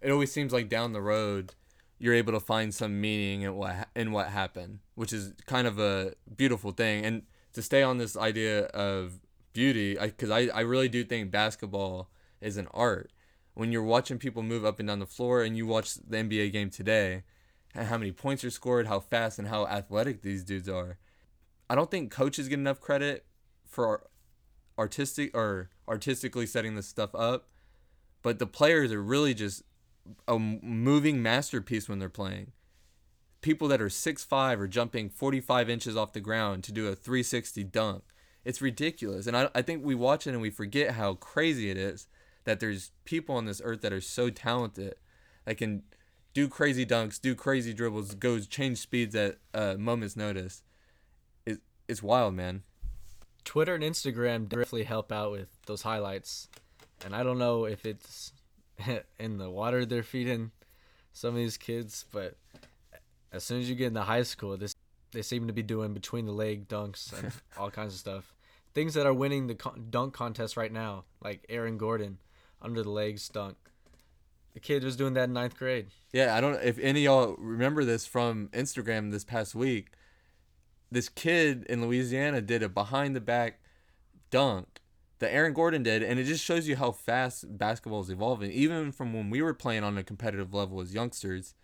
it 0.00 0.12
always 0.12 0.30
seems 0.30 0.52
like 0.52 0.68
down 0.68 0.92
the 0.92 1.02
road, 1.02 1.54
you're 1.98 2.14
able 2.14 2.32
to 2.34 2.38
find 2.38 2.72
some 2.72 3.00
meaning 3.00 3.42
in 3.42 3.56
what 3.56 3.88
in 3.96 4.12
what 4.12 4.28
happened, 4.28 4.78
which 4.94 5.12
is 5.12 5.32
kind 5.46 5.66
of 5.66 5.80
a 5.80 6.12
beautiful 6.36 6.70
thing. 6.70 7.04
And 7.04 7.22
to 7.54 7.62
stay 7.62 7.82
on 7.82 7.98
this 7.98 8.16
idea 8.16 8.66
of 8.66 9.18
beauty, 9.52 9.96
because 10.00 10.30
I, 10.30 10.46
I 10.54 10.60
really 10.60 10.88
do 10.88 11.02
think 11.02 11.32
basketball 11.32 12.10
is 12.40 12.58
an 12.58 12.68
art. 12.72 13.10
When 13.54 13.72
you're 13.72 13.82
watching 13.82 14.18
people 14.18 14.44
move 14.44 14.64
up 14.64 14.78
and 14.78 14.86
down 14.86 15.00
the 15.00 15.06
floor, 15.06 15.42
and 15.42 15.56
you 15.56 15.66
watch 15.66 15.94
the 15.94 16.18
NBA 16.18 16.52
game 16.52 16.70
today, 16.70 17.24
how 17.74 17.98
many 17.98 18.12
points 18.12 18.44
are 18.44 18.50
scored, 18.50 18.86
how 18.86 19.00
fast 19.00 19.38
and 19.38 19.48
how 19.48 19.66
athletic 19.66 20.22
these 20.22 20.44
dudes 20.44 20.68
are. 20.68 20.98
I 21.70 21.74
don't 21.74 21.90
think 21.90 22.10
coaches 22.10 22.48
get 22.48 22.58
enough 22.58 22.80
credit 22.80 23.26
for 23.66 24.08
artistic 24.78 25.36
or 25.36 25.70
artistically 25.86 26.46
setting 26.46 26.74
this 26.74 26.86
stuff 26.86 27.14
up, 27.14 27.48
but 28.22 28.38
the 28.38 28.46
players 28.46 28.92
are 28.92 29.02
really 29.02 29.34
just 29.34 29.62
a 30.26 30.38
moving 30.38 31.22
masterpiece 31.22 31.88
when 31.88 31.98
they're 31.98 32.08
playing. 32.08 32.52
People 33.40 33.68
that 33.68 33.80
are 33.80 33.88
6'5 33.88 34.58
are 34.58 34.68
jumping 34.68 35.10
45 35.10 35.70
inches 35.70 35.96
off 35.96 36.12
the 36.12 36.20
ground 36.20 36.64
to 36.64 36.72
do 36.72 36.88
a 36.88 36.94
360 36.94 37.64
dunk. 37.64 38.02
It's 38.44 38.62
ridiculous. 38.62 39.26
And 39.26 39.36
I, 39.36 39.50
I 39.54 39.62
think 39.62 39.84
we 39.84 39.94
watch 39.94 40.26
it 40.26 40.30
and 40.30 40.40
we 40.40 40.50
forget 40.50 40.92
how 40.92 41.14
crazy 41.14 41.70
it 41.70 41.76
is 41.76 42.08
that 42.44 42.60
there's 42.60 42.92
people 43.04 43.36
on 43.36 43.44
this 43.44 43.60
earth 43.62 43.82
that 43.82 43.92
are 43.92 44.00
so 44.00 44.30
talented 44.30 44.94
that 45.44 45.56
can 45.56 45.82
do 46.34 46.48
crazy 46.48 46.86
dunks, 46.86 47.20
do 47.20 47.34
crazy 47.34 47.72
dribbles, 47.72 48.14
go 48.14 48.38
change 48.40 48.78
speeds 48.78 49.14
at 49.14 49.38
a 49.54 49.76
moment's 49.76 50.16
notice. 50.16 50.62
It, 51.46 51.58
it's 51.88 52.02
wild, 52.02 52.34
man. 52.34 52.62
Twitter 53.44 53.74
and 53.74 53.84
Instagram 53.84 54.48
definitely 54.48 54.84
help 54.84 55.10
out 55.10 55.32
with 55.32 55.48
those 55.66 55.82
highlights. 55.82 56.48
And 57.04 57.14
I 57.14 57.22
don't 57.22 57.38
know 57.38 57.64
if 57.64 57.86
it's 57.86 58.32
in 59.18 59.38
the 59.38 59.50
water 59.50 59.86
they're 59.86 60.02
feeding 60.02 60.50
some 61.12 61.30
of 61.30 61.36
these 61.36 61.56
kids, 61.56 62.04
but 62.12 62.36
as 63.32 63.44
soon 63.44 63.60
as 63.60 63.68
you 63.68 63.74
get 63.74 63.88
into 63.88 64.02
high 64.02 64.22
school, 64.22 64.56
this 64.56 64.74
they 65.12 65.22
seem 65.22 65.46
to 65.46 65.52
be 65.52 65.62
doing 65.62 65.94
between 65.94 66.26
the 66.26 66.32
leg 66.32 66.68
dunks 66.68 67.18
and 67.18 67.32
all 67.58 67.70
kinds 67.70 67.94
of 67.94 68.00
stuff. 68.00 68.34
Things 68.74 68.94
that 68.94 69.06
are 69.06 69.14
winning 69.14 69.46
the 69.46 69.54
con- 69.54 69.86
dunk 69.90 70.12
contest 70.12 70.56
right 70.56 70.70
now, 70.70 71.04
like 71.22 71.44
Aaron 71.48 71.78
Gordon, 71.78 72.18
under 72.60 72.82
the 72.82 72.90
legs 72.90 73.28
dunk. 73.28 73.56
The 74.58 74.62
kid 74.62 74.82
was 74.82 74.96
doing 74.96 75.14
that 75.14 75.28
in 75.28 75.34
ninth 75.34 75.56
grade. 75.56 75.86
Yeah, 76.12 76.34
I 76.34 76.40
don't 76.40 76.60
if 76.60 76.80
any 76.80 77.02
y'all 77.02 77.36
remember 77.38 77.84
this 77.84 78.08
from 78.08 78.48
Instagram 78.48 79.12
this 79.12 79.22
past 79.22 79.54
week. 79.54 79.92
This 80.90 81.08
kid 81.08 81.64
in 81.68 81.80
Louisiana 81.80 82.40
did 82.40 82.64
a 82.64 82.68
behind 82.68 83.14
the 83.14 83.20
back 83.20 83.60
dunk 84.32 84.80
that 85.20 85.32
Aaron 85.32 85.52
Gordon 85.52 85.84
did, 85.84 86.02
and 86.02 86.18
it 86.18 86.24
just 86.24 86.44
shows 86.44 86.66
you 86.66 86.74
how 86.74 86.90
fast 86.90 87.56
basketball 87.56 88.00
is 88.00 88.10
evolving. 88.10 88.50
Even 88.50 88.90
from 88.90 89.14
when 89.14 89.30
we 89.30 89.42
were 89.42 89.54
playing 89.54 89.84
on 89.84 89.96
a 89.96 90.02
competitive 90.02 90.52
level 90.52 90.80
as 90.80 90.92
youngsters, 90.92 91.54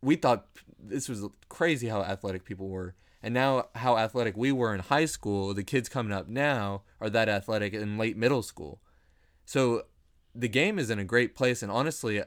we 0.00 0.16
thought 0.16 0.46
this 0.82 1.10
was 1.10 1.26
crazy 1.50 1.88
how 1.88 2.00
athletic 2.00 2.46
people 2.46 2.70
were. 2.70 2.94
And 3.22 3.34
now 3.34 3.66
how 3.74 3.98
athletic 3.98 4.34
we 4.34 4.50
were 4.50 4.74
in 4.74 4.80
high 4.80 5.04
school, 5.04 5.52
the 5.52 5.62
kids 5.62 5.90
coming 5.90 6.14
up 6.14 6.26
now 6.26 6.84
are 7.02 7.10
that 7.10 7.28
athletic 7.28 7.74
in 7.74 7.98
late 7.98 8.16
middle 8.16 8.42
school. 8.42 8.80
So 9.44 9.82
the 10.34 10.48
game 10.48 10.78
is 10.78 10.90
in 10.90 10.98
a 10.98 11.04
great 11.04 11.34
place 11.34 11.62
and 11.62 11.70
honestly 11.70 12.22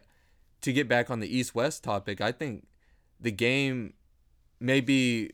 to 0.62 0.74
get 0.74 0.88
back 0.88 1.10
on 1.10 1.20
the 1.20 1.38
east 1.38 1.54
west 1.54 1.84
topic, 1.84 2.22
I 2.22 2.32
think 2.32 2.68
the 3.20 3.32
game 3.32 3.94
may 4.60 4.82
be 4.82 5.32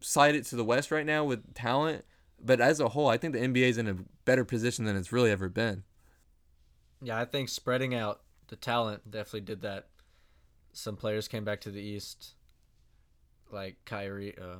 sided 0.00 0.44
to 0.46 0.56
the 0.56 0.64
west 0.64 0.90
right 0.90 1.04
now 1.04 1.24
with 1.24 1.54
talent, 1.54 2.04
but 2.42 2.60
as 2.60 2.80
a 2.80 2.90
whole, 2.90 3.08
I 3.08 3.16
think 3.16 3.34
the 3.34 3.40
NBA 3.40 3.68
is 3.68 3.78
in 3.78 3.88
a 3.88 3.96
better 4.24 4.44
position 4.44 4.84
than 4.84 4.96
it's 4.96 5.12
really 5.12 5.30
ever 5.30 5.48
been. 5.48 5.84
Yeah, 7.02 7.18
I 7.18 7.24
think 7.24 7.48
spreading 7.48 7.94
out 7.94 8.20
the 8.48 8.56
talent 8.56 9.10
definitely 9.10 9.42
did 9.42 9.62
that. 9.62 9.88
Some 10.72 10.96
players 10.96 11.28
came 11.28 11.44
back 11.44 11.60
to 11.62 11.70
the 11.70 11.80
East, 11.80 12.34
like 13.50 13.76
Kyrie, 13.84 14.36
uh, 14.38 14.58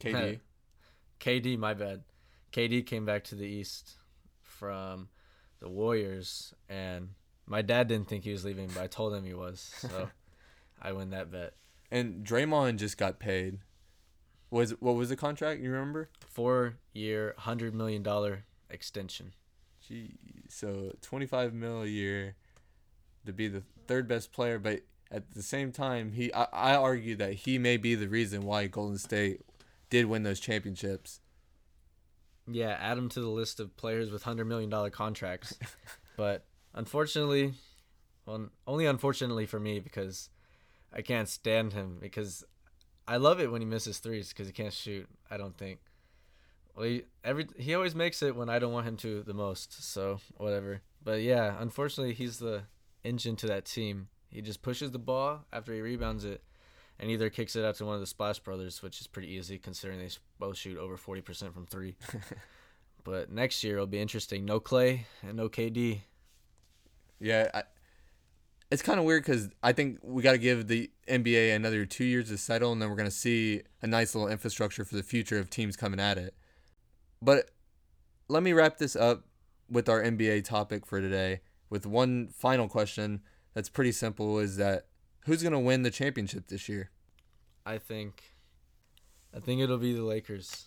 KD. 0.00 0.40
KD. 1.20 1.58
My 1.58 1.74
bad. 1.74 2.02
KD 2.52 2.84
came 2.86 3.04
back 3.04 3.24
to 3.24 3.34
the 3.34 3.46
East 3.46 3.94
from 4.42 5.08
the 5.66 5.72
Warriors, 5.72 6.54
and 6.68 7.10
my 7.44 7.60
dad 7.60 7.88
didn't 7.88 8.08
think 8.08 8.22
he 8.24 8.30
was 8.30 8.44
leaving, 8.44 8.68
but 8.68 8.82
I 8.82 8.86
told 8.86 9.12
him 9.12 9.24
he 9.24 9.34
was, 9.34 9.60
so 9.78 10.10
I 10.82 10.92
win 10.92 11.10
that 11.10 11.32
bet. 11.32 11.54
And 11.90 12.24
Draymond 12.24 12.76
just 12.76 12.96
got 12.96 13.18
paid. 13.18 13.58
Was 14.50 14.70
what 14.80 14.94
was 14.94 15.08
the 15.08 15.16
contract? 15.16 15.60
You 15.60 15.72
remember? 15.72 16.08
Four 16.20 16.76
year, 16.92 17.34
hundred 17.38 17.74
million 17.74 18.02
dollar 18.04 18.44
extension. 18.70 19.32
Gee, 19.86 20.14
so 20.48 20.92
twenty 21.02 21.26
five 21.26 21.52
mil 21.52 21.82
a 21.82 21.86
year 21.86 22.36
to 23.24 23.32
be 23.32 23.48
the 23.48 23.64
third 23.88 24.06
best 24.06 24.32
player, 24.32 24.60
but 24.60 24.82
at 25.10 25.32
the 25.32 25.42
same 25.42 25.72
time, 25.72 26.12
he 26.12 26.32
I, 26.32 26.46
I 26.52 26.74
argue 26.76 27.16
that 27.16 27.32
he 27.32 27.58
may 27.58 27.76
be 27.76 27.96
the 27.96 28.08
reason 28.08 28.42
why 28.42 28.68
Golden 28.68 28.98
State 28.98 29.40
did 29.90 30.06
win 30.06 30.22
those 30.22 30.38
championships. 30.38 31.20
Yeah, 32.48 32.76
add 32.80 32.98
him 32.98 33.08
to 33.10 33.20
the 33.20 33.28
list 33.28 33.60
of 33.60 33.76
players 33.76 34.10
with 34.10 34.22
hundred 34.22 34.46
million 34.46 34.70
dollar 34.70 34.90
contracts. 34.90 35.58
but 36.16 36.44
unfortunately, 36.74 37.54
well, 38.24 38.48
only 38.66 38.86
unfortunately 38.86 39.46
for 39.46 39.58
me 39.58 39.80
because 39.80 40.30
I 40.92 41.02
can't 41.02 41.28
stand 41.28 41.72
him 41.72 41.98
because 42.00 42.44
I 43.08 43.16
love 43.16 43.40
it 43.40 43.50
when 43.50 43.60
he 43.60 43.66
misses 43.66 43.98
threes 43.98 44.30
because 44.30 44.46
he 44.46 44.52
can't 44.52 44.72
shoot. 44.72 45.08
I 45.30 45.36
don't 45.36 45.56
think. 45.56 45.80
Well, 46.74 46.86
he, 46.86 47.02
every 47.24 47.46
he 47.56 47.74
always 47.74 47.94
makes 47.94 48.22
it 48.22 48.36
when 48.36 48.48
I 48.48 48.58
don't 48.58 48.72
want 48.72 48.86
him 48.86 48.96
to 48.98 49.22
the 49.22 49.34
most. 49.34 49.82
So 49.82 50.20
whatever. 50.36 50.82
But 51.02 51.22
yeah, 51.22 51.56
unfortunately, 51.58 52.14
he's 52.14 52.38
the 52.38 52.62
engine 53.04 53.36
to 53.36 53.46
that 53.46 53.64
team. 53.64 54.08
He 54.28 54.42
just 54.42 54.62
pushes 54.62 54.90
the 54.90 54.98
ball 54.98 55.44
after 55.52 55.72
he 55.72 55.80
rebounds 55.80 56.24
it, 56.24 56.42
and 56.98 57.10
either 57.10 57.30
kicks 57.30 57.56
it 57.56 57.64
out 57.64 57.76
to 57.76 57.84
one 57.84 57.94
of 57.94 58.00
the 58.00 58.06
Splash 58.06 58.38
Brothers, 58.38 58.82
which 58.82 59.00
is 59.00 59.06
pretty 59.06 59.28
easy 59.28 59.58
considering 59.58 59.98
they 59.98 60.08
both 60.38 60.56
shoot 60.56 60.78
over 60.78 60.96
forty 60.96 61.20
percent 61.20 61.54
from 61.54 61.66
three. 61.66 61.96
but 63.04 63.30
next 63.30 63.62
year 63.62 63.74
it'll 63.74 63.86
be 63.86 64.00
interesting. 64.00 64.44
No 64.44 64.60
Clay 64.60 65.06
and 65.22 65.36
no 65.36 65.48
KD. 65.48 66.00
Yeah, 67.20 67.48
I, 67.54 67.62
it's 68.70 68.82
kind 68.82 68.98
of 68.98 69.04
weird 69.04 69.24
because 69.24 69.48
I 69.62 69.72
think 69.72 69.98
we 70.02 70.22
got 70.22 70.32
to 70.32 70.38
give 70.38 70.66
the 70.66 70.90
NBA 71.08 71.54
another 71.54 71.86
two 71.86 72.04
years 72.04 72.28
to 72.30 72.38
settle, 72.38 72.72
and 72.72 72.82
then 72.82 72.90
we're 72.90 72.96
gonna 72.96 73.10
see 73.10 73.62
a 73.82 73.86
nice 73.86 74.14
little 74.14 74.28
infrastructure 74.28 74.84
for 74.84 74.96
the 74.96 75.02
future 75.02 75.38
of 75.38 75.50
teams 75.50 75.76
coming 75.76 76.00
at 76.00 76.18
it. 76.18 76.34
But 77.22 77.50
let 78.28 78.42
me 78.42 78.52
wrap 78.52 78.78
this 78.78 78.96
up 78.96 79.24
with 79.70 79.88
our 79.88 80.02
NBA 80.02 80.44
topic 80.44 80.86
for 80.86 81.00
today 81.00 81.40
with 81.70 81.86
one 81.86 82.28
final 82.28 82.68
question 82.68 83.20
that's 83.54 83.68
pretty 83.68 83.92
simple: 83.92 84.38
is 84.38 84.56
that 84.56 84.86
who's 85.26 85.42
gonna 85.42 85.60
win 85.60 85.82
the 85.82 85.90
championship 85.90 86.48
this 86.48 86.68
year? 86.68 86.90
I 87.64 87.78
think, 87.78 88.22
I 89.34 89.40
think 89.40 89.60
it'll 89.60 89.78
be 89.78 89.92
the 89.92 90.04
Lakers. 90.04 90.64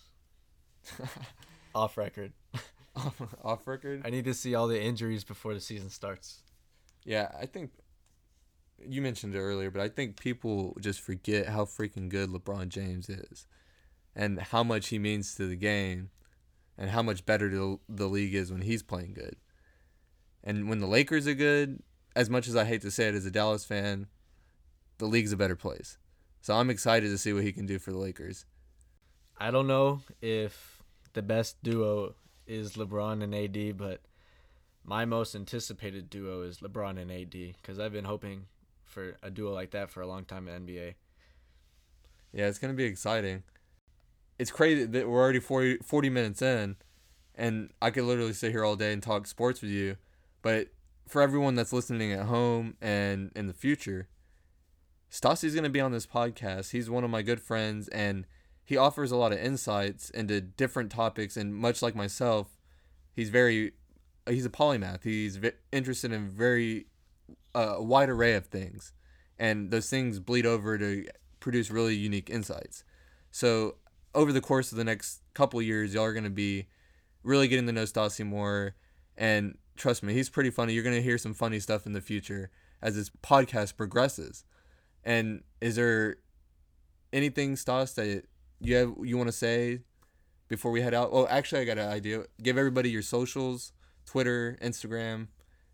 Off 1.74 1.96
record. 1.96 2.32
Off 3.44 3.66
record? 3.66 4.02
I 4.04 4.10
need 4.10 4.24
to 4.26 4.34
see 4.34 4.54
all 4.54 4.68
the 4.68 4.80
injuries 4.80 5.24
before 5.24 5.54
the 5.54 5.60
season 5.60 5.90
starts. 5.90 6.42
Yeah, 7.04 7.30
I 7.40 7.46
think 7.46 7.70
you 8.86 9.02
mentioned 9.02 9.34
it 9.34 9.40
earlier, 9.40 9.70
but 9.70 9.82
I 9.82 9.88
think 9.88 10.20
people 10.20 10.76
just 10.80 11.00
forget 11.00 11.46
how 11.46 11.64
freaking 11.64 12.08
good 12.08 12.30
LeBron 12.30 12.68
James 12.68 13.08
is 13.08 13.46
and 14.14 14.40
how 14.40 14.62
much 14.62 14.88
he 14.88 14.98
means 14.98 15.34
to 15.36 15.46
the 15.46 15.56
game 15.56 16.10
and 16.76 16.90
how 16.90 17.02
much 17.02 17.26
better 17.26 17.48
the, 17.48 17.78
the 17.88 18.08
league 18.08 18.34
is 18.34 18.50
when 18.50 18.62
he's 18.62 18.82
playing 18.82 19.14
good. 19.14 19.36
And 20.42 20.68
when 20.68 20.80
the 20.80 20.86
Lakers 20.86 21.26
are 21.26 21.34
good, 21.34 21.82
as 22.16 22.30
much 22.30 22.48
as 22.48 22.56
I 22.56 22.64
hate 22.64 22.82
to 22.82 22.90
say 22.90 23.08
it 23.08 23.14
as 23.14 23.26
a 23.26 23.30
Dallas 23.30 23.64
fan, 23.64 24.06
the 25.00 25.06
league's 25.06 25.32
a 25.32 25.36
better 25.36 25.56
place. 25.56 25.98
So 26.40 26.54
I'm 26.54 26.70
excited 26.70 27.08
to 27.08 27.18
see 27.18 27.32
what 27.32 27.42
he 27.42 27.52
can 27.52 27.66
do 27.66 27.78
for 27.78 27.90
the 27.90 27.98
Lakers. 27.98 28.46
I 29.36 29.50
don't 29.50 29.66
know 29.66 30.02
if 30.22 30.82
the 31.14 31.22
best 31.22 31.62
duo 31.62 32.14
is 32.46 32.74
LeBron 32.74 33.22
and 33.22 33.34
AD, 33.34 33.76
but 33.76 34.00
my 34.84 35.04
most 35.04 35.34
anticipated 35.34 36.08
duo 36.08 36.42
is 36.42 36.58
LeBron 36.58 37.00
and 37.00 37.10
AD 37.10 37.30
because 37.30 37.78
I've 37.78 37.92
been 37.92 38.04
hoping 38.04 38.46
for 38.84 39.16
a 39.22 39.30
duo 39.30 39.52
like 39.52 39.70
that 39.72 39.90
for 39.90 40.00
a 40.00 40.06
long 40.06 40.24
time 40.24 40.48
in 40.48 40.66
NBA. 40.66 40.94
Yeah, 42.32 42.46
it's 42.46 42.58
going 42.58 42.72
to 42.72 42.76
be 42.76 42.84
exciting. 42.84 43.42
It's 44.38 44.50
crazy 44.50 44.84
that 44.84 45.08
we're 45.08 45.20
already 45.20 45.40
40, 45.40 45.78
40 45.78 46.10
minutes 46.10 46.42
in, 46.42 46.76
and 47.34 47.70
I 47.82 47.90
could 47.90 48.04
literally 48.04 48.32
sit 48.32 48.52
here 48.52 48.64
all 48.64 48.76
day 48.76 48.92
and 48.92 49.02
talk 49.02 49.26
sports 49.26 49.60
with 49.60 49.70
you. 49.70 49.96
But 50.42 50.68
for 51.08 51.22
everyone 51.22 51.54
that's 51.54 51.72
listening 51.72 52.12
at 52.12 52.26
home 52.26 52.76
and 52.80 53.32
in 53.34 53.46
the 53.46 53.52
future, 53.52 54.08
Stassi's 55.10 55.54
going 55.54 55.64
to 55.64 55.70
be 55.70 55.80
on 55.80 55.92
this 55.92 56.06
podcast. 56.06 56.70
He's 56.70 56.88
one 56.88 57.04
of 57.04 57.10
my 57.10 57.22
good 57.22 57.40
friends, 57.40 57.88
and 57.88 58.26
he 58.64 58.76
offers 58.76 59.10
a 59.10 59.16
lot 59.16 59.32
of 59.32 59.38
insights 59.38 60.10
into 60.10 60.40
different 60.40 60.92
topics. 60.92 61.36
And 61.36 61.54
much 61.54 61.82
like 61.82 61.96
myself, 61.96 62.56
he's 63.12 63.28
very 63.28 63.72
he's 64.28 64.46
a 64.46 64.50
polymath. 64.50 65.02
He's 65.02 65.36
v- 65.36 65.52
interested 65.72 66.12
in 66.12 66.28
very 66.28 66.86
uh, 67.54 67.76
a 67.76 67.82
wide 67.82 68.08
array 68.08 68.34
of 68.34 68.46
things, 68.46 68.92
and 69.38 69.70
those 69.70 69.90
things 69.90 70.20
bleed 70.20 70.46
over 70.46 70.78
to 70.78 71.06
produce 71.40 71.70
really 71.70 71.96
unique 71.96 72.30
insights. 72.30 72.84
So 73.32 73.76
over 74.14 74.32
the 74.32 74.40
course 74.40 74.70
of 74.70 74.78
the 74.78 74.84
next 74.84 75.22
couple 75.34 75.60
years, 75.62 75.94
y'all 75.94 76.04
are 76.04 76.12
going 76.12 76.24
to 76.24 76.30
be 76.30 76.68
really 77.22 77.48
getting 77.48 77.66
to 77.66 77.72
know 77.72 77.84
Stassi 77.84 78.24
more, 78.24 78.76
and 79.16 79.58
trust 79.76 80.02
me, 80.02 80.14
he's 80.14 80.28
pretty 80.28 80.50
funny. 80.50 80.74
You're 80.74 80.84
going 80.84 80.96
to 80.96 81.02
hear 81.02 81.18
some 81.18 81.34
funny 81.34 81.58
stuff 81.58 81.86
in 81.86 81.92
the 81.92 82.00
future 82.00 82.50
as 82.80 82.94
this 82.94 83.10
podcast 83.22 83.76
progresses. 83.76 84.44
And 85.04 85.42
is 85.60 85.76
there 85.76 86.16
anything, 87.12 87.56
Stas, 87.56 87.94
that 87.94 88.24
you 88.60 88.76
have 88.76 88.94
you 89.02 89.16
want 89.16 89.28
to 89.28 89.32
say 89.32 89.80
before 90.48 90.70
we 90.70 90.82
head 90.82 90.94
out? 90.94 91.10
Oh, 91.12 91.26
actually, 91.26 91.62
I 91.62 91.64
got 91.64 91.78
an 91.78 91.88
idea. 91.88 92.24
Give 92.42 92.58
everybody 92.58 92.90
your 92.90 93.02
socials, 93.02 93.72
Twitter, 94.06 94.58
Instagram, 94.62 95.28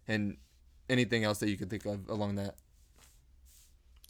and 0.06 0.36
anything 0.88 1.24
else 1.24 1.38
that 1.38 1.50
you 1.50 1.56
could 1.56 1.70
think 1.70 1.84
of 1.84 2.08
along 2.08 2.36
that. 2.36 2.56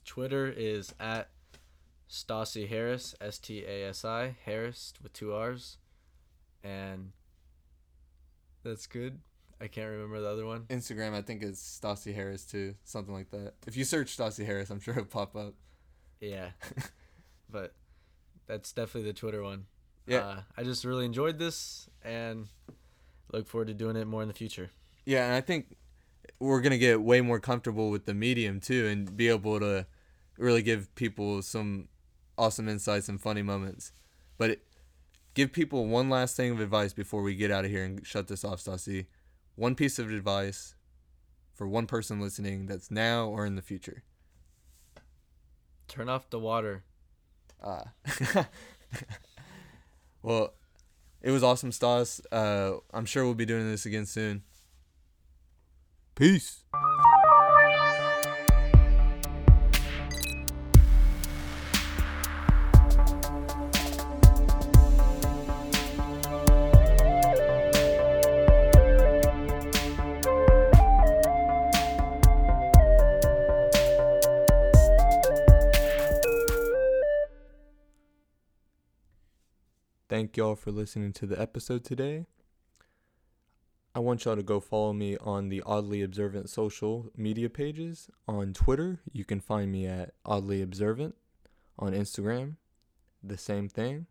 Twitter 0.05 0.47
is 0.47 0.95
at 1.01 1.31
Stasi 2.09 2.69
Harris, 2.69 3.15
S 3.21 3.39
T 3.39 3.65
A 3.65 3.89
S 3.89 4.05
I, 4.05 4.37
Harris 4.45 4.93
with 5.03 5.13
two 5.13 5.35
R's. 5.35 5.79
And 6.63 7.13
that's 8.63 8.87
good. 8.87 9.21
I 9.61 9.69
can't 9.69 9.91
remember 9.91 10.21
the 10.21 10.29
other 10.29 10.45
one. 10.45 10.65
Instagram, 10.69 11.15
I 11.15 11.23
think 11.23 11.43
is 11.43 11.59
Stassi 11.59 12.15
Harris 12.15 12.45
too, 12.45 12.75
something 12.85 13.15
like 13.15 13.31
that. 13.31 13.55
If 13.67 13.77
you 13.77 13.85
search 13.85 14.17
Stassi 14.17 14.45
Harris, 14.45 14.71
I'm 14.71 14.81
sure 14.81 14.95
it'll 14.95 15.07
pop 15.07 15.35
up. 15.35 15.55
Yeah. 16.21 16.51
but 17.51 17.75
that's 18.47 18.73
definitely 18.73 19.11
the 19.11 19.19
Twitter 19.19 19.43
one. 19.43 19.67
Yeah. 20.07 20.19
Uh, 20.19 20.41
I 20.57 20.63
just 20.63 20.85
really 20.85 21.05
enjoyed 21.05 21.39
this 21.39 21.89
and 22.05 22.47
look 23.33 23.49
forward 23.49 23.69
to 23.69 23.75
doing 23.75 23.97
it 23.97 24.07
more 24.07 24.23
in 24.23 24.29
the 24.29 24.35
future. 24.35 24.71
Yeah, 25.05 25.25
and 25.25 25.35
I 25.35 25.41
think 25.41 25.77
we're 26.39 26.61
gonna 26.61 26.79
get 26.79 27.01
way 27.01 27.21
more 27.21 27.41
comfortable 27.41 27.91
with 27.91 28.07
the 28.07 28.15
medium 28.15 28.61
too, 28.61 28.87
and 28.87 29.17
be 29.17 29.29
able 29.29 29.59
to 29.61 29.87
really 30.37 30.63
give 30.63 30.95
people 30.95 31.43
some 31.43 31.89
awesome 32.37 32.69
insights 32.69 33.09
and 33.09 33.21
funny 33.21 33.43
moments. 33.43 33.93
But 34.39 34.59
give 35.35 35.53
people 35.53 35.87
one 35.87 36.11
last 36.11 36.37
thing 36.37 36.53
of 36.53 36.61
advice 36.61 36.93
before 36.93 37.23
we 37.23 37.35
get 37.35 37.51
out 37.51 37.65
of 37.65 37.71
here 37.71 37.85
and 37.85 38.07
shut 38.07 38.29
this 38.29 38.45
off, 38.45 38.61
Stassi. 38.61 39.07
One 39.57 39.75
piece 39.75 39.99
of 39.99 40.11
advice 40.11 40.75
for 41.55 41.67
one 41.67 41.87
person 41.87 42.21
listening 42.21 42.67
that's 42.67 42.91
now 42.91 43.27
or 43.27 43.47
in 43.47 43.57
the 43.57 43.63
future. 43.63 44.03
Turn 45.89 46.09
off 46.09 46.29
the 46.29 46.39
water. 46.39 46.85
Ah. 47.65 47.93
well, 50.23 50.53
it 51.23 51.31
was 51.31 51.43
awesome, 51.43 51.73
Stas. 51.73 52.21
Uh, 52.31 52.75
I'm 52.93 53.07
sure 53.07 53.25
we'll 53.25 53.35
be 53.35 53.47
doing 53.47 53.69
this 53.69 53.87
again 53.87 54.05
soon. 54.05 54.43
Peace. 56.15 56.65
Thank 80.17 80.39
y'all 80.39 80.57
for 80.57 80.71
listening 80.71 81.13
to 81.13 81.27
the 81.27 81.39
episode 81.39 81.85
today. 81.85 82.25
I 83.95 83.99
want 83.99 84.25
y'all 84.25 84.35
to 84.35 84.43
go 84.43 84.61
follow 84.61 84.95
me 84.95 85.19
on 85.19 85.51
the 85.51 85.63
Oddly 85.67 86.01
Observant 86.01 86.49
social 86.49 87.11
media 87.15 87.51
pages. 87.51 88.09
On 88.27 88.55
Twitter, 88.55 89.01
you 89.13 89.27
can 89.27 89.41
find 89.41 89.71
me 89.71 89.87
at 89.87 90.15
Oddly 90.25 90.63
Observant. 90.63 91.17
On 91.79 91.93
Instagram, 91.93 92.55
the 93.23 93.37
same 93.37 93.69
thing. 93.69 94.07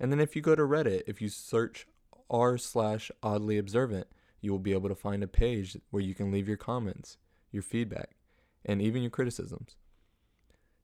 And 0.00 0.10
then 0.10 0.20
if 0.20 0.34
you 0.34 0.40
go 0.40 0.54
to 0.54 0.62
Reddit, 0.62 1.02
if 1.06 1.20
you 1.20 1.28
search 1.28 1.86
r 2.30 2.56
slash 2.56 3.10
Oddly 3.22 3.58
Observant, 3.58 4.06
you 4.40 4.52
will 4.52 4.58
be 4.58 4.72
able 4.72 4.88
to 4.88 4.94
find 4.94 5.22
a 5.22 5.28
page 5.28 5.76
where 5.90 6.02
you 6.02 6.14
can 6.14 6.32
leave 6.32 6.48
your 6.48 6.56
comments, 6.56 7.18
your 7.52 7.62
feedback, 7.62 8.12
and 8.64 8.80
even 8.80 9.02
your 9.02 9.10
criticisms 9.10 9.76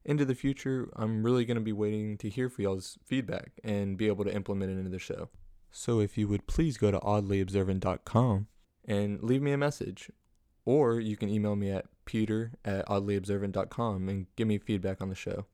into 0.05 0.25
the 0.25 0.35
future, 0.35 0.89
I'm 0.95 1.23
really 1.23 1.45
going 1.45 1.55
to 1.55 1.61
be 1.61 1.73
waiting 1.73 2.17
to 2.17 2.29
hear 2.29 2.49
for 2.49 2.61
y'all's 2.61 2.97
feedback 3.05 3.51
and 3.63 3.97
be 3.97 4.07
able 4.07 4.25
to 4.25 4.33
implement 4.33 4.71
it 4.71 4.77
into 4.77 4.89
the 4.89 4.99
show. 4.99 5.29
So 5.71 5.99
if 5.99 6.17
you 6.17 6.27
would 6.27 6.47
please 6.47 6.77
go 6.77 6.91
to 6.91 6.99
oddlyobservant.com 6.99 8.47
and 8.85 9.23
leave 9.23 9.41
me 9.41 9.51
a 9.51 9.57
message, 9.57 10.11
or 10.65 10.99
you 10.99 11.17
can 11.17 11.29
email 11.29 11.55
me 11.55 11.71
at 11.71 11.85
peter 12.05 12.53
at 12.63 12.85
oddlyobservant.com 12.87 14.09
and 14.09 14.27
give 14.35 14.47
me 14.47 14.57
feedback 14.57 15.01
on 15.01 15.09
the 15.09 15.15
show. 15.15 15.45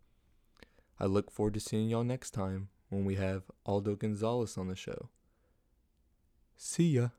I 0.99 1.05
look 1.05 1.31
forward 1.31 1.53
to 1.53 1.59
seeing 1.59 1.89
y'all 1.89 2.03
next 2.03 2.31
time 2.31 2.69
when 2.89 3.05
we 3.05 3.15
have 3.15 3.43
Aldo 3.65 3.95
Gonzalez 3.95 4.57
on 4.57 4.67
the 4.67 4.75
show. 4.75 5.09
See 6.57 6.89
ya. 6.89 7.09